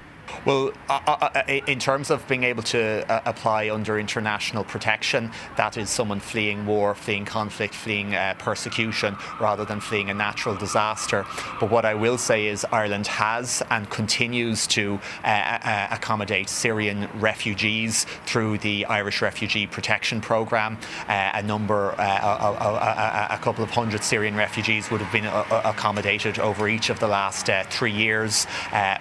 Well, 0.45 0.71
uh, 0.89 0.99
uh, 1.05 1.29
uh, 1.35 1.43
in 1.67 1.79
terms 1.79 2.09
of 2.09 2.25
being 2.27 2.43
able 2.43 2.63
to 2.63 3.05
uh, 3.11 3.21
apply 3.25 3.69
under 3.69 3.99
international 3.99 4.63
protection, 4.63 5.31
that 5.57 5.77
is 5.77 5.89
someone 5.89 6.19
fleeing 6.19 6.65
war, 6.65 6.95
fleeing 6.95 7.25
conflict, 7.25 7.75
fleeing 7.75 8.15
uh, 8.15 8.35
persecution, 8.39 9.17
rather 9.41 9.65
than 9.65 9.81
fleeing 9.81 10.09
a 10.09 10.13
natural 10.13 10.55
disaster. 10.55 11.25
But 11.59 11.69
what 11.69 11.83
I 11.83 11.93
will 11.93 12.17
say 12.17 12.47
is 12.47 12.65
Ireland 12.71 13.07
has 13.07 13.61
and 13.69 13.89
continues 13.89 14.65
to 14.67 14.99
uh, 15.23 15.87
accommodate 15.91 16.47
Syrian 16.47 17.09
refugees 17.15 18.05
through 18.25 18.59
the 18.59 18.85
Irish 18.85 19.21
Refugee 19.21 19.67
Protection 19.67 20.21
Programme. 20.21 20.77
a 21.07 21.43
number, 21.43 21.89
a, 21.99 23.39
couple 23.41 23.63
of 23.63 23.71
hundred 23.71 24.03
Syrian 24.03 24.35
refugees 24.35 24.89
would 24.89 25.01
have 25.01 25.11
been 25.11 25.25
accommodated 25.25 26.39
over 26.39 26.67
each 26.67 26.89
of 26.89 26.99
the 26.99 27.07
last 27.07 27.49
three 27.69 27.91
years. 27.91 28.47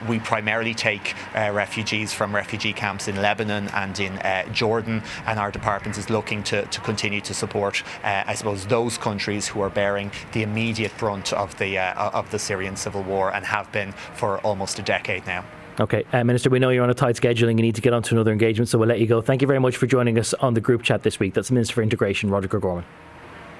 we 0.08 0.18
primarily 0.18 0.74
take 0.74 1.14
uh, 1.35 1.50
refugees 1.52 2.12
from 2.12 2.35
refugee 2.35 2.72
camps 2.72 3.09
in 3.09 3.16
Lebanon 3.16 3.68
and 3.68 3.98
in 3.98 4.18
uh, 4.18 4.46
Jordan, 4.52 5.02
and 5.26 5.38
our 5.38 5.50
department 5.50 5.98
is 5.98 6.11
looking 6.11 6.42
to, 6.44 6.64
to 6.66 6.81
continue 6.81 7.20
to 7.22 7.35
support, 7.35 7.83
uh, 8.04 8.24
I 8.26 8.35
suppose, 8.35 8.66
those 8.66 8.98
countries 8.98 9.48
who 9.48 9.61
are 9.61 9.70
bearing 9.70 10.11
the 10.33 10.42
immediate 10.42 10.92
brunt 10.98 11.33
of 11.33 11.57
the 11.59 11.78
uh, 11.78 12.11
of 12.11 12.31
the 12.31 12.38
Syrian 12.38 12.76
civil 12.76 13.02
war 13.02 13.33
and 13.35 13.44
have 13.44 13.70
been 13.72 13.92
for 13.92 14.38
almost 14.38 14.78
a 14.78 14.83
decade 14.83 15.26
now. 15.26 15.44
Okay, 15.81 16.04
uh, 16.12 16.24
Minister, 16.24 16.50
we 16.50 16.59
know 16.59 16.70
you're 16.70 16.83
on 16.83 16.90
a 16.90 16.94
tight 16.94 17.14
schedule 17.16 17.48
and 17.48 17.59
you 17.59 17.62
need 17.62 17.76
to 17.76 17.81
get 17.81 17.92
on 17.92 18.02
to 18.02 18.14
another 18.14 18.33
engagement, 18.33 18.68
so 18.68 18.78
we'll 18.78 18.88
let 18.88 18.98
you 18.98 19.07
go. 19.07 19.20
Thank 19.20 19.42
you 19.42 19.46
very 19.46 19.61
much 19.61 19.76
for 19.76 19.87
joining 19.87 20.18
us 20.18 20.35
on 20.35 20.54
the 20.54 20.61
group 20.61 20.83
chat 20.83 21.04
this 21.04 21.20
week. 21.20 21.35
That's 21.35 21.52
Minister 21.52 21.74
for 21.74 21.83
Integration, 21.83 22.31
Roderic 22.31 22.54
O'Gorman. 22.54 22.85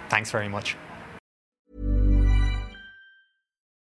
Thanks 0.09 0.33
very 0.33 0.49
much. 0.49 0.77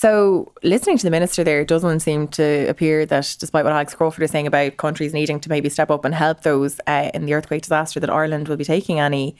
So, 0.00 0.50
listening 0.62 0.96
to 0.96 1.04
the 1.04 1.10
minister 1.10 1.44
there, 1.44 1.60
it 1.60 1.68
doesn't 1.68 2.00
seem 2.00 2.26
to 2.28 2.66
appear 2.70 3.04
that, 3.04 3.36
despite 3.38 3.64
what 3.64 3.74
Alex 3.74 3.94
Crawford 3.94 4.24
is 4.24 4.30
saying 4.30 4.46
about 4.46 4.78
countries 4.78 5.12
needing 5.12 5.38
to 5.40 5.50
maybe 5.50 5.68
step 5.68 5.90
up 5.90 6.06
and 6.06 6.14
help 6.14 6.40
those 6.40 6.80
uh, 6.86 7.10
in 7.12 7.26
the 7.26 7.34
earthquake 7.34 7.60
disaster, 7.60 8.00
that 8.00 8.08
Ireland 8.08 8.48
will 8.48 8.56
be 8.56 8.64
taking 8.64 8.98
any 8.98 9.36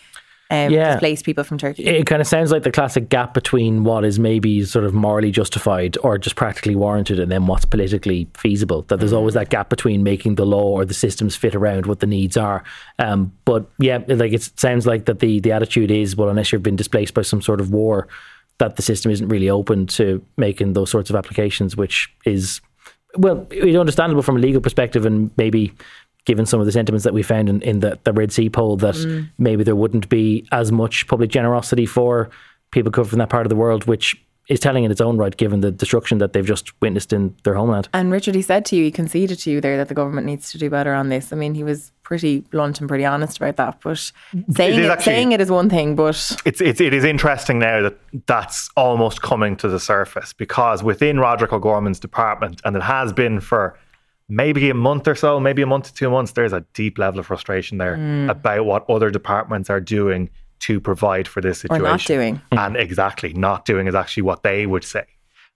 um, 0.51 0.71
Yeah. 0.71 0.91
displaced 0.91 1.25
people 1.25 1.45
from 1.45 1.57
Turkey. 1.57 1.87
It 1.87 2.05
kind 2.05 2.21
of 2.21 2.29
sounds 2.29 2.53
like 2.53 2.65
the 2.65 2.71
classic 2.71 3.09
gap 3.09 3.33
between 3.33 3.85
what 3.85 4.05
is 4.05 4.19
maybe 4.19 4.63
sort 4.67 4.85
of 4.85 4.93
morally 4.93 5.31
justified 5.31 5.97
or 6.03 6.19
just 6.19 6.37
practically 6.37 6.77
warranted 6.77 7.19
and 7.21 7.33
then 7.33 7.47
what's 7.47 7.65
politically 7.65 8.29
feasible. 8.37 8.83
That 8.89 9.01
there's 9.01 9.15
always 9.15 9.33
that 9.33 9.49
gap 9.49 9.71
between 9.71 10.03
making 10.03 10.35
the 10.35 10.45
law 10.45 10.65
or 10.65 10.85
the 10.85 10.93
systems 10.93 11.37
fit 11.37 11.55
around 11.55 11.87
what 11.87 12.01
the 12.01 12.07
needs 12.07 12.37
are. 12.37 12.65
Um, 12.99 13.33
but 13.47 13.65
yeah, 13.79 14.01
like 14.09 14.35
it 14.35 14.43
sounds 14.61 14.87
like 14.87 15.07
that 15.07 15.21
the, 15.21 15.41
the 15.41 15.53
attitude 15.53 15.91
is, 15.91 16.17
well, 16.17 16.29
unless 16.29 16.53
you've 16.53 16.63
been 16.63 16.77
displaced 16.77 17.15
by 17.15 17.23
some 17.23 17.41
sort 17.41 17.63
of 17.63 17.71
war, 17.71 18.09
that 18.61 18.77
the 18.77 18.83
system 18.83 19.11
isn't 19.11 19.29
really 19.29 19.51
open 19.51 19.87
to 19.87 20.25
making 20.37 20.75
those 20.75 20.91
sorts 20.91 21.11
of 21.11 21.17
applications, 21.17 21.77
which 21.77 22.09
is, 22.25 22.61
well, 23.17 23.47
it's 23.51 23.77
understandable 23.77 24.23
from 24.23 24.37
a 24.37 24.41
legal 24.41 24.61
perspective 24.61 25.05
and 25.05 25.31
maybe 25.37 25.73
given 26.27 26.47
some 26.47 26.61
of 26.61 26.67
the 26.67 26.73
sentiments 26.73 27.03
that 27.03 27.15
we 27.15 27.23
found 27.23 27.49
in, 27.49 27.61
in 27.63 27.81
the, 27.81 27.99
the 28.05 28.13
Red 28.13 28.31
C 28.31 28.49
poll 28.49 28.77
that 28.77 28.95
mm. 28.95 29.29
maybe 29.39 29.65
there 29.65 29.75
wouldn't 29.75 30.09
be 30.09 30.47
as 30.53 30.71
much 30.71 31.09
public 31.09 31.31
generosity 31.31 31.87
for 31.87 32.31
people 32.71 32.93
coming 32.93 33.09
from 33.09 33.19
that 33.19 33.31
part 33.31 33.47
of 33.47 33.51
the 33.51 33.57
world, 33.57 33.87
which 33.87 34.23
is 34.51 34.59
telling 34.59 34.83
in 34.83 34.91
its 34.91 35.01
own 35.01 35.17
right, 35.17 35.37
given 35.37 35.61
the 35.61 35.71
destruction 35.71 36.19
that 36.19 36.33
they've 36.33 36.45
just 36.45 36.79
witnessed 36.83 37.13
in 37.13 37.35
their 37.45 37.55
homeland. 37.55 37.89
And 37.95 38.11
Richard, 38.11 38.35
he 38.35 38.43
said 38.43 38.65
to 38.67 38.77
you, 38.77 38.83
he 38.83 38.91
conceded 38.91 39.39
to 39.39 39.51
you 39.51 39.61
there 39.61 39.77
that 39.77 39.89
the 39.89 39.95
government 39.95 40.27
needs 40.27 40.51
to 40.51 40.59
do 40.59 40.69
better 40.69 40.93
on 40.93 41.09
this. 41.09 41.33
I 41.33 41.37
mean, 41.37 41.55
he 41.55 41.63
was 41.63 41.93
pretty 42.03 42.41
blunt 42.41 42.81
and 42.81 42.89
pretty 42.89 43.05
honest 43.05 43.37
about 43.37 43.57
that. 43.57 43.79
But 43.81 44.11
saying 44.51 44.81
is 44.81 44.87
it, 44.87 44.91
actually- 44.91 45.05
saying 45.05 45.33
it 45.33 45.41
is 45.41 45.53
one 45.53 45.71
thing, 45.71 45.95
but 45.95 46.37
it's, 46.45 46.61
it's 46.61 46.81
it 46.81 46.93
is 46.93 47.05
interesting 47.05 47.61
now 47.61 47.81
that 47.83 47.97
that's 48.27 48.69
almost 48.77 49.23
coming 49.23 49.57
to 49.59 49.69
the 49.69 49.79
surface 49.79 50.33
because 50.33 50.83
within 50.83 51.21
Roderic 51.21 51.53
O'Gorman's 51.53 52.01
department, 52.01 52.61
and 52.65 52.77
it 52.77 52.83
has 52.83 53.13
been 53.13 53.39
for 53.39 53.79
maybe 54.29 54.69
a 54.69 54.75
month 54.75 55.07
or 55.07 55.15
so, 55.15 55.39
maybe 55.39 55.63
a 55.63 55.67
month 55.67 55.87
to 55.87 55.95
two 55.95 56.11
months, 56.11 56.33
there's 56.33 56.53
a 56.53 56.65
deep 56.75 56.99
level 56.99 57.21
of 57.21 57.27
frustration 57.27 57.79
there 57.79 57.97
hmm. 57.97 58.29
about 58.29 58.65
what 58.65 58.91
other 58.91 59.11
departments 59.11 59.71
are 59.71 59.81
doing 59.81 60.29
to 60.61 60.81
provide 60.81 61.27
for 61.27 61.41
this 61.41 61.59
Or 61.65 61.75
situation. 61.77 61.83
not 61.85 62.01
doing. 62.05 62.41
And 62.53 62.77
exactly, 62.77 63.33
not 63.33 63.65
doing 63.65 63.87
is 63.87 63.95
actually 63.95 64.23
what 64.25 64.43
they 64.43 64.67
would 64.67 64.85
say. 64.85 65.05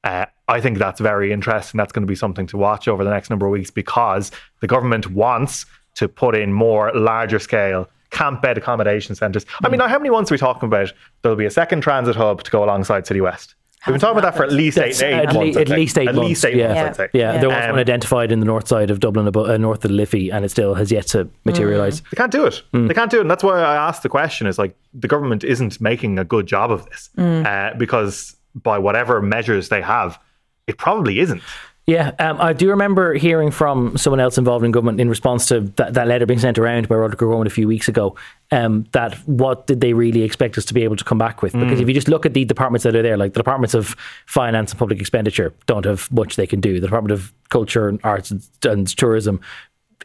Uh, 0.02 0.26
I 0.48 0.60
think 0.60 0.78
that's 0.78 1.00
very 1.00 1.32
interesting. 1.32 1.78
That's 1.78 1.92
going 1.92 2.02
to 2.02 2.10
be 2.10 2.14
something 2.14 2.46
to 2.48 2.56
watch 2.58 2.88
over 2.88 3.04
the 3.04 3.10
next 3.10 3.30
number 3.30 3.46
of 3.46 3.52
weeks 3.52 3.70
because 3.70 4.30
the 4.60 4.66
government 4.66 5.10
wants 5.10 5.64
to 5.94 6.08
put 6.08 6.34
in 6.36 6.52
more 6.52 6.92
larger 6.94 7.38
scale 7.38 7.88
camp 8.10 8.42
bed 8.42 8.56
accommodation 8.58 9.14
centres. 9.14 9.44
I 9.64 9.68
mean, 9.68 9.78
now 9.78 9.88
how 9.88 9.98
many 9.98 10.10
ones 10.10 10.30
are 10.30 10.34
we 10.34 10.38
talking 10.38 10.66
about? 10.66 10.92
There'll 11.22 11.36
be 11.36 11.46
a 11.46 11.50
second 11.50 11.80
transit 11.80 12.14
hub 12.14 12.44
to 12.44 12.50
go 12.50 12.62
alongside 12.62 13.06
City 13.06 13.20
West. 13.20 13.54
We've 13.86 13.94
been 13.94 14.00
talking 14.00 14.18
about 14.18 14.32
that 14.32 14.36
for 14.36 14.44
at 14.44 14.52
least 14.52 14.78
eight, 14.78 14.96
That's 14.96 15.02
eight 15.02 15.12
at, 15.12 15.34
months. 15.34 15.56
I'd 15.56 15.70
at 15.70 15.76
least 15.76 15.98
eight 15.98 16.08
at 16.08 16.14
months. 16.14 16.28
least 16.28 16.44
eight 16.46 16.56
yeah. 16.56 16.74
months, 16.84 16.98
Yeah. 16.98 17.04
I'd. 17.04 17.10
Yeah, 17.12 17.38
there 17.38 17.48
was 17.50 17.64
Um, 17.64 17.70
one 17.72 17.78
identified 17.80 18.32
in 18.32 18.40
the 18.40 18.46
north 18.46 18.66
side 18.66 18.90
of 18.90 19.00
Dublin, 19.00 19.26
abo- 19.26 19.48
uh, 19.48 19.56
north 19.58 19.84
of 19.84 19.90
Liffey, 19.90 20.30
and 20.32 20.44
it 20.44 20.50
still 20.50 20.74
has 20.74 20.90
yet 20.90 21.06
to 21.08 21.28
materialise. 21.44 22.00
They 22.10 22.16
can't 22.16 22.32
do 22.32 22.46
it. 22.46 22.62
They 22.72 22.94
can't 22.94 23.10
do 23.10 23.18
it. 23.18 23.22
And 23.22 23.30
that's 23.30 23.44
why 23.44 23.60
I 23.60 23.76
asked 23.76 24.02
the 24.02 24.08
question 24.08 24.46
is 24.46 24.58
like, 24.58 24.74
the 24.94 25.08
government 25.08 25.44
isn't 25.44 25.80
making 25.80 26.18
a 26.18 26.24
good 26.24 26.46
job 26.46 26.70
of 26.70 26.86
this 26.86 27.10
uh, 27.18 27.74
because 27.76 28.36
by 28.54 28.78
whatever 28.78 29.20
measures 29.20 29.68
they 29.68 29.82
have, 29.82 30.18
it 30.66 30.78
probably 30.78 31.18
isn't. 31.20 31.42
Yeah, 31.86 32.12
um, 32.18 32.40
I 32.40 32.54
do 32.54 32.70
remember 32.70 33.12
hearing 33.12 33.50
from 33.50 33.98
someone 33.98 34.18
else 34.18 34.38
involved 34.38 34.64
in 34.64 34.70
government 34.70 35.00
in 35.00 35.10
response 35.10 35.46
to 35.46 35.60
that, 35.76 35.92
that 35.92 36.08
letter 36.08 36.24
being 36.24 36.38
sent 36.38 36.58
around 36.58 36.88
by 36.88 36.94
Roderic 36.94 37.22
O'Gorman 37.22 37.46
a 37.46 37.50
few 37.50 37.68
weeks 37.68 37.88
ago. 37.88 38.16
Um, 38.50 38.86
that 38.92 39.16
what 39.26 39.66
did 39.66 39.82
they 39.82 39.92
really 39.92 40.22
expect 40.22 40.56
us 40.56 40.64
to 40.66 40.74
be 40.74 40.82
able 40.82 40.96
to 40.96 41.04
come 41.04 41.18
back 41.18 41.42
with? 41.42 41.52
Because 41.52 41.80
if 41.80 41.88
you 41.88 41.92
just 41.92 42.08
look 42.08 42.24
at 42.24 42.32
the 42.32 42.46
departments 42.46 42.84
that 42.84 42.96
are 42.96 43.02
there, 43.02 43.18
like 43.18 43.34
the 43.34 43.40
departments 43.40 43.74
of 43.74 43.96
finance 44.26 44.70
and 44.70 44.78
public 44.78 44.98
expenditure, 44.98 45.52
don't 45.66 45.84
have 45.84 46.10
much 46.10 46.36
they 46.36 46.46
can 46.46 46.60
do. 46.60 46.80
The 46.80 46.86
Department 46.86 47.12
of 47.12 47.32
Culture 47.50 47.88
and 47.88 48.00
Arts 48.02 48.30
and, 48.30 48.46
and 48.64 48.86
Tourism. 48.86 49.40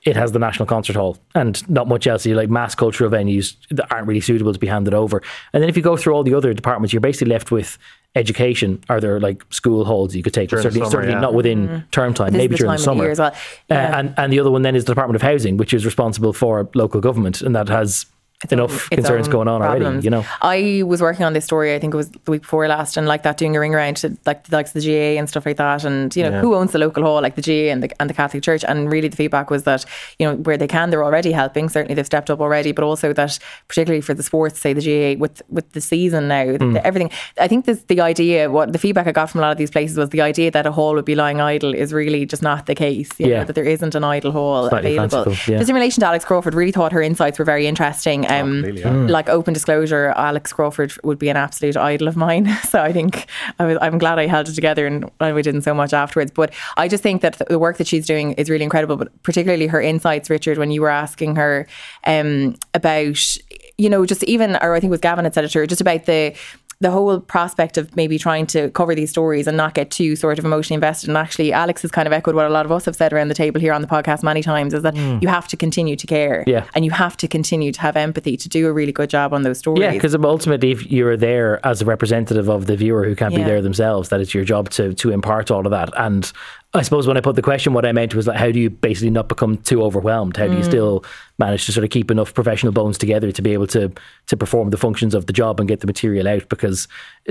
It 0.03 0.15
has 0.15 0.31
the 0.31 0.39
National 0.39 0.65
Concert 0.65 0.95
Hall 0.95 1.17
and 1.35 1.67
not 1.69 1.87
much 1.87 2.07
else. 2.07 2.25
You 2.25 2.35
like 2.35 2.49
mass 2.49 2.75
cultural 2.75 3.09
venues 3.09 3.55
that 3.69 3.91
aren't 3.91 4.07
really 4.07 4.21
suitable 4.21 4.51
to 4.53 4.59
be 4.59 4.67
handed 4.67 4.93
over. 4.93 5.21
And 5.53 5.61
then 5.61 5.69
if 5.69 5.77
you 5.77 5.83
go 5.83 5.95
through 5.95 6.13
all 6.13 6.23
the 6.23 6.33
other 6.33 6.53
departments, 6.53 6.93
you're 6.93 7.01
basically 7.01 7.31
left 7.31 7.51
with 7.51 7.77
education. 8.19 8.83
Are 8.89 8.99
there 8.99 9.19
like 9.19 9.43
school 9.49 9.85
halls 9.85 10.15
you 10.15 10.23
could 10.23 10.33
take? 10.33 10.49
During 10.49 10.63
certainly, 10.63 10.81
summer, 10.81 10.91
certainly 10.91 11.13
yeah. 11.13 11.21
not 11.21 11.33
within 11.33 11.85
term 11.91 12.13
time, 12.13 12.33
this 12.33 12.39
maybe 12.39 12.53
the 12.53 12.57
during 12.57 12.77
time 12.77 12.77
the 12.77 12.79
of 12.79 12.79
the 12.79 12.83
summer. 12.83 13.03
year 13.03 13.11
as 13.11 13.19
well. 13.19 13.35
Uh, 13.69 13.97
and 13.97 14.13
and 14.17 14.33
the 14.33 14.39
other 14.39 14.51
one 14.51 14.61
then 14.61 14.75
is 14.75 14.85
the 14.85 14.91
Department 14.91 15.15
of 15.15 15.21
Housing, 15.21 15.57
which 15.57 15.73
is 15.73 15.85
responsible 15.85 16.33
for 16.33 16.69
local 16.75 17.01
government, 17.01 17.41
and 17.41 17.55
that 17.55 17.69
has 17.69 18.05
enough 18.49 18.89
concerns 18.89 19.27
going 19.27 19.47
on 19.47 19.61
already. 19.61 20.03
You 20.03 20.09
know, 20.09 20.25
I 20.41 20.83
was 20.85 21.01
working 21.01 21.25
on 21.25 21.33
this 21.33 21.45
story. 21.45 21.75
I 21.75 21.79
think 21.79 21.93
it 21.93 21.97
was 21.97 22.09
the 22.11 22.31
week 22.31 22.41
before 22.43 22.67
last, 22.67 22.95
and 22.97 23.05
like 23.07 23.23
that, 23.23 23.37
doing 23.37 23.55
a 23.55 23.59
ring 23.59 23.75
around 23.75 23.97
to 23.97 24.17
like 24.25 24.45
the 24.45 24.55
likes 24.55 24.73
of 24.75 24.81
the 24.81 24.87
GAA 24.87 25.19
and 25.19 25.27
stuff 25.27 25.45
like 25.45 25.57
that, 25.57 25.83
and 25.83 26.15
you 26.15 26.23
know 26.23 26.39
who 26.39 26.55
owns 26.55 26.71
the 26.71 26.79
local 26.79 27.03
hall, 27.03 27.21
like 27.21 27.35
the 27.35 27.41
GAA 27.41 27.71
and 27.71 27.83
the 27.83 27.91
and 28.01 28.09
the 28.09 28.13
Catholic 28.13 28.41
Church. 28.43 28.63
And 28.67 28.91
really, 28.91 29.09
the 29.09 29.17
feedback 29.17 29.49
was 29.49 29.63
that 29.63 29.83
you 30.19 30.25
know 30.27 30.35
where 30.37 30.57
they 30.57 30.67
can, 30.67 30.89
they're 30.89 31.03
already 31.03 31.31
helping. 31.31 31.67
Certainly, 31.69 31.95
they've 31.95 32.05
stepped 32.05 32.29
up 32.29 32.39
already, 32.39 32.71
but 32.71 32.83
also 32.83 33.11
that 33.13 33.37
particularly 33.67 34.01
for 34.01 34.13
the 34.13 34.23
sports, 34.23 34.59
say 34.59 34.73
the 34.73 34.81
GAA 34.81 35.19
with 35.19 35.41
with 35.49 35.69
the 35.73 35.81
season 35.81 36.27
now, 36.29 36.45
Hmm. 36.57 36.73
the, 36.73 36.85
everything. 36.87 37.11
I 37.39 37.47
think 37.47 37.65
this 37.65 37.83
the 37.87 37.99
idea. 38.01 38.49
What 38.49 38.71
the 38.71 38.79
feedback 38.79 39.05
I 39.07 39.11
got 39.11 39.29
from 39.29 39.39
a 39.39 39.41
lot 39.41 39.51
of 39.51 39.57
these 39.57 39.71
places 39.71 39.97
was 39.97 40.09
the 40.09 40.21
idea 40.21 40.49
that 40.51 40.65
a 40.65 40.71
hall 40.71 40.93
would 40.95 41.05
be 41.05 41.15
lying 41.15 41.41
idle 41.41 41.73
is 41.73 41.91
really 41.93 42.25
just 42.25 42.41
not 42.41 42.65
the 42.67 42.75
case. 42.75 43.09
You 43.19 43.27
Yeah. 43.27 43.39
know, 43.39 43.45
that 43.45 43.53
there 43.53 43.65
isn't 43.65 43.95
an 43.95 44.03
idle 44.03 44.31
hall 44.31 44.69
Slightly 44.69 44.95
available. 44.95 45.25
fanciful, 45.25 45.53
yeah. 45.53 45.59
Just 45.59 45.69
in 45.69 45.75
relation 45.75 45.99
to 46.01 46.07
Alex 46.07 46.23
Crawford, 46.25 46.53
really 46.53 46.71
thought 46.71 46.91
her 46.93 47.01
insights 47.01 47.37
were 47.37 47.45
very 47.45 47.67
interesting. 47.67 48.25
Um, 48.29 48.61
completely, 48.63 48.81
yeah. 48.81 48.91
like 48.91 49.29
open 49.29 49.53
disclosure, 49.53 50.13
Alex 50.15 50.53
Crawford 50.53 50.93
would 51.03 51.19
be 51.19 51.29
an 51.29 51.37
absolute 51.37 51.77
idol 51.77 52.07
of 52.07 52.15
mine. 52.15 52.47
So 52.69 52.81
I 52.81 52.93
think 52.93 53.25
I 53.57 53.65
was, 53.65 53.77
I'm 53.81 53.97
glad 53.97 54.19
I 54.19 54.27
held 54.27 54.47
it 54.47 54.53
together 54.53 54.85
and 54.85 55.09
and 55.19 55.35
we 55.35 55.41
didn't 55.41 55.63
so 55.63 55.73
much 55.73 55.91
afterwards. 55.91 56.31
But 56.31 56.53
I 56.77 56.87
just 56.87 57.01
think 57.01 57.21
that 57.21 57.41
the 57.49 57.57
work 57.57 57.77
that 57.77 57.87
she's 57.87 58.05
doing 58.05 58.33
is 58.33 58.49
really 58.49 58.63
incredible. 58.63 58.95
But 58.95 59.23
particularly 59.23 59.65
her 59.67 59.81
insights, 59.81 60.29
Richard, 60.29 60.59
when 60.59 60.69
you 60.69 60.81
were 60.81 60.89
asking 60.89 61.35
her 61.37 61.67
um, 62.05 62.55
about, 62.75 63.37
you 63.77 63.89
know, 63.89 64.05
just 64.05 64.23
even, 64.25 64.55
or 64.61 64.75
I 64.75 64.79
think 64.79 64.89
it 64.89 64.91
was 64.91 64.99
Gavan 64.99 65.25
had 65.25 65.33
said 65.33 65.45
it 65.45 65.49
to 65.49 65.59
her, 65.59 65.65
just 65.65 65.81
about 65.81 66.05
the 66.05 66.35
the 66.81 66.91
whole 66.91 67.19
prospect 67.19 67.77
of 67.77 67.93
maybe 67.97 68.17
trying 68.17 68.47
to 68.47 68.69
cover 68.69 68.95
these 68.95 69.09
stories 69.09 69.47
and 69.47 69.57
not 69.57 69.73
get 69.73 69.91
too 69.91 70.15
sort 70.15 70.39
of 70.39 70.45
emotionally 70.45 70.75
invested. 70.75 71.09
And 71.09 71.17
actually, 71.17 71.51
Alex 71.51 71.81
has 71.81 71.91
kind 71.91 72.07
of 72.07 72.13
echoed 72.13 72.35
what 72.35 72.45
a 72.45 72.49
lot 72.49 72.65
of 72.65 72.71
us 72.71 72.85
have 72.85 72.95
said 72.95 73.11
around 73.11 73.27
the 73.27 73.33
table 73.33 73.59
here 73.59 73.73
on 73.73 73.81
the 73.81 73.87
podcast 73.87 74.23
many 74.23 74.41
times 74.41 74.73
is 74.73 74.83
that 74.83 74.95
hmm. 74.95 75.17
you 75.21 75.27
have 75.27 75.45
to 75.49 75.57
continue 75.57 75.97
to 75.97 76.07
care. 76.07 76.45
Yeah. 76.47 76.65
And 76.73 76.85
you 76.85 76.91
have 76.91 77.17
to 77.17 77.27
continue 77.27 77.73
to 77.73 77.81
have 77.81 77.97
empathy 77.97 78.37
to 78.37 78.47
do 78.47 78.67
a 78.67 78.71
really 78.71 78.93
good 78.93 79.09
job 79.09 79.33
on 79.33 79.41
those 79.41 79.57
stories. 79.57 79.81
yeah, 79.81 79.91
because 79.91 80.15
ultimately, 80.15 80.71
if 80.71 80.89
you're 80.89 81.17
there 81.17 81.65
as 81.65 81.81
a 81.81 81.85
representative 81.85 82.49
of 82.49 82.67
the 82.67 82.77
viewer 82.77 83.03
who 83.03 83.15
can't 83.15 83.35
be 83.35 83.43
there 83.43 83.61
themselves, 83.61 84.07
that 84.09 84.21
it's 84.21 84.33
your 84.33 84.45
job 84.45 84.69
to 84.69 84.93
to 84.93 85.11
impart 85.11 85.51
all 85.51 85.65
of 85.65 85.71
that. 85.71 85.89
And 85.97 86.31
I 86.73 86.83
suppose 86.83 87.07
when 87.07 87.17
I 87.17 87.21
put 87.21 87.35
the 87.35 87.41
question, 87.41 87.73
what 87.73 87.83
I 87.85 87.91
meant 87.91 88.13
was 88.13 88.27
like, 88.27 88.37
how 88.37 88.51
do 88.51 88.59
you 88.59 88.69
basically 88.69 89.09
not 89.09 89.27
become 89.27 89.57
too 89.57 89.81
overwhelmed? 89.81 90.37
How 90.37 90.45
do 90.45 90.53
Mm. 90.53 90.57
you 90.59 90.63
still 90.63 91.03
manage 91.39 91.65
to 91.65 91.71
sort 91.71 91.83
of 91.83 91.89
keep 91.89 92.11
enough 92.11 92.31
professional 92.35 92.71
bones 92.71 92.97
together 92.99 93.31
to 93.31 93.41
be 93.41 93.53
able 93.53 93.65
to 93.67 93.91
to 94.27 94.37
perform 94.37 94.69
the 94.69 94.77
functions 94.77 95.15
of 95.15 95.25
the 95.25 95.33
job 95.33 95.59
and 95.59 95.67
get 95.67 95.79
the 95.79 95.87
material 95.87 96.27
out? 96.27 96.47
Because 96.47 96.87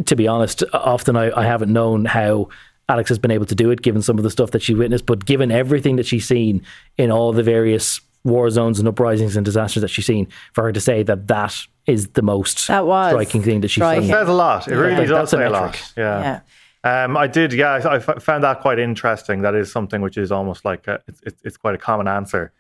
to 0.07 0.17
be 0.17 0.27
honest, 0.27 0.65
often 0.73 1.17
I, 1.17 1.31
I 1.39 1.45
haven't 1.45 1.73
known 1.73 2.05
how 2.07 2.49
Alex 2.89 3.09
has 3.11 3.19
been 3.21 3.31
able 3.31 3.47
to 3.47 3.55
do 3.55 3.71
it, 3.71 3.83
given 3.83 4.03
some 4.03 4.19
of 4.19 4.25
the 4.25 4.31
stuff 4.31 4.51
that 4.51 4.63
she 4.63 4.75
witnessed, 4.75 5.07
but 5.07 5.25
given 5.25 5.53
everything 5.53 5.97
that 5.97 6.07
she's 6.07 6.27
seen 6.27 6.63
in 6.97 7.13
all 7.13 7.33
the 7.33 7.43
various 7.45 8.01
war 8.25 8.51
zones 8.51 8.81
and 8.81 8.89
uprisings 8.89 9.37
and 9.37 9.45
disasters 9.45 9.83
that 9.83 9.89
she's 9.89 10.07
seen, 10.07 10.27
for 10.53 10.65
her 10.65 10.73
to 10.73 10.81
say 10.81 11.05
that 11.05 11.29
that 11.29 11.55
is 11.87 12.09
the 12.09 12.23
most 12.23 12.67
That 12.67 12.87
was 12.87 13.13
striking 13.13 13.43
thing 13.43 13.61
that 13.61 13.69
she's 13.69 13.83
striking. 13.85 14.03
seen. 14.03 14.11
It 14.11 14.15
says 14.15 14.29
a 14.29 14.33
lot. 14.33 14.67
It 14.67 14.75
really 14.75 14.95
Like, 14.97 15.01
does 15.07 15.11
that's 15.11 15.33
a 15.33 15.37
say 15.37 15.47
a 15.47 15.51
metric. 15.51 15.81
lot. 15.81 15.93
Yeah. 15.97 16.21
Yeah. 16.23 16.41
Um, 16.85 17.17
I 17.17 17.27
did. 17.27 17.53
Yeah, 17.53 17.81
I 17.85 17.99
found 17.99 18.45
that 18.45 18.61
quite 18.61 18.79
interesting. 18.79 19.43
That 19.43 19.55
is 19.55 19.71
something 19.71 20.01
which 20.01 20.17
is 20.17 20.31
almost 20.31 20.65
like 20.65 20.87
a, 20.87 21.03
it's, 21.09 21.43
it's 21.45 21.57
quite 21.57 21.75
a 21.75 21.79
common 21.79 22.07
answer 22.07 22.53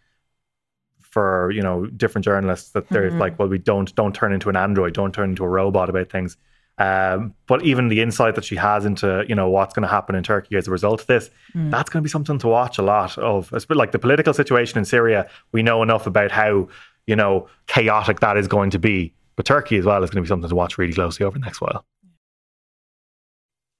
for 1.00 1.50
you 1.50 1.62
know 1.62 1.86
different 1.86 2.24
journalists 2.24 2.70
that 2.70 2.88
they're 2.88 3.10
mm-hmm. 3.10 3.18
like, 3.18 3.38
well, 3.38 3.48
we 3.48 3.58
don't 3.58 3.94
don't 3.94 4.14
turn 4.14 4.32
into 4.32 4.48
an 4.48 4.56
android, 4.56 4.94
don't 4.94 5.14
turn 5.14 5.30
into 5.30 5.44
a 5.44 5.48
robot 5.48 5.88
about 5.88 6.10
things. 6.10 6.36
Um, 6.78 7.34
but 7.48 7.64
even 7.64 7.88
the 7.88 8.00
insight 8.00 8.36
that 8.36 8.44
she 8.44 8.54
has 8.54 8.84
into 8.84 9.24
you 9.28 9.34
know 9.34 9.48
what's 9.48 9.74
going 9.74 9.82
to 9.82 9.88
happen 9.88 10.14
in 10.14 10.22
Turkey 10.22 10.56
as 10.56 10.68
a 10.68 10.70
result 10.70 11.00
of 11.00 11.06
this, 11.06 11.30
mm. 11.54 11.70
that's 11.70 11.90
going 11.90 12.02
to 12.02 12.04
be 12.04 12.10
something 12.10 12.38
to 12.38 12.48
watch 12.48 12.78
a 12.78 12.82
lot 12.82 13.16
of. 13.18 13.52
Like 13.70 13.92
the 13.92 13.98
political 13.98 14.34
situation 14.34 14.78
in 14.78 14.84
Syria. 14.84 15.28
We 15.52 15.62
know 15.62 15.82
enough 15.82 16.06
about 16.06 16.30
how 16.30 16.68
you 17.06 17.16
know 17.16 17.48
chaotic 17.66 18.20
that 18.20 18.36
is 18.36 18.46
going 18.46 18.70
to 18.70 18.78
be, 18.78 19.12
but 19.36 19.46
Turkey 19.46 19.76
as 19.76 19.84
well 19.84 20.02
is 20.04 20.10
going 20.10 20.22
to 20.22 20.26
be 20.26 20.28
something 20.28 20.48
to 20.48 20.54
watch 20.54 20.78
really 20.78 20.92
closely 20.92 21.24
over 21.24 21.38
the 21.38 21.44
next 21.44 21.60
while. 21.60 21.84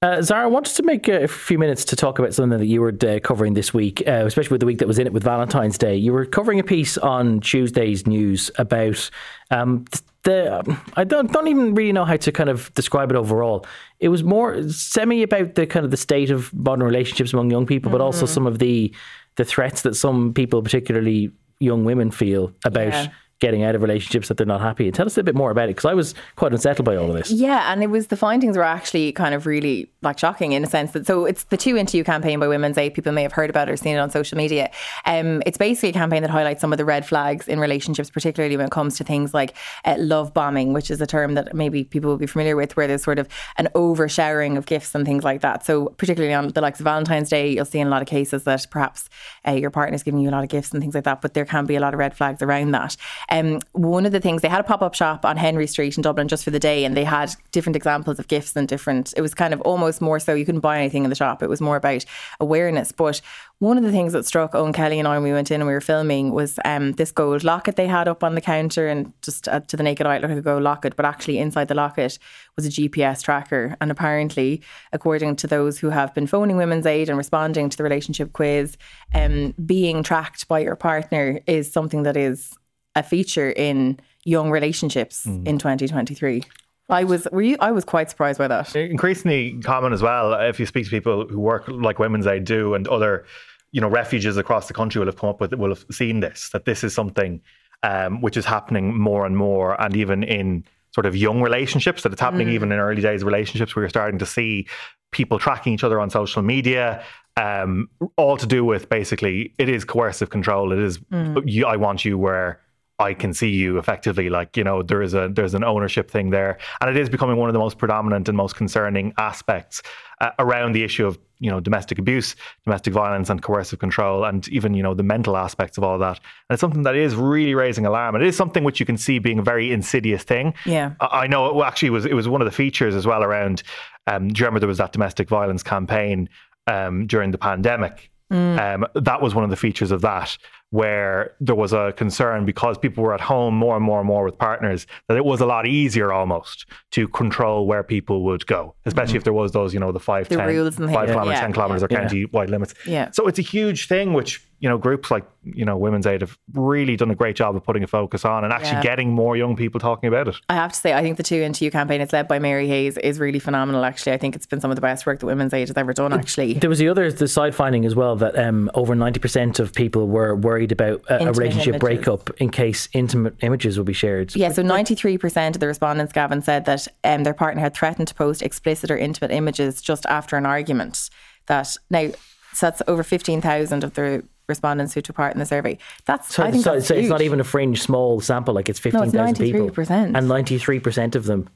Uh, 0.01 0.21
Zara, 0.21 0.45
I 0.45 0.47
wanted 0.47 0.75
to 0.75 0.83
make 0.83 1.09
a 1.09 1.27
few 1.27 1.59
minutes 1.59 1.83
to 1.85 1.95
talk 1.97 2.19
about 2.19 2.33
something 2.33 2.57
that 2.57 2.65
you 2.67 2.79
were 2.79 2.95
uh, 3.05 3.19
covering 3.21 3.53
this 3.53 3.73
week, 3.73 4.01
uh, 4.07 4.23
especially 4.25 4.53
with 4.53 4.61
the 4.61 4.65
week 4.65 4.77
that 4.79 4.87
was 4.87 4.97
in 4.97 5.05
it 5.05 5.11
with 5.11 5.23
Valentine's 5.23 5.77
Day. 5.77 5.93
You 5.93 6.13
were 6.13 6.25
covering 6.25 6.57
a 6.57 6.63
piece 6.63 6.97
on 6.97 7.41
Tuesday's 7.41 8.07
news 8.07 8.49
about 8.57 9.09
um, 9.51 9.83
the. 10.23 10.77
I 10.95 11.03
don't 11.03 11.33
don't 11.33 11.49
even 11.49 11.75
really 11.75 11.91
know 11.91 12.05
how 12.05 12.15
to 12.15 12.31
kind 12.31 12.49
of 12.49 12.73
describe 12.75 13.11
it 13.11 13.17
overall. 13.17 13.65
It 13.99 14.07
was 14.07 14.23
more 14.23 14.69
semi 14.69 15.21
about 15.21 15.55
the 15.55 15.67
kind 15.67 15.83
of 15.83 15.91
the 15.91 15.97
state 15.97 16.29
of 16.29 16.53
modern 16.53 16.85
relationships 16.85 17.33
among 17.33 17.51
young 17.51 17.65
people, 17.65 17.89
mm-hmm. 17.89 17.97
but 17.97 18.03
also 18.03 18.25
mm-hmm. 18.25 18.33
some 18.33 18.47
of 18.47 18.59
the 18.59 18.95
the 19.35 19.43
threats 19.43 19.81
that 19.81 19.95
some 19.95 20.33
people, 20.33 20.61
particularly 20.61 21.29
young 21.59 21.83
women, 21.83 22.09
feel 22.09 22.53
about. 22.63 22.93
Yeah 22.93 23.11
getting 23.39 23.63
out 23.63 23.75
of 23.75 23.81
relationships 23.81 24.27
that 24.27 24.37
they're 24.37 24.45
not 24.45 24.61
happy. 24.61 24.85
And 24.85 24.95
tell 24.95 25.05
us 25.05 25.17
a 25.17 25.23
bit 25.23 25.35
more 25.35 25.51
about 25.51 25.65
it 25.65 25.75
because 25.75 25.85
I 25.85 25.93
was 25.93 26.13
quite 26.35 26.51
unsettled 26.51 26.85
by 26.85 26.95
all 26.95 27.09
of 27.09 27.15
this. 27.15 27.31
Yeah, 27.31 27.71
and 27.71 27.81
it 27.81 27.87
was 27.87 28.07
the 28.07 28.17
findings 28.17 28.57
were 28.57 28.63
actually 28.63 29.11
kind 29.11 29.33
of 29.33 29.45
really 29.45 29.89
like 30.01 30.19
shocking 30.19 30.51
in 30.53 30.63
a 30.63 30.67
sense 30.67 30.91
that 30.91 31.05
so 31.05 31.25
it's 31.25 31.43
the 31.45 31.57
Too 31.57 31.75
Into 31.75 31.97
You 31.97 32.03
campaign 32.03 32.39
by 32.39 32.47
Women's 32.47 32.77
Aid. 32.77 32.93
People 32.93 33.11
may 33.11 33.23
have 33.23 33.31
heard 33.31 33.49
about 33.49 33.69
it 33.69 33.71
or 33.71 33.77
seen 33.77 33.95
it 33.95 33.99
on 33.99 34.09
social 34.09 34.37
media. 34.37 34.69
Um, 35.05 35.41
it's 35.45 35.57
basically 35.57 35.89
a 35.89 35.93
campaign 35.93 36.21
that 36.21 36.31
highlights 36.31 36.61
some 36.61 36.71
of 36.71 36.77
the 36.77 36.85
red 36.85 37.05
flags 37.05 37.47
in 37.47 37.59
relationships, 37.59 38.09
particularly 38.09 38.57
when 38.57 38.67
it 38.67 38.71
comes 38.71 38.97
to 38.97 39.03
things 39.03 39.33
like 39.33 39.55
uh, 39.85 39.95
love 39.97 40.33
bombing, 40.33 40.73
which 40.73 40.91
is 40.91 41.01
a 41.01 41.07
term 41.07 41.33
that 41.35 41.53
maybe 41.53 41.83
people 41.83 42.09
will 42.09 42.17
be 42.17 42.27
familiar 42.27 42.55
with, 42.55 42.75
where 42.75 42.87
there's 42.87 43.03
sort 43.03 43.19
of 43.19 43.27
an 43.57 43.69
overshowering 43.75 44.57
of 44.57 44.65
gifts 44.65 44.93
and 44.95 45.05
things 45.05 45.23
like 45.23 45.41
that. 45.41 45.65
So 45.65 45.87
particularly 45.97 46.33
on 46.33 46.49
the 46.49 46.61
likes 46.61 46.79
of 46.79 46.83
Valentine's 46.83 47.29
Day, 47.29 47.51
you'll 47.51 47.65
see 47.65 47.79
in 47.79 47.87
a 47.87 47.89
lot 47.89 48.01
of 48.01 48.07
cases 48.07 48.43
that 48.43 48.67
perhaps 48.69 49.09
uh, 49.47 49.51
your 49.51 49.69
partner's 49.69 50.03
giving 50.03 50.19
you 50.19 50.29
a 50.29 50.31
lot 50.31 50.43
of 50.43 50.49
gifts 50.49 50.71
and 50.71 50.81
things 50.81 50.95
like 50.95 51.05
that, 51.05 51.21
but 51.21 51.33
there 51.33 51.45
can 51.45 51.65
be 51.65 51.75
a 51.75 51.79
lot 51.79 51.93
of 51.93 51.99
red 51.99 52.15
flags 52.15 52.41
around 52.41 52.71
that. 52.71 52.95
Um, 53.31 53.59
one 53.73 54.05
of 54.05 54.11
the 54.11 54.19
things 54.19 54.41
they 54.41 54.49
had 54.49 54.59
a 54.59 54.63
pop 54.63 54.81
up 54.81 54.95
shop 54.95 55.23
on 55.23 55.37
Henry 55.37 55.67
Street 55.67 55.97
in 55.97 56.01
Dublin 56.01 56.27
just 56.27 56.43
for 56.43 56.51
the 56.51 56.59
day, 56.59 56.83
and 56.83 56.97
they 56.97 57.03
had 57.03 57.35
different 57.51 57.75
examples 57.75 58.19
of 58.19 58.27
gifts 58.27 58.55
and 58.55 58.67
different. 58.67 59.13
It 59.15 59.21
was 59.21 59.33
kind 59.33 59.53
of 59.53 59.61
almost 59.61 60.01
more 60.01 60.19
so 60.19 60.33
you 60.33 60.45
couldn't 60.45 60.61
buy 60.61 60.79
anything 60.79 61.03
in 61.03 61.09
the 61.09 61.15
shop. 61.15 61.43
It 61.43 61.49
was 61.49 61.61
more 61.61 61.75
about 61.75 62.05
awareness. 62.39 62.91
But 62.91 63.21
one 63.59 63.77
of 63.77 63.83
the 63.83 63.91
things 63.91 64.13
that 64.13 64.25
struck 64.25 64.55
Owen 64.55 64.73
Kelly 64.73 64.99
and 64.99 65.07
I 65.07 65.15
when 65.15 65.23
we 65.23 65.33
went 65.33 65.51
in 65.51 65.61
and 65.61 65.67
we 65.67 65.73
were 65.73 65.81
filming 65.81 66.31
was 66.31 66.59
um, 66.65 66.93
this 66.93 67.11
gold 67.11 67.43
locket 67.43 67.75
they 67.75 67.87
had 67.87 68.07
up 68.07 68.23
on 68.23 68.35
the 68.35 68.41
counter, 68.41 68.87
and 68.87 69.13
just 69.21 69.47
uh, 69.47 69.59
to 69.61 69.77
the 69.77 69.83
naked 69.83 70.07
eye, 70.07 70.15
it 70.15 70.21
looked 70.21 70.31
like 70.31 70.39
a 70.39 70.43
gold 70.43 70.63
locket, 70.63 70.95
but 70.95 71.05
actually 71.05 71.37
inside 71.37 71.67
the 71.67 71.75
locket 71.75 72.17
was 72.55 72.65
a 72.65 72.69
GPS 72.69 73.21
tracker. 73.21 73.75
And 73.79 73.91
apparently, 73.91 74.61
according 74.91 75.35
to 75.37 75.47
those 75.47 75.79
who 75.79 75.89
have 75.89 76.13
been 76.13 76.27
phoning 76.27 76.57
Women's 76.57 76.85
Aid 76.85 77.09
and 77.09 77.17
responding 77.17 77.69
to 77.69 77.77
the 77.77 77.83
relationship 77.83 78.33
quiz, 78.33 78.77
um, 79.13 79.53
being 79.65 80.03
tracked 80.03 80.47
by 80.47 80.59
your 80.59 80.75
partner 80.75 81.41
is 81.45 81.71
something 81.71 82.03
that 82.03 82.17
is 82.17 82.57
a 82.99 83.03
feature 83.03 83.49
in 83.49 83.99
young 84.25 84.51
relationships 84.51 85.25
mm. 85.25 85.47
in 85.47 85.57
2023. 85.57 86.43
I 86.89 87.03
was 87.03 87.27
were 87.31 87.41
you, 87.41 87.57
I 87.59 87.71
was 87.71 87.85
quite 87.85 88.09
surprised 88.09 88.39
by 88.39 88.47
that. 88.47 88.75
Increasingly 88.75 89.59
common 89.61 89.93
as 89.93 90.01
well. 90.01 90.33
If 90.33 90.59
you 90.59 90.65
speak 90.65 90.85
to 90.85 90.89
people 90.89 91.27
who 91.27 91.39
work 91.39 91.67
like 91.67 91.99
Women's 91.99 92.27
Aid 92.27 92.45
do, 92.45 92.73
and 92.73 92.87
other, 92.87 93.25
you 93.71 93.79
know, 93.79 93.87
refuges 93.87 94.37
across 94.37 94.67
the 94.67 94.73
country 94.73 94.99
will 94.99 95.07
have 95.07 95.17
come 95.17 95.29
up 95.29 95.39
with, 95.39 95.53
will 95.53 95.69
have 95.69 95.85
seen 95.91 96.19
this. 96.19 96.49
That 96.51 96.65
this 96.65 96.83
is 96.83 96.93
something 96.93 97.41
um, 97.83 98.21
which 98.21 98.37
is 98.37 98.45
happening 98.45 98.99
more 98.99 99.25
and 99.25 99.37
more, 99.37 99.79
and 99.79 99.95
even 99.95 100.23
in 100.23 100.65
sort 100.91 101.05
of 101.05 101.15
young 101.15 101.41
relationships. 101.41 102.01
That 102.03 102.11
it's 102.11 102.21
happening 102.21 102.47
mm. 102.47 102.53
even 102.53 102.71
in 102.71 102.79
early 102.79 103.03
days 103.03 103.21
of 103.21 103.27
relationships. 103.27 103.75
Where 103.75 103.83
you're 103.83 103.89
starting 103.89 104.19
to 104.19 104.25
see 104.25 104.67
people 105.11 105.37
tracking 105.37 105.73
each 105.73 105.83
other 105.83 105.99
on 105.99 106.09
social 106.09 106.41
media. 106.41 107.03
Um, 107.37 107.87
all 108.17 108.35
to 108.35 108.47
do 108.47 108.65
with 108.65 108.89
basically, 108.89 109.53
it 109.59 109.69
is 109.69 109.85
coercive 109.85 110.29
control. 110.29 110.73
It 110.73 110.79
is, 110.79 110.97
mm. 110.97 111.41
you, 111.45 111.67
I 111.67 111.77
want 111.77 112.03
you 112.03 112.17
where 112.17 112.59
I 112.99 113.13
can 113.13 113.33
see 113.33 113.49
you 113.49 113.77
effectively. 113.77 114.29
Like 114.29 114.57
you 114.57 114.63
know, 114.63 114.83
there 114.83 115.01
is 115.01 115.13
a 115.13 115.29
there's 115.31 115.53
an 115.53 115.63
ownership 115.63 116.11
thing 116.11 116.29
there, 116.29 116.57
and 116.81 116.89
it 116.89 116.97
is 116.97 117.09
becoming 117.09 117.37
one 117.37 117.49
of 117.49 117.53
the 117.53 117.59
most 117.59 117.77
predominant 117.77 118.27
and 118.27 118.37
most 118.37 118.55
concerning 118.55 119.13
aspects 119.17 119.81
uh, 120.19 120.31
around 120.37 120.73
the 120.73 120.83
issue 120.83 121.07
of 121.07 121.17
you 121.39 121.49
know 121.49 121.61
domestic 121.61 121.97
abuse, 121.97 122.35
domestic 122.65 122.93
violence, 122.93 123.29
and 123.29 123.41
coercive 123.41 123.79
control, 123.79 124.25
and 124.25 124.47
even 124.49 124.73
you 124.73 124.83
know 124.83 124.93
the 124.93 125.03
mental 125.03 125.37
aspects 125.37 125.77
of 125.77 125.83
all 125.83 125.97
that. 125.97 126.17
And 126.17 126.55
it's 126.55 126.61
something 126.61 126.83
that 126.83 126.95
is 126.95 127.15
really 127.15 127.55
raising 127.55 127.85
alarm. 127.85 128.15
And 128.15 128.23
it 128.23 128.27
is 128.27 128.35
something 128.35 128.65
which 128.65 128.79
you 128.79 128.85
can 128.85 128.97
see 128.97 129.17
being 129.17 129.39
a 129.39 129.43
very 129.43 129.71
insidious 129.71 130.23
thing. 130.23 130.53
Yeah, 130.65 130.93
I, 130.99 131.21
I 131.21 131.27
know. 131.27 131.59
It 131.59 131.65
actually 131.65 131.91
was 131.91 132.05
it 132.05 132.13
was 132.13 132.27
one 132.27 132.41
of 132.41 132.45
the 132.45 132.51
features 132.51 132.95
as 132.95 133.07
well 133.07 133.23
around. 133.23 133.63
Um, 134.07 134.27
do 134.27 134.39
you 134.39 134.45
remember 134.45 134.59
there 134.59 134.67
was 134.67 134.79
that 134.79 134.91
domestic 134.91 135.29
violence 135.29 135.63
campaign 135.63 136.27
um, 136.67 137.07
during 137.07 137.31
the 137.31 137.37
pandemic? 137.37 138.11
Mm. 138.31 138.83
Um, 138.83 139.03
that 139.03 139.21
was 139.21 139.33
one 139.33 139.43
of 139.43 139.49
the 139.49 139.55
features 139.55 139.89
of 139.89 140.01
that 140.01 140.37
where 140.71 141.33
there 141.39 141.55
was 141.55 141.73
a 141.73 141.93
concern 141.97 142.45
because 142.45 142.77
people 142.77 143.03
were 143.03 143.13
at 143.13 143.21
home 143.21 143.55
more 143.55 143.75
and 143.75 143.83
more 143.83 143.99
and 143.99 144.07
more 144.07 144.23
with 144.23 144.37
partners 144.37 144.85
that 145.07 145.17
it 145.17 145.25
was 145.25 145.41
a 145.41 145.45
lot 145.45 145.65
easier 145.65 146.13
almost 146.13 146.65
to 146.91 147.07
control 147.07 147.65
where 147.65 147.83
people 147.83 148.23
would 148.23 148.45
go, 148.45 148.75
especially 148.85 149.11
mm-hmm. 149.11 149.17
if 149.17 149.23
there 149.23 149.33
was 149.33 149.51
those, 149.51 149.73
you 149.73 149.79
know, 149.79 149.91
the 149.91 149.99
5, 149.99 150.29
the 150.29 150.35
10, 150.35 150.71
5 150.71 151.09
kilometers, 151.09 151.27
yeah. 151.27 151.41
10 151.41 151.53
kilometers 151.53 151.81
yeah. 151.81 151.85
or 151.85 152.01
county 152.01 152.25
wide 152.25 152.49
limits. 152.49 152.73
Yeah. 152.85 153.09
So 153.11 153.27
it's 153.27 153.39
a 153.39 153.43
huge 153.43 153.87
thing, 153.87 154.13
which 154.13 154.45
you 154.59 154.67
know, 154.67 154.77
groups 154.77 155.09
like, 155.09 155.23
you 155.43 155.63
know, 155.63 155.77
Women's 155.77 156.05
Aid 156.05 156.21
have 156.21 156.37
really 156.53 156.97
done 156.97 157.09
a 157.09 157.15
great 157.15 157.35
job 157.35 157.55
of 157.55 157.63
putting 157.63 157.81
a 157.83 157.87
focus 157.87 158.25
on 158.25 158.43
and 158.43 158.51
actually 158.51 158.73
yeah. 158.73 158.83
getting 158.83 159.11
more 159.11 159.37
young 159.37 159.55
people 159.55 159.79
talking 159.79 160.07
about 160.07 160.27
it. 160.27 160.35
I 160.49 160.55
have 160.55 160.73
to 160.73 160.79
say, 160.79 160.93
I 160.93 161.01
think 161.01 161.15
the 161.15 161.23
Too 161.23 161.41
Into 161.41 161.63
You 161.63 161.71
campaign, 161.71 162.01
it's 162.01 162.11
led 162.11 162.27
by 162.27 162.39
Mary 162.39 162.67
Hayes, 162.67 162.97
is 162.97 163.19
really 163.19 163.39
phenomenal, 163.39 163.85
actually. 163.85 164.11
I 164.11 164.17
think 164.17 164.35
it's 164.35 164.45
been 164.45 164.59
some 164.59 164.69
of 164.69 164.75
the 164.75 164.81
best 164.81 165.05
work 165.05 165.19
that 165.19 165.25
Women's 165.25 165.53
Aid 165.53 165.69
has 165.69 165.77
ever 165.77 165.93
done, 165.93 166.11
actually. 166.11 166.53
There 166.55 166.69
was 166.69 166.79
the 166.79 166.89
other, 166.89 167.09
the 167.09 167.27
side 167.27 167.55
finding 167.55 167.85
as 167.85 167.95
well, 167.95 168.17
that 168.17 168.37
um, 168.37 168.69
over 168.73 168.95
90% 168.95 169.59
of 169.59 169.73
people 169.73 170.07
were 170.07 170.35
worried 170.59 170.71
about 170.71 171.01
a, 171.09 171.23
a 171.23 171.31
relationship 171.31 171.75
images. 171.75 171.79
breakup 171.79 172.29
in 172.41 172.49
case 172.49 172.89
intimate 172.93 173.35
images 173.41 173.77
will 173.77 173.85
be 173.85 173.93
shared. 173.93 174.35
Yeah, 174.35 174.51
so 174.51 174.61
93% 174.61 175.55
of 175.55 175.59
the 175.59 175.67
respondents, 175.67 176.11
Gavan, 176.11 176.41
said 176.41 176.65
that 176.65 176.87
um, 177.03 177.23
their 177.23 177.33
partner 177.33 177.61
had 177.61 177.73
threatened 177.73 178.09
to 178.09 178.15
post 178.15 178.41
explicit 178.41 178.91
or 178.91 178.97
intimate 178.97 179.31
images 179.31 179.81
just 179.81 180.05
after 180.07 180.35
an 180.35 180.45
argument. 180.45 181.09
That 181.47 181.75
now, 181.89 182.09
so 182.53 182.65
that's 182.65 182.81
over 182.87 183.03
15,000 183.03 183.83
of 183.83 183.93
the 183.93 184.23
respondents 184.47 184.93
who 184.93 185.01
took 185.01 185.15
part 185.15 185.33
in 185.33 185.39
the 185.39 185.45
survey. 185.45 185.77
That's 186.05 186.33
so, 186.33 186.43
I 186.43 186.51
think 186.51 186.63
so, 186.63 186.73
that's 186.73 186.87
so 186.87 186.95
it's 186.95 187.07
not 187.07 187.21
even 187.21 187.39
a 187.39 187.43
fringe 187.43 187.81
small 187.81 188.19
sample. 188.19 188.53
Like 188.53 188.67
it's 188.67 188.79
fifteen 188.79 189.11
thousand 189.11 189.39
no, 189.39 189.69
people, 189.69 189.83
and 189.87 190.27
ninety 190.27 190.57
three 190.57 190.79
percent 190.79 191.15
of 191.15 191.25
them 191.25 191.47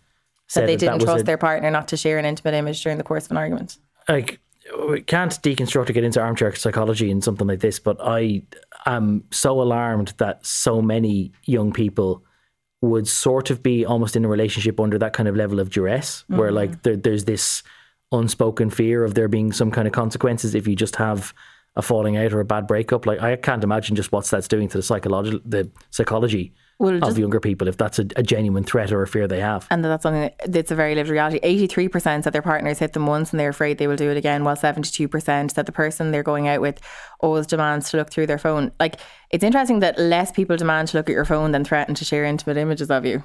said 0.47 0.69
they 0.69 0.75
didn't 0.75 0.99
that 0.99 1.05
trust 1.05 1.21
a, 1.21 1.25
their 1.25 1.39
partner 1.39 1.71
not 1.71 1.87
to 1.87 1.97
share 1.97 2.19
an 2.19 2.25
intimate 2.25 2.53
image 2.53 2.83
during 2.83 2.99
the 2.99 3.03
course 3.03 3.25
of 3.25 3.31
an 3.31 3.37
argument. 3.37 3.79
Like 4.07 4.39
we 4.87 5.01
can't 5.01 5.31
deconstruct 5.41 5.89
or 5.89 5.93
get 5.93 6.03
into 6.03 6.21
armchair 6.21 6.53
psychology 6.55 7.11
and 7.11 7.23
something 7.23 7.47
like 7.47 7.59
this, 7.59 7.79
but 7.79 7.97
I 8.01 8.43
am 8.85 9.23
so 9.31 9.61
alarmed 9.61 10.13
that 10.17 10.45
so 10.45 10.81
many 10.81 11.31
young 11.45 11.71
people 11.71 12.23
would 12.81 13.07
sort 13.07 13.49
of 13.49 13.63
be 13.63 13.85
almost 13.85 14.15
in 14.15 14.25
a 14.25 14.27
relationship 14.27 14.79
under 14.79 14.97
that 14.97 15.13
kind 15.13 15.29
of 15.29 15.35
level 15.35 15.59
of 15.59 15.69
duress, 15.69 16.23
mm-hmm. 16.23 16.37
where 16.37 16.51
like 16.51 16.83
there, 16.83 16.97
there's 16.97 17.25
this 17.25 17.63
unspoken 18.11 18.69
fear 18.69 19.03
of 19.03 19.13
there 19.13 19.27
being 19.27 19.51
some 19.51 19.71
kind 19.71 19.87
of 19.87 19.93
consequences 19.93 20.53
if 20.53 20.67
you 20.67 20.75
just 20.75 20.97
have 20.97 21.33
a 21.75 21.81
falling 21.81 22.17
out 22.17 22.33
or 22.33 22.39
a 22.39 22.45
bad 22.45 22.67
breakup. 22.67 23.05
Like 23.05 23.21
I 23.21 23.35
can't 23.35 23.63
imagine 23.63 23.95
just 23.95 24.11
what 24.11 24.25
that's 24.25 24.47
doing 24.47 24.67
to 24.69 24.77
the 24.77 24.83
psychology, 24.83 25.41
the 25.45 25.69
psychology 25.91 26.53
well, 26.79 27.03
of 27.03 27.17
younger 27.17 27.39
people 27.39 27.67
if 27.67 27.77
that's 27.77 27.99
a, 27.99 28.05
a, 28.15 28.23
genuine 28.23 28.63
threat 28.63 28.91
or 28.91 29.01
a 29.01 29.07
fear 29.07 29.27
they 29.27 29.39
have. 29.39 29.67
And 29.69 29.85
that's 29.85 30.03
something 30.03 30.31
that's 30.45 30.71
a 30.71 30.75
very 30.75 30.95
lived 30.95 31.09
reality. 31.09 31.39
Eighty-three 31.43 31.87
percent 31.87 32.23
said 32.23 32.33
their 32.33 32.41
partners 32.41 32.79
hit 32.79 32.93
them 32.93 33.05
once 33.05 33.31
and 33.31 33.39
they're 33.39 33.49
afraid 33.49 33.77
they 33.77 33.87
will 33.87 33.95
do 33.95 34.09
it 34.09 34.17
again, 34.17 34.43
while 34.43 34.55
seventy-two 34.55 35.07
percent 35.07 35.51
said 35.51 35.65
the 35.65 35.71
person 35.71 36.11
they're 36.11 36.23
going 36.23 36.47
out 36.47 36.61
with 36.61 36.79
always 37.19 37.47
demands 37.47 37.91
to 37.91 37.97
look 37.97 38.09
through 38.09 38.27
their 38.27 38.37
phone. 38.37 38.71
Like 38.79 38.99
it's 39.29 39.43
interesting 39.43 39.79
that 39.79 39.99
less 39.99 40.31
people 40.31 40.57
demand 40.57 40.89
to 40.89 40.97
look 40.97 41.09
at 41.09 41.13
your 41.13 41.25
phone 41.25 41.51
than 41.51 41.63
threaten 41.63 41.95
to 41.95 42.05
share 42.05 42.25
intimate 42.25 42.57
images 42.57 42.89
of 42.89 43.05
you. 43.05 43.23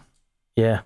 Yeah. 0.57 0.81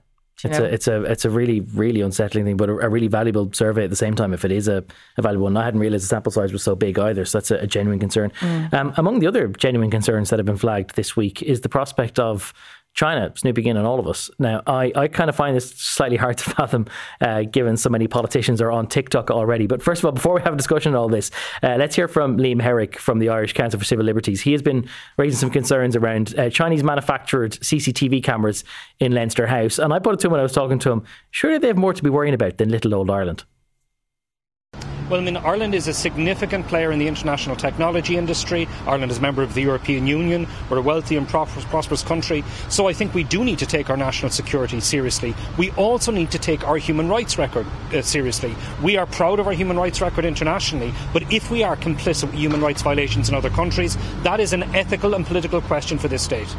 It's 0.45 0.59
know? 0.59 0.65
a 0.65 0.69
it's 0.69 0.89
a 0.89 1.03
it's 1.05 1.25
a 1.25 1.31
really 1.31 1.61
really 1.61 2.01
unsettling 2.01 2.45
thing, 2.45 2.57
but 2.57 2.69
a, 2.69 2.73
a, 2.73 2.89
really 2.89 3.07
valuable 3.07 3.53
survey 3.53 3.85
at 3.85 3.91
the 3.91 3.97
same 3.97 4.15
time. 4.15 4.35
If 4.35 4.45
it 4.45 4.51
is 4.51 4.67
a, 4.67 4.85
a 5.17 5.23
valuable 5.23 5.45
one, 5.45 5.57
I 5.57 5.65
hadn't 5.65 5.81
realised 5.81 6.05
the 6.05 6.09
sample 6.09 6.33
size 6.33 6.53
was 6.53 6.63
so 6.63 6.75
big 6.75 6.99
either. 6.99 7.25
So 7.25 7.39
that's 7.39 7.51
a, 7.51 7.59
a 7.59 7.67
genuine 7.67 8.01
concern. 8.01 8.33
Mm. 8.41 8.75
Um, 8.75 8.95
among 8.97 9.21
the 9.21 9.29
other 9.29 9.49
genuine 9.49 9.91
concerns 9.91 10.31
that 10.31 10.39
have 10.39 10.47
been 10.47 10.57
flagged 10.57 10.97
this 10.97 11.17
week 11.17 11.43
is 11.43 11.61
the 11.61 11.69
prospect 11.69 12.19
of 12.19 12.53
China 12.95 13.33
snooping 13.35 13.67
in 13.67 13.77
on 13.77 13.85
all 13.85 13.99
of 13.99 14.07
us. 14.07 14.31
Now, 14.39 14.63
I, 14.67 14.93
I 14.95 15.09
kind 15.09 15.31
of 15.31 15.37
find 15.37 15.57
this 15.57 15.71
slightly 15.71 16.17
hard 16.17 16.39
to 16.39 16.51
fathom, 16.51 16.87
uh, 17.21 17.43
given 17.43 17.77
so 17.77 17.89
many 17.89 18.07
politicians 18.07 18.61
are 18.61 18.71
on 18.71 18.87
TikTok 18.87 19.31
already. 19.31 19.67
But 19.67 19.83
first 19.83 20.01
of 20.01 20.07
all, 20.07 20.13
before 20.13 20.35
we 20.35 20.43
have 20.43 20.55
a 20.55 20.57
discussion 20.57 20.95
on 20.95 20.99
all 20.99 21.09
this, 21.09 21.31
uh, 21.63 21.77
let's 21.79 21.97
hear 21.97 22.09
from 22.09 22.37
Liam 22.37 22.61
Herrick 22.61 22.99
from 22.99 23.19
the 23.19 23.29
Irish 23.29 23.55
Council 23.55 23.79
for 23.79 23.85
Civil 23.85 24.05
Liberties. 24.05 24.43
He 24.43 24.53
has 24.53 24.63
been 24.63 24.89
raising 25.17 25.39
some 25.39 25.51
concerns 25.51 25.97
around 25.97 26.39
uh, 26.39 26.51
Chinese 26.51 26.83
manufactured 26.83 27.53
CCTV 27.53 28.23
cameras 28.23 28.65
in 29.01 29.13
Leinster 29.13 29.47
House. 29.47 29.79
And 29.79 29.93
I 29.93 29.99
put 29.99 30.15
it 30.15 30.21
to 30.21 30.27
him 30.27 30.33
when 30.33 30.41
I 30.41 30.45
was 30.45 30.53
talking 30.53 30.79
to 30.81 30.91
him 30.91 31.05
surely 31.31 31.59
they 31.59 31.69
have 31.69 31.77
more 31.77 31.93
to 31.93 32.03
be 32.03 32.11
worrying 32.11 32.35
about 32.35 32.59
than 32.59 32.69
little 32.69 32.95
old 32.95 33.11
Ireland. 33.11 33.45
Well, 35.13 35.21
I 35.21 35.25
mean, 35.25 35.37
Ireland 35.37 35.75
is 35.75 35.89
a 35.89 35.93
significant 35.93 36.69
player 36.69 36.91
in 36.91 36.99
the 36.99 37.07
international 37.07 37.55
technology 37.55 38.17
industry. 38.17 38.67
Ireland 38.87 39.13
is 39.13 39.19
a 39.19 39.21
member 39.21 39.43
of 39.43 39.53
the 39.53 39.61
European 39.61 40.07
Union. 40.07 40.49
We're 40.71 40.79
a 40.79 40.81
wealthy 40.81 41.19
and 41.19 41.29
prosperous 41.29 42.03
country. 42.03 42.43
So 42.71 42.89
I 42.89 42.95
think 42.95 43.13
we 43.13 43.23
do 43.23 43.45
need 43.45 43.59
to 43.59 43.67
take 43.67 43.91
our 43.91 43.97
national 43.99 44.31
security 44.31 44.81
seriously. 44.81 45.35
We 45.59 45.71
also 45.73 46.13
need 46.13 46.31
to 46.31 46.39
take 46.39 46.67
our 46.67 46.79
human 46.79 47.11
rights 47.11 47.37
record 47.37 47.67
uh, 47.93 48.01
seriously. 48.01 48.55
We 48.83 48.97
are 48.97 49.05
proud 49.05 49.39
of 49.39 49.47
our 49.47 49.53
human 49.53 49.77
rights 49.77 50.01
record 50.01 50.25
internationally, 50.25 50.95
but 51.13 51.31
if 51.31 51.51
we 51.51 51.63
are 51.63 51.77
complicit 51.77 52.31
with 52.31 52.37
human 52.37 52.63
rights 52.63 52.81
violations 52.81 53.29
in 53.29 53.35
other 53.35 53.51
countries, 53.51 53.99
that 54.23 54.41
is 54.41 54.55
an 54.55 54.63
ethical 54.75 55.13
and 55.13 55.27
political 55.27 55.61
question 55.61 55.99
for 55.99 56.09
this 56.09 56.23
state. 56.23 56.57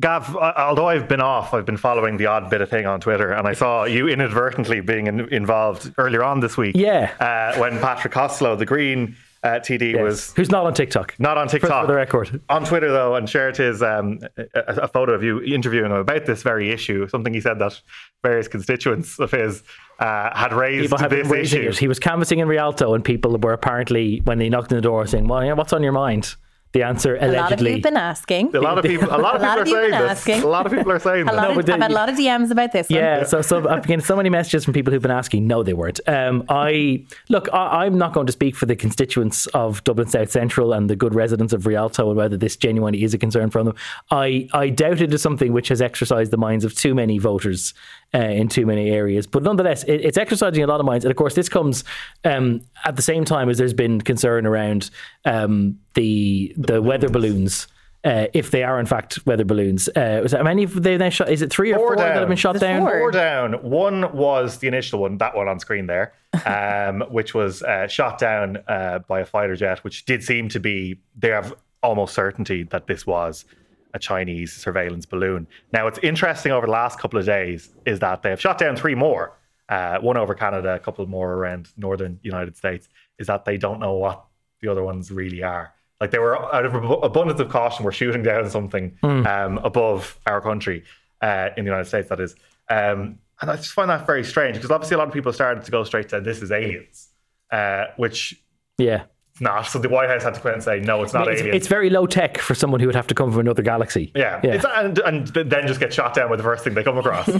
Gav, 0.00 0.34
although 0.36 0.88
I've 0.88 1.08
been 1.08 1.20
off, 1.20 1.52
I've 1.52 1.66
been 1.66 1.76
following 1.76 2.16
the 2.16 2.26
odd 2.26 2.48
bit 2.50 2.60
of 2.62 2.68
thing 2.70 2.86
on 2.86 3.00
Twitter, 3.00 3.32
and 3.32 3.46
I 3.46 3.52
saw 3.52 3.84
you 3.84 4.08
inadvertently 4.08 4.80
being 4.80 5.06
in, 5.06 5.20
involved 5.32 5.92
earlier 5.98 6.24
on 6.24 6.40
this 6.40 6.56
week. 6.56 6.74
Yeah. 6.76 7.12
Uh, 7.20 7.58
when 7.60 7.78
Patrick 7.80 8.12
Costello, 8.12 8.56
the 8.56 8.64
Green 8.66 9.14
uh, 9.42 9.58
TD, 9.60 9.92
Yes. 9.94 10.02
was 10.02 10.32
Who's 10.34 10.50
not 10.50 10.64
on 10.66 10.74
TikTok? 10.74 11.14
not 11.18 11.36
on 11.38 11.48
TikTok. 11.48 11.82
For 11.82 11.86
the 11.86 11.94
record. 11.94 12.40
On 12.48 12.64
Twitter, 12.64 12.90
though, 12.90 13.14
and 13.16 13.28
shared 13.28 13.56
his 13.56 13.82
um, 13.82 14.20
a, 14.36 14.44
a 14.54 14.88
photo 14.88 15.12
of 15.12 15.22
you 15.22 15.42
interviewing 15.42 15.86
him 15.90 15.96
about 15.96 16.24
this 16.26 16.42
very 16.42 16.70
issue. 16.70 17.06
Something 17.08 17.32
he 17.34 17.40
said 17.40 17.58
that 17.58 17.80
various 18.22 18.48
constituents 18.48 19.18
of 19.18 19.30
his 19.30 19.62
uh, 19.98 20.34
had 20.36 20.52
raised 20.52 20.90
People 20.90 21.08
been 21.08 21.28
raising 21.28 21.60
issue. 21.62 21.68
it. 21.70 21.78
He 21.78 21.88
was 21.88 21.98
canvassing 21.98 22.38
in 22.38 22.48
Rialto, 22.48 22.94
and 22.94 23.04
people 23.04 23.36
were 23.38 23.52
apparently, 23.52 24.20
when 24.24 24.38
they 24.38 24.48
knocked 24.48 24.72
on 24.72 24.76
the 24.76 24.82
door, 24.82 25.06
saying, 25.06 25.26
"Well, 25.28 25.44
yeah, 25.44 25.52
what's 25.54 25.72
on 25.72 25.82
your 25.82 25.92
mind?" 25.92 26.36
The 26.72 26.84
answer 26.84 27.16
allegedly. 27.16 27.36
A 27.36 27.40
lot 27.40 27.52
of 27.52 27.58
people 27.58 27.72
have 27.72 27.82
been 27.82 27.96
asking. 27.96 28.54
A 28.54 28.60
lot 28.60 28.78
of 28.78 28.84
people, 28.84 29.08
a 29.10 29.18
lot 29.18 29.34
of 29.34 29.42
A 29.42 29.44
lot 29.44 29.58
people 29.58 29.60
of 29.62 29.68
you 29.68 29.76
are 29.76 29.80
have 29.80 29.88
saying 29.88 29.90
been 29.90 30.00
this. 30.02 30.10
asking. 30.10 30.42
A 30.42 30.46
lot 30.46 30.66
of 30.66 30.72
people 30.72 30.92
are 30.92 30.98
saying 31.00 31.22
A 31.28 31.30
this. 31.30 31.36
lot 31.36 31.50
of, 31.50 31.56
but 31.56 31.70
I've 31.70 31.80
had 31.82 31.90
a 31.90 31.94
lot 31.94 32.08
of 32.08 32.14
DMs 32.16 32.50
about 32.52 32.70
this. 32.72 32.88
one. 32.88 32.96
Yeah, 33.00 33.24
so 33.24 33.42
so 33.42 33.68
I'm 33.68 33.80
getting 33.82 34.00
so 34.04 34.14
many 34.14 34.28
messages 34.30 34.64
from 34.64 34.74
people 34.74 34.92
who've 34.92 35.02
been 35.02 35.10
asking. 35.10 35.48
No, 35.48 35.64
they 35.64 35.72
weren't. 35.72 35.98
Um, 36.06 36.44
I 36.48 37.04
look. 37.28 37.48
I, 37.52 37.84
I'm 37.86 37.98
not 37.98 38.12
going 38.12 38.26
to 38.26 38.32
speak 38.32 38.54
for 38.54 38.66
the 38.66 38.76
constituents 38.76 39.46
of 39.48 39.82
Dublin 39.82 40.06
South 40.08 40.30
Central 40.30 40.72
and 40.72 40.88
the 40.88 40.94
good 40.94 41.12
residents 41.14 41.52
of 41.52 41.66
Rialto 41.66 42.08
and 42.08 42.16
whether 42.16 42.36
this 42.36 42.54
genuinely 42.56 43.02
is 43.02 43.14
a 43.14 43.18
concern 43.18 43.50
from 43.50 43.66
them. 43.66 43.74
I 44.12 44.48
I 44.52 44.68
doubt 44.68 45.00
it 45.00 45.12
is 45.12 45.20
something 45.22 45.52
which 45.52 45.68
has 45.68 45.82
exercised 45.82 46.30
the 46.30 46.36
minds 46.36 46.64
of 46.64 46.74
too 46.76 46.94
many 46.94 47.18
voters 47.18 47.74
uh, 48.14 48.18
in 48.18 48.48
too 48.48 48.66
many 48.66 48.90
areas. 48.90 49.26
But 49.26 49.42
nonetheless, 49.42 49.84
it, 49.84 49.96
it's 49.96 50.18
exercising 50.18 50.62
a 50.62 50.66
lot 50.66 50.80
of 50.80 50.86
minds. 50.86 51.04
And 51.04 51.10
of 51.10 51.16
course, 51.16 51.34
this 51.34 51.48
comes 51.48 51.84
um, 52.24 52.62
at 52.84 52.96
the 52.96 53.02
same 53.02 53.24
time 53.24 53.48
as 53.48 53.58
there's 53.58 53.74
been 53.74 54.00
concern 54.00 54.46
around 54.46 54.90
um, 55.24 55.78
the 55.94 56.52
the 56.56 56.82
weather 56.82 57.08
balloons. 57.08 57.68
Uh, 58.02 58.28
if 58.32 58.50
they 58.50 58.62
are 58.62 58.80
in 58.80 58.86
fact 58.86 59.24
weather 59.26 59.44
balloons, 59.44 59.86
uh, 59.90 60.20
was 60.22 60.32
that, 60.32 60.42
many 60.42 60.64
they 60.64 60.96
then 60.96 61.10
shot? 61.10 61.28
Is 61.28 61.42
it 61.42 61.52
three 61.52 61.70
or 61.70 61.76
Four 61.76 61.88
four, 61.88 61.96
that 61.96 62.16
have 62.16 62.28
been 62.28 62.36
shot 62.38 62.54
Is 62.54 62.62
down? 62.62 62.80
four? 62.80 62.98
Four 62.98 63.10
down. 63.10 63.52
One 63.62 64.10
was 64.16 64.56
the 64.56 64.68
initial 64.68 65.00
one, 65.00 65.18
that 65.18 65.36
one 65.36 65.48
on 65.48 65.60
screen 65.60 65.86
there, 65.86 66.14
um, 66.46 67.02
which 67.10 67.34
was 67.34 67.62
uh, 67.62 67.88
shot 67.88 68.18
down 68.18 68.56
uh, 68.68 69.00
by 69.00 69.20
a 69.20 69.26
fighter 69.26 69.54
jet, 69.54 69.84
which 69.84 70.06
did 70.06 70.24
seem 70.24 70.48
to 70.48 70.58
be, 70.58 70.98
they 71.14 71.28
have 71.28 71.52
almost 71.82 72.14
certainty 72.14 72.62
that 72.64 72.86
this 72.86 73.06
was 73.06 73.44
a 73.94 73.98
Chinese 73.98 74.52
surveillance 74.52 75.06
balloon. 75.06 75.46
Now, 75.72 75.84
what's 75.84 75.98
interesting 76.00 76.52
over 76.52 76.66
the 76.66 76.72
last 76.72 76.98
couple 76.98 77.18
of 77.18 77.26
days 77.26 77.70
is 77.86 77.98
that 78.00 78.22
they 78.22 78.30
have 78.30 78.40
shot 78.40 78.58
down 78.58 78.76
three 78.76 78.94
more, 78.94 79.36
uh, 79.68 79.98
one 79.98 80.16
over 80.16 80.34
Canada, 80.34 80.74
a 80.74 80.78
couple 80.78 81.06
more 81.06 81.32
around 81.34 81.68
northern 81.76 82.18
United 82.22 82.56
States, 82.56 82.88
is 83.18 83.26
that 83.26 83.44
they 83.44 83.56
don't 83.56 83.80
know 83.80 83.94
what 83.94 84.24
the 84.60 84.68
other 84.70 84.82
ones 84.82 85.10
really 85.10 85.42
are. 85.42 85.72
Like 86.00 86.10
they 86.12 86.18
were 86.18 86.36
out 86.54 86.64
of 86.64 86.74
abundance 87.02 87.40
of 87.40 87.50
caution, 87.50 87.84
were 87.84 87.92
shooting 87.92 88.22
down 88.22 88.48
something 88.48 88.96
um, 89.26 89.58
above 89.58 90.18
our 90.26 90.40
country 90.40 90.84
uh, 91.20 91.50
in 91.56 91.64
the 91.64 91.70
United 91.70 91.88
States. 91.88 92.08
That 92.08 92.20
is, 92.20 92.34
um, 92.70 93.18
and 93.40 93.50
I 93.50 93.56
just 93.56 93.72
find 93.72 93.90
that 93.90 94.06
very 94.06 94.24
strange 94.24 94.56
because 94.56 94.70
obviously 94.70 94.94
a 94.94 94.98
lot 94.98 95.08
of 95.08 95.14
people 95.14 95.32
started 95.32 95.64
to 95.64 95.70
go 95.70 95.84
straight 95.84 96.08
to 96.10 96.20
this 96.20 96.40
is 96.42 96.50
aliens, 96.50 97.08
uh, 97.50 97.86
which 97.96 98.40
Yeah. 98.78 99.04
Not. 99.40 99.62
So 99.66 99.78
the 99.78 99.88
White 99.88 100.08
House 100.08 100.22
had 100.22 100.34
to 100.34 100.40
come 100.40 100.50
out 100.50 100.54
and 100.54 100.62
say 100.62 100.80
no, 100.80 101.02
it's 101.02 101.12
not 101.12 101.28
It's, 101.28 101.40
aliens. 101.40 101.56
it's 101.56 101.66
very 101.66 101.90
low 101.90 102.06
tech 102.06 102.38
for 102.38 102.54
someone 102.54 102.80
who 102.80 102.86
would 102.86 102.94
have 102.96 103.06
to 103.08 103.14
come 103.14 103.30
from 103.30 103.40
another 103.40 103.62
galaxy. 103.62 104.12
yeah, 104.14 104.40
Yeah. 104.42 104.54
It's, 104.54 104.64
and, 104.68 104.98
and 105.00 105.26
then 105.28 105.66
just 105.66 105.80
get 105.80 105.92
shot 105.92 106.14
down 106.14 106.30
with 106.30 106.38
the 106.38 106.44
first 106.44 106.64
thing 106.64 106.74
they 106.74 106.82
come 106.82 106.98
across. 106.98 107.28
um, 107.28 107.38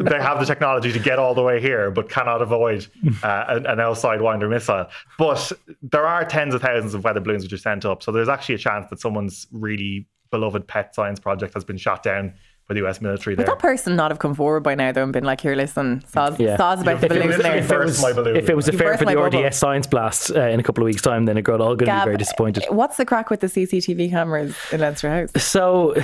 they 0.00 0.20
have 0.20 0.40
the 0.40 0.46
technology 0.46 0.92
to 0.92 0.98
get 0.98 1.18
all 1.18 1.34
the 1.34 1.42
way 1.42 1.60
here, 1.60 1.90
but 1.90 2.08
cannot 2.08 2.42
avoid 2.42 2.86
uh, 3.22 3.44
an, 3.48 3.66
an 3.66 3.80
L 3.80 3.94
Sidewinder 3.94 4.48
missile. 4.48 4.86
But 5.18 5.52
there 5.82 6.06
are 6.06 6.24
tens 6.24 6.54
of 6.54 6.62
thousands 6.62 6.94
of 6.94 7.04
weather 7.04 7.20
balloons 7.20 7.42
which 7.42 7.52
are 7.52 7.58
sent 7.58 7.84
up, 7.84 8.02
so 8.02 8.12
there's 8.12 8.28
actually 8.28 8.56
a 8.56 8.58
chance 8.58 8.88
that 8.90 9.00
someone's 9.00 9.46
really 9.52 10.06
beloved 10.30 10.66
pet 10.66 10.94
science 10.94 11.20
project 11.20 11.54
has 11.54 11.64
been 11.64 11.76
shot 11.76 12.02
down 12.02 12.34
by 12.66 12.74
the 12.74 12.86
US 12.86 13.00
military 13.02 13.36
Would 13.36 13.46
that 13.46 13.58
person 13.58 13.94
not 13.94 14.10
have 14.10 14.18
come 14.18 14.34
forward 14.34 14.60
by 14.62 14.74
now 14.74 14.90
though 14.90 15.02
and 15.02 15.12
been 15.12 15.24
like, 15.24 15.40
here, 15.42 15.54
listen, 15.54 16.02
saws, 16.06 16.40
Yeah. 16.40 16.56
saws 16.56 16.80
about 16.80 17.00
the 17.00 17.06
If 17.06 17.12
balloons 17.12 17.36
there. 17.42 17.56
if 17.56 17.70
it 17.70 17.78
was- 17.78 18.00
my 18.02 18.12
balloon. 18.14 18.36
If 18.36 18.48
it 18.48 18.56
was 18.56 18.68
a 18.68 18.72
You 18.72 18.78
fair 18.78 18.92
for 18.94 19.00
the 19.00 19.04
my 19.04 19.14
bubble. 19.14 19.38
RDS 19.40 19.58
science 19.58 19.86
blast 19.86 20.30
uh, 20.34 20.40
in 20.48 20.60
a 20.60 20.62
couple 20.62 20.82
of 20.82 20.86
weeks' 20.86 21.02
time, 21.02 21.26
then 21.26 21.36
it 21.36 21.42
got 21.42 21.60
all 21.60 21.76
going 21.76 21.90
to 21.90 21.98
be 22.00 22.04
very 22.04 22.16
disappointed. 22.16 22.64
What's 22.70 22.96
the 22.96 23.04
crack 23.04 23.28
with 23.28 23.40
the 23.40 23.48
CCTV 23.48 24.08
cameras 24.10 24.56
in 24.72 24.80
Leinster 24.80 25.10
House? 25.10 25.42
So, 25.44 25.94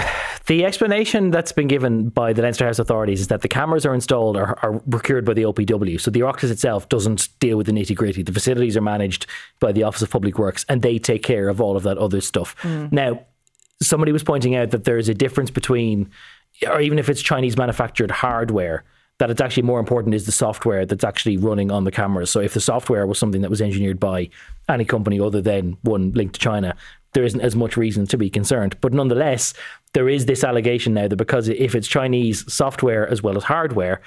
the 0.49 0.67
explanation 0.67 1.31
that's 1.31 1.53
been 1.53 1.67
given 1.69 2.11
by 2.11 2.35
the 2.35 2.43
Leinster 2.43 2.67
House 2.67 2.79
authorities 2.79 3.21
is 3.23 3.29
that 3.29 3.41
the 3.41 3.49
cameras 3.49 3.87
are 3.87 3.95
installed 3.95 4.37
or 4.37 4.59
are 4.63 4.81
procured 4.91 5.25
by 5.25 5.33
the 5.33 5.45
OPW. 5.47 5.99
So, 5.99 6.11
the 6.11 6.21
Oireachtas 6.21 6.51
itself 6.51 6.91
doesn't 6.91 7.29
deal 7.41 7.57
with 7.57 7.67
the 7.69 7.73
nitty 7.73 7.95
gritty. 7.97 8.23
The 8.23 8.33
facilities 8.33 8.77
are 8.77 8.83
managed 8.83 9.27
by 9.61 9.73
the 9.73 9.83
Office 9.85 10.03
of 10.03 10.11
Public 10.11 10.39
Works 10.39 10.67
and 10.69 10.83
they 10.83 10.99
take 10.99 11.23
care 11.23 11.49
of 11.49 11.59
all 11.63 11.75
of 11.77 11.85
that 11.85 11.97
other 11.97 12.21
stuff. 12.21 12.55
Now, 12.91 13.25
somebody 13.83 14.13
was 14.13 14.23
pointing 14.23 14.55
out 14.55 14.73
that 14.73 14.85
there's 14.85 15.09
a 15.09 15.15
difference 15.15 15.51
between, 15.51 16.11
or 16.69 16.81
even 16.81 16.99
if 16.99 17.09
it's 17.09 17.23
Chinese 17.23 17.57
manufactured 17.57 18.11
hardware, 18.11 18.85
that 19.19 19.31
it's 19.31 19.41
actually 19.41 19.63
more 19.63 19.79
important 19.79 20.15
is 20.15 20.25
the 20.27 20.33
software 20.33 20.87
that's 20.87 21.05
actually 21.05 21.37
running 21.37 21.71
on 21.71 21.85
the 21.85 21.91
cameras. 21.91 22.31
So 22.31 22.41
if 22.41 22.55
the 22.55 22.61
software 22.61 23.07
was 23.07 23.19
something 23.19 23.43
that 23.43 23.51
was 23.51 23.61
engineered 23.61 24.01
by 24.01 24.31
any 24.69 24.85
company 24.85 25.21
other 25.21 25.43
than 25.43 25.77
one 25.83 26.13
linked 26.13 26.35
to 26.35 26.41
China, 26.41 26.75
there 27.13 27.25
isn't 27.25 27.41
as 27.41 27.55
much 27.55 27.77
reason 27.77 28.07
to 28.07 28.17
be 28.17 28.31
concerned. 28.31 28.77
But 28.81 28.95
nonetheless, 28.95 29.53
there 29.93 30.09
is 30.09 30.27
this 30.27 30.43
allegation 30.43 30.95
now 30.95 31.09
that 31.09 31.17
because 31.17 31.49
if 31.49 31.75
it's 31.75 31.89
Chinese 31.89 32.51
software 32.53 33.07
as 33.09 33.23
well 33.23 33.37
as 33.37 33.45
hardware, 33.45 34.01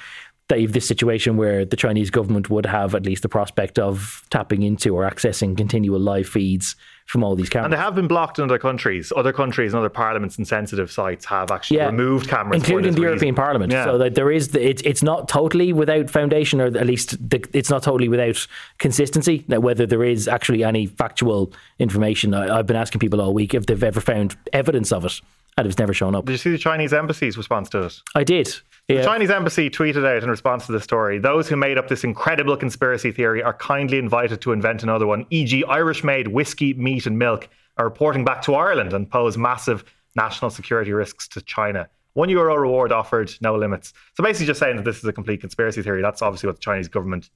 that 0.47 0.60
you've 0.60 0.74
this 0.74 0.88
situation 0.88 1.38
where 1.38 1.64
the 1.64 1.76
Chinese 1.76 2.10
government 2.10 2.49
would 2.49 2.66
have 2.66 2.95
at 2.95 3.06
least 3.06 3.22
the 3.22 3.30
prospect 3.30 3.80
of 3.80 4.26
tapping 4.30 4.64
into 4.64 4.95
or 4.95 5.10
accessing 5.10 5.56
continual 5.56 5.99
live 5.99 6.28
feeds 6.28 6.76
from 7.06 7.24
all 7.24 7.36
these 7.36 7.49
cameras. 7.49 7.66
And 7.66 7.74
they 7.74 7.78
have 7.78 7.95
been 7.95 8.08
blocked 8.08 8.39
in 8.39 8.45
other 8.45 8.58
countries. 8.58 9.12
Other 9.16 9.34
countries 9.34 9.74
and 9.74 9.80
other 9.80 9.89
parliaments 9.89 10.38
and 10.38 10.47
sensitive 10.47 10.91
sites 10.91 11.26
have 11.26 11.51
actually 11.51 11.80
removed 11.80 12.30
cameras, 12.30 12.62
including 12.62 12.93
the 12.93 13.01
reason. 13.01 13.04
European 13.04 13.36
Parliament. 13.36 13.72
Yeah. 13.72 13.86
So 13.86 13.97
that 13.97 14.16
there 14.16 14.32
is, 14.32 14.49
the, 14.49 14.68
it's 14.68 14.82
it's 14.84 15.04
not 15.04 15.28
totally 15.28 15.74
without 15.74 16.10
foundation, 16.10 16.62
or 16.62 16.66
at 16.66 16.88
least 16.88 17.18
the, 17.30 17.45
it's 17.54 17.70
not 17.70 17.84
totally 17.84 18.10
without 18.10 18.47
consistency. 18.78 19.45
Now, 19.47 19.60
whether 19.60 19.86
there 19.86 20.04
is 20.04 20.28
actually 20.28 20.64
any 20.64 20.88
factual 20.88 21.54
information, 21.80 22.34
I, 22.34 22.60
I've 22.60 22.68
been 22.68 22.78
asking 22.78 22.99
people 22.99 23.22
all 23.22 23.34
week 23.34 23.54
if 23.54 23.66
they've 23.66 23.84
ever 23.84 24.01
found 24.01 24.36
evidence 24.54 24.91
of 24.91 25.06
it, 25.06 25.20
and 25.58 25.68
it's 25.68 25.78
never 25.78 25.93
shown 25.93 26.16
up. 26.16 26.26
Did 26.26 26.32
you 26.34 26.38
see 26.38 26.51
the 26.51 26.58
Chinese 26.58 26.93
embassy's 26.93 27.38
response 27.38 27.70
to 27.70 27.84
it? 27.84 28.01
I 28.16 28.24
did. 28.24 28.56
The 28.89 29.03
Chinese 29.03 29.29
embassy 29.29 29.69
tweeted 29.69 30.05
out 30.05 30.23
in 30.23 30.29
response 30.29 30.65
to 30.65 30.71
this 30.71 30.84
story 30.84 31.17
those 31.17 31.47
who 31.47 31.55
made 31.55 31.77
up 31.77 31.88
this 31.88 32.03
incredible 32.03 32.57
conspiracy 32.57 33.11
theory 33.11 33.41
are 33.41 33.53
kindly 33.53 33.97
invited 33.97 34.41
to 34.41 34.51
invent 34.51 34.84
another 34.84 35.07
one, 35.07 35.25
e.g., 35.29 35.63
Irish 35.65 36.03
made 36.03 36.27
whiskey, 36.27 36.73
meat, 36.73 37.05
and 37.05 37.17
milk 37.17 37.47
are 37.77 37.86
reporting 37.86 38.25
back 38.25 38.41
to 38.43 38.55
Ireland 38.55 38.93
and 38.93 39.09
pose 39.09 39.38
massive 39.38 39.84
national 40.15 40.51
security 40.51 40.91
risks 40.91 41.27
to 41.29 41.41
China. 41.41 41.89
One 42.13 42.29
euro 42.29 42.55
reward 42.55 42.91
offered, 42.91 43.34
no 43.41 43.55
limits. 43.55 43.93
So 44.15 44.23
basically, 44.23 44.47
just 44.47 44.59
saying 44.59 44.75
that 44.75 44.86
this 44.86 44.97
is 44.97 45.05
a 45.05 45.13
complete 45.13 45.41
conspiracy 45.41 45.81
theory. 45.81 46.01
That's 46.01 46.21
obviously 46.21 46.47
what 46.47 46.57
the 46.57 46.61
Chinese 46.61 46.88
government 46.88 47.29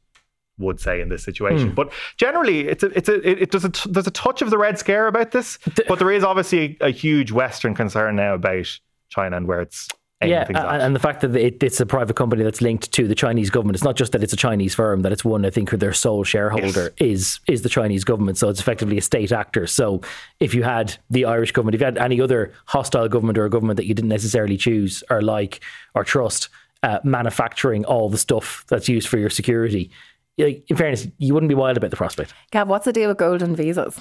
would 0.59 0.79
say 0.79 1.01
in 1.01 1.09
this 1.09 1.23
situation. 1.23 1.69
Hmm. 1.69 1.75
But 1.75 1.91
generally, 2.17 2.67
it's 2.67 2.83
a, 2.83 2.87
it's 2.87 3.09
a, 3.09 3.15
it, 3.27 3.43
it 3.43 3.51
does 3.51 3.65
a 3.65 3.69
t- 3.69 3.89
there's 3.91 4.07
a 4.07 4.11
touch 4.11 4.41
of 4.41 4.49
the 4.49 4.57
red 4.57 4.77
scare 4.77 5.07
about 5.07 5.31
this. 5.31 5.57
but 5.87 5.97
there 5.97 6.11
is 6.11 6.23
obviously 6.23 6.77
a, 6.81 6.87
a 6.87 6.89
huge 6.89 7.31
Western 7.31 7.73
concern 7.73 8.15
now 8.15 8.35
about 8.35 8.79
China 9.09 9.37
and 9.37 9.47
where 9.47 9.61
it's 9.61 9.87
Yeah, 10.23 10.45
things 10.45 10.57
and 10.59 10.95
the 10.95 10.99
fact 10.99 11.21
that 11.21 11.35
it, 11.35 11.61
it's 11.61 11.79
a 11.79 11.85
private 11.85 12.15
company 12.15 12.43
that's 12.43 12.59
linked 12.59 12.91
to 12.93 13.07
the 13.07 13.13
Chinese 13.13 13.51
government. 13.51 13.75
It's 13.75 13.83
not 13.83 13.95
just 13.95 14.13
that 14.13 14.23
it's 14.23 14.33
a 14.33 14.37
Chinese 14.37 14.73
firm; 14.73 15.03
that 15.03 15.11
it's 15.11 15.23
one 15.23 15.45
I 15.45 15.51
think 15.51 15.69
their 15.69 15.93
sole 15.93 16.23
shareholder 16.23 16.91
is 16.97 17.39
is 17.47 17.61
the 17.61 17.69
Chinese 17.69 18.03
government. 18.03 18.39
So 18.39 18.49
it's 18.49 18.59
effectively 18.59 18.97
a 18.97 19.01
state 19.01 19.31
actor. 19.31 19.67
So 19.67 20.01
if 20.39 20.55
you 20.55 20.63
had 20.63 20.95
the 21.11 21.25
Irish 21.25 21.51
government, 21.51 21.75
if 21.75 21.81
you 21.81 21.85
had 21.85 21.99
any 21.99 22.19
other 22.19 22.51
hostile 22.65 23.07
government 23.07 23.37
or 23.37 23.45
a 23.45 23.49
government 23.49 23.77
that 23.77 23.85
you 23.85 23.93
didn't 23.93 24.09
necessarily 24.09 24.57
choose 24.57 25.03
or 25.11 25.21
like 25.21 25.59
or 25.93 26.03
trust, 26.03 26.49
uh, 26.81 26.99
manufacturing 27.03 27.85
all 27.85 28.09
the 28.09 28.17
stuff 28.17 28.65
that's 28.69 28.89
used 28.89 29.07
for 29.07 29.19
your 29.19 29.29
security. 29.29 29.91
Like, 30.45 30.63
In 30.69 30.75
fairness, 30.75 31.07
you 31.17 31.33
wouldn't 31.33 31.49
be 31.49 31.55
wild 31.55 31.77
about 31.77 31.89
the 31.91 31.97
prospect. 31.97 32.33
Gav, 32.51 32.67
what's 32.67 32.85
the 32.85 32.93
deal 32.93 33.09
with 33.09 33.17
golden 33.17 33.55
visas? 33.55 33.99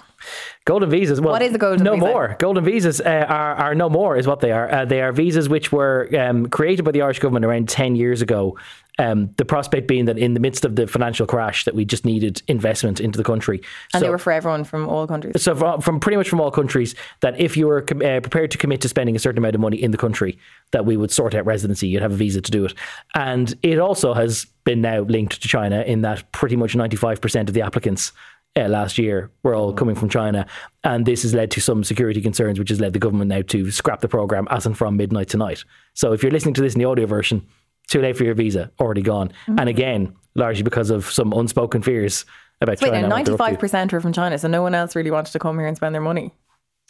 Golden 0.65 0.91
visas. 0.91 1.21
Well, 1.21 1.33
What 1.33 1.43
is 1.43 1.55
a 1.55 1.59
golden 1.59 1.85
no 1.85 1.95
visa? 1.95 2.07
more. 2.07 2.37
Golden 2.39 2.65
visas 2.65 3.01
uh, 3.01 3.25
are, 3.29 3.55
are 3.55 3.75
no 3.75 3.89
more, 3.89 4.17
is 4.17 4.27
what 4.27 4.41
they 4.41 4.53
are. 4.53 4.71
Uh, 4.71 4.85
they 4.85 5.01
are 5.01 5.13
visas 5.13 5.49
which 5.49 5.73
were 5.73 6.09
um, 6.19 6.47
created 6.49 6.85
by 6.85 6.91
the 6.91 7.03
Irish 7.03 7.19
government 7.21 7.45
around 7.45 7.69
10 7.69 7.97
years 7.97 8.21
ago 8.23 8.57
Um, 8.99 9.31
the 9.37 9.45
prospect 9.45 9.89
being 9.89 10.07
that 10.07 10.17
in 10.17 10.33
the 10.33 10.41
midst 10.41 10.65
of 10.65 10.75
the 10.77 10.87
financial 10.87 11.27
crash, 11.27 11.65
that 11.65 11.75
we 11.75 11.85
just 11.85 12.07
needed 12.07 12.41
investment 12.49 12.99
into 12.99 13.19
the 13.19 13.25
country. 13.25 13.59
And 13.93 14.01
So- 14.01 14.07
they 14.07 14.11
were 14.11 14.17
for 14.19 14.33
everyone 14.33 14.65
from 14.65 14.89
all 14.89 15.07
countries. 15.07 15.43
so 15.43 15.55
from, 15.55 15.83
from 15.83 16.01
pretty 16.01 16.17
much 16.17 16.31
from 16.31 16.41
all 16.41 16.51
countries 16.51 16.95
that 17.21 17.39
if 17.39 17.57
you 17.59 17.67
were 17.67 17.83
com- 17.83 18.01
uh, 18.01 18.21
prepared 18.21 18.51
to 18.53 18.59
commit 18.59 18.81
to 18.81 18.89
spending 18.89 19.15
a 19.15 19.19
certain 19.19 19.39
amount 19.39 19.55
of 19.55 19.61
money 19.61 19.77
in 19.83 19.91
the 19.91 19.99
country 19.99 20.39
that 20.73 20.87
we 20.87 20.97
would 20.97 21.11
sort 21.11 21.35
out 21.35 21.45
residency. 21.45 21.89
You'd 21.89 22.01
have 22.03 22.13
a 22.13 22.17
visa 22.17 22.41
to 22.41 22.51
do 22.51 22.65
it. 22.65 22.73
And 23.15 23.55
it 23.63 23.79
also 23.79 24.15
has 24.15 24.47
been 24.65 24.81
now 24.81 25.01
linked 25.03 25.43
to 25.43 25.49
china 25.49 25.83
in 25.83 26.01
that 26.03 26.33
pretty 26.33 26.57
much 26.57 26.75
95% 26.75 27.49
of 27.49 27.55
the 27.55 27.63
applicants 27.63 28.13
uh, 28.57 28.67
last 28.69 28.97
year 28.97 29.31
were 29.43 29.55
all 29.55 29.75
coming 29.75 29.95
from 29.95 30.09
china. 30.09 30.47
And 30.85 31.05
this 31.05 31.23
has 31.23 31.35
led 31.35 31.51
to 31.51 31.61
some 31.61 31.85
security 31.85 32.23
concerns 32.23 32.59
which 32.59 32.71
has 32.71 32.81
led 32.81 32.95
the 32.95 32.99
government 32.99 33.29
now 33.29 33.43
to 33.43 33.71
scrap 33.71 34.01
the 34.01 34.09
program 34.09 34.49
as 34.51 34.65
and 34.65 34.77
from 34.77 34.97
midnight 34.97 35.29
tonight. 35.29 35.65
So 35.93 36.13
if 36.15 36.23
you're 36.23 36.33
listening 36.33 36.55
to 36.55 36.63
this 36.63 36.75
in 36.75 36.79
the 36.79 36.87
audio 36.87 37.05
version 37.05 37.47
too 37.89 38.01
late 38.01 38.17
for 38.17 38.25
your 38.25 38.35
visa 38.35 38.71
already 38.81 39.03
gone 39.03 39.33
and 39.47 39.59
mm-hmm. 39.59 39.69
again 39.69 40.15
largely 40.35 40.63
because 40.63 40.91
of 40.91 41.11
some 41.11 41.33
unspoken 41.33 41.83
fears 41.83 42.25
about 42.61 42.81
Wait, 42.81 42.91
china 42.91 42.93
now 42.93 43.05
and 43.05 43.13
what 43.13 43.25
they're 43.25 43.35
up 43.35 43.39
to. 43.39 43.43
ninety-five 43.43 43.61
percent 43.61 43.93
are 43.93 44.01
from 44.01 44.13
China, 44.13 44.39
so 44.39 44.49
no 44.49 44.63
one 44.63 44.75
else 44.75 44.97
really 44.97 45.11
wanted 45.11 45.33
to 45.33 45.39
come 45.39 45.59
here 45.59 45.67
and 45.67 45.77
spend 45.77 45.95
their 45.95 46.03
money. 46.03 46.33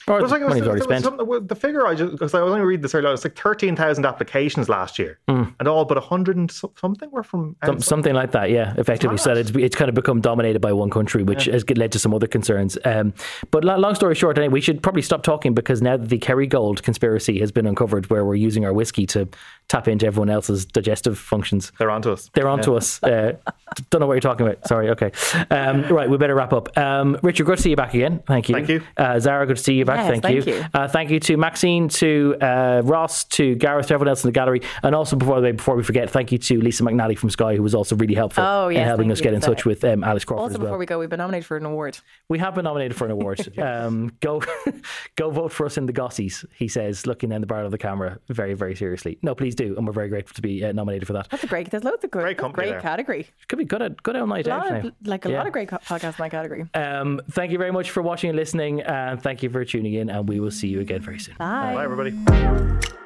Or 0.08 0.20
It 0.20 0.22
was 0.22 0.30
like, 0.30 0.40
it 0.40 0.46
was, 0.46 0.60
already 0.62 0.82
spent. 0.82 1.02
something- 1.04 1.46
the 1.48 1.54
figure 1.56 1.84
I 1.86 1.94
just 1.96 2.12
because 2.12 2.32
I 2.32 2.40
was 2.40 2.52
only 2.52 2.64
reading 2.64 2.82
this 2.82 2.94
earlier, 2.94 3.12
it's 3.12 3.24
like 3.24 3.36
thirteen 3.36 3.74
thousand 3.74 4.06
applications 4.06 4.68
last 4.68 4.98
year, 4.98 5.18
and 5.26 5.66
all 5.66 5.84
but 5.84 5.98
hundred 5.98 6.36
and 6.36 6.50
something 6.50 7.10
were 7.10 7.24
from 7.24 7.56
Some, 7.64 7.80
something 7.80 8.14
like 8.14 8.30
that, 8.30 8.50
yeah. 8.50 8.74
Effectively, 8.78 9.16
so 9.18 9.32
it's, 9.32 9.50
it's 9.50 9.74
kind 9.74 9.88
of 9.88 9.94
become 9.96 10.20
dominated 10.20 10.60
by 10.60 10.72
one 10.72 10.90
country, 10.90 11.24
which 11.24 11.46
has 11.46 11.68
led 11.70 11.90
to 11.92 11.98
some 11.98 12.14
other 12.14 12.28
concerns. 12.28 12.78
Um, 12.84 13.14
but 13.50 13.64
long 13.64 13.94
story 13.96 14.14
short, 14.14 14.38
anyway, 14.38 14.52
we 14.52 14.60
should 14.60 14.82
probably 14.82 15.02
stop 15.02 15.22
talking 15.24 15.54
because 15.54 15.82
now 15.82 15.96
that 15.96 16.08
the 16.08 16.18
Kerrygold 16.18 16.82
conspiracy 16.82 17.40
has 17.40 17.50
been 17.50 17.66
uncovered, 17.66 18.08
where 18.08 18.24
we're 18.24 18.36
using 18.36 18.64
our 18.64 18.72
whiskey 18.72 19.06
to 19.06 19.28
tap 19.68 19.88
into 19.88 20.06
everyone 20.06 20.30
else's 20.30 20.64
digestive 20.64 21.18
functions, 21.18 21.72
They're 21.78 21.90
onto 21.90 22.12
us. 22.12 22.30
they're 22.34 22.48
onto 22.48 22.76
us. 22.76 23.02
Uh, 23.02 23.32
don't 23.90 24.00
know 24.00 24.06
what 24.06 24.14
you're 24.14 24.20
talking 24.20 24.46
about. 24.46 24.66
Sorry. 24.68 24.90
Okay. 24.90 25.10
Um, 25.50 25.82
right. 25.88 26.08
We 26.08 26.16
better 26.16 26.36
wrap 26.36 26.52
up. 26.52 26.76
Um, 26.78 27.18
Richard, 27.22 27.46
good 27.46 27.56
to 27.56 27.62
see 27.62 27.70
you 27.70 27.76
back 27.76 27.92
again. 27.94 28.22
Thank 28.26 28.48
you. 28.48 28.54
Thank 28.54 28.68
you. 28.68 28.82
Uh, 28.96 29.18
Zara, 29.18 29.46
good 29.46 29.56
to 29.56 29.62
see 29.62 29.74
you 29.74 29.84
back. 29.84 29.95
Yes, 29.98 30.08
thank, 30.10 30.22
thank 30.22 30.46
you. 30.46 30.54
you. 30.54 30.64
Uh, 30.74 30.88
thank 30.88 31.10
you 31.10 31.20
to 31.20 31.36
Maxine, 31.36 31.88
to 31.88 32.36
uh, 32.40 32.82
Ross, 32.84 33.24
to 33.24 33.54
Gareth, 33.56 33.88
to 33.88 33.94
everyone 33.94 34.08
else 34.08 34.24
in 34.24 34.28
the 34.28 34.32
gallery, 34.32 34.62
and 34.82 34.94
also 34.94 35.16
before 35.16 35.36
the 35.36 35.42
way, 35.42 35.52
before 35.52 35.76
we 35.76 35.82
forget, 35.82 36.10
thank 36.10 36.32
you 36.32 36.38
to 36.38 36.60
Lisa 36.60 36.82
McNally 36.82 37.16
from 37.18 37.30
Sky, 37.30 37.56
who 37.56 37.62
was 37.62 37.74
also 37.74 37.96
really 37.96 38.14
helpful 38.14 38.44
Oh, 38.44 38.68
in 38.68 38.76
yes, 38.76 38.86
helping 38.86 39.10
us 39.10 39.18
you, 39.18 39.24
get 39.24 39.34
in 39.34 39.40
Lisa. 39.40 39.50
touch 39.54 39.64
with 39.64 39.84
um, 39.84 40.04
Alex 40.04 40.24
Crawford 40.24 40.42
Also, 40.42 40.54
as 40.54 40.58
well. 40.58 40.66
before 40.68 40.78
we 40.78 40.86
go, 40.86 40.98
we've 40.98 41.08
been 41.08 41.18
nominated 41.18 41.46
for 41.46 41.56
an 41.56 41.64
award. 41.66 41.98
We 42.28 42.38
have 42.38 42.54
been 42.54 42.64
nominated 42.64 42.96
for 42.96 43.04
an 43.06 43.10
award. 43.12 43.58
um, 43.58 44.12
go, 44.20 44.42
go 45.16 45.30
vote 45.30 45.52
for 45.52 45.66
us 45.66 45.76
in 45.78 45.86
the 45.86 45.92
Gossies. 45.92 46.44
He 46.56 46.68
says, 46.68 47.06
looking 47.06 47.30
down 47.30 47.40
the 47.40 47.46
barrel 47.46 47.66
of 47.66 47.72
the 47.72 47.78
camera, 47.78 48.18
very, 48.28 48.54
very 48.54 48.74
seriously. 48.76 49.18
No, 49.22 49.34
please 49.34 49.54
do, 49.54 49.76
and 49.76 49.86
we're 49.86 49.92
very 49.92 50.08
grateful 50.08 50.34
to 50.34 50.42
be 50.42 50.64
uh, 50.64 50.72
nominated 50.72 51.06
for 51.06 51.12
that. 51.14 51.28
That's 51.30 51.44
a 51.44 51.46
great. 51.46 51.70
There's 51.70 51.84
loads 51.84 52.04
of 52.04 52.10
good, 52.10 52.22
Great 52.22 52.36
that's 52.38 52.48
a 52.50 52.52
great 52.52 52.70
there. 52.70 52.80
category. 52.80 53.26
Could 53.48 53.58
be 53.58 53.64
good. 53.64 53.82
at 53.82 54.02
Good 54.02 54.16
old 54.16 54.28
night 54.28 54.46
A 54.46 54.50
lot 54.50 54.72
of, 54.84 54.92
like 55.04 55.24
a 55.24 55.30
Yeah. 55.30 55.38
lot 55.38 55.46
of 55.46 55.52
great 55.52 55.68
co- 55.68 55.78
podcasts 55.78 56.04
in 56.04 56.14
my 56.18 56.28
category. 56.28 56.66
Um, 56.74 57.20
thank 57.30 57.50
you 57.52 57.58
very 57.58 57.72
much 57.72 57.90
for 57.90 58.02
watching 58.02 58.30
and 58.30 58.36
listening, 58.36 58.82
and 58.82 59.22
thank 59.22 59.42
you 59.42 59.50
for 59.50 59.64
tuning 59.64 59.85
in. 59.94 60.10
And 60.10 60.28
we 60.28 60.40
will 60.40 60.50
see 60.50 60.68
you 60.68 60.80
again 60.80 61.00
very 61.00 61.18
soon. 61.18 61.34
Bye. 61.38 61.74
Bye, 61.74 61.84
everybody. 61.84 63.05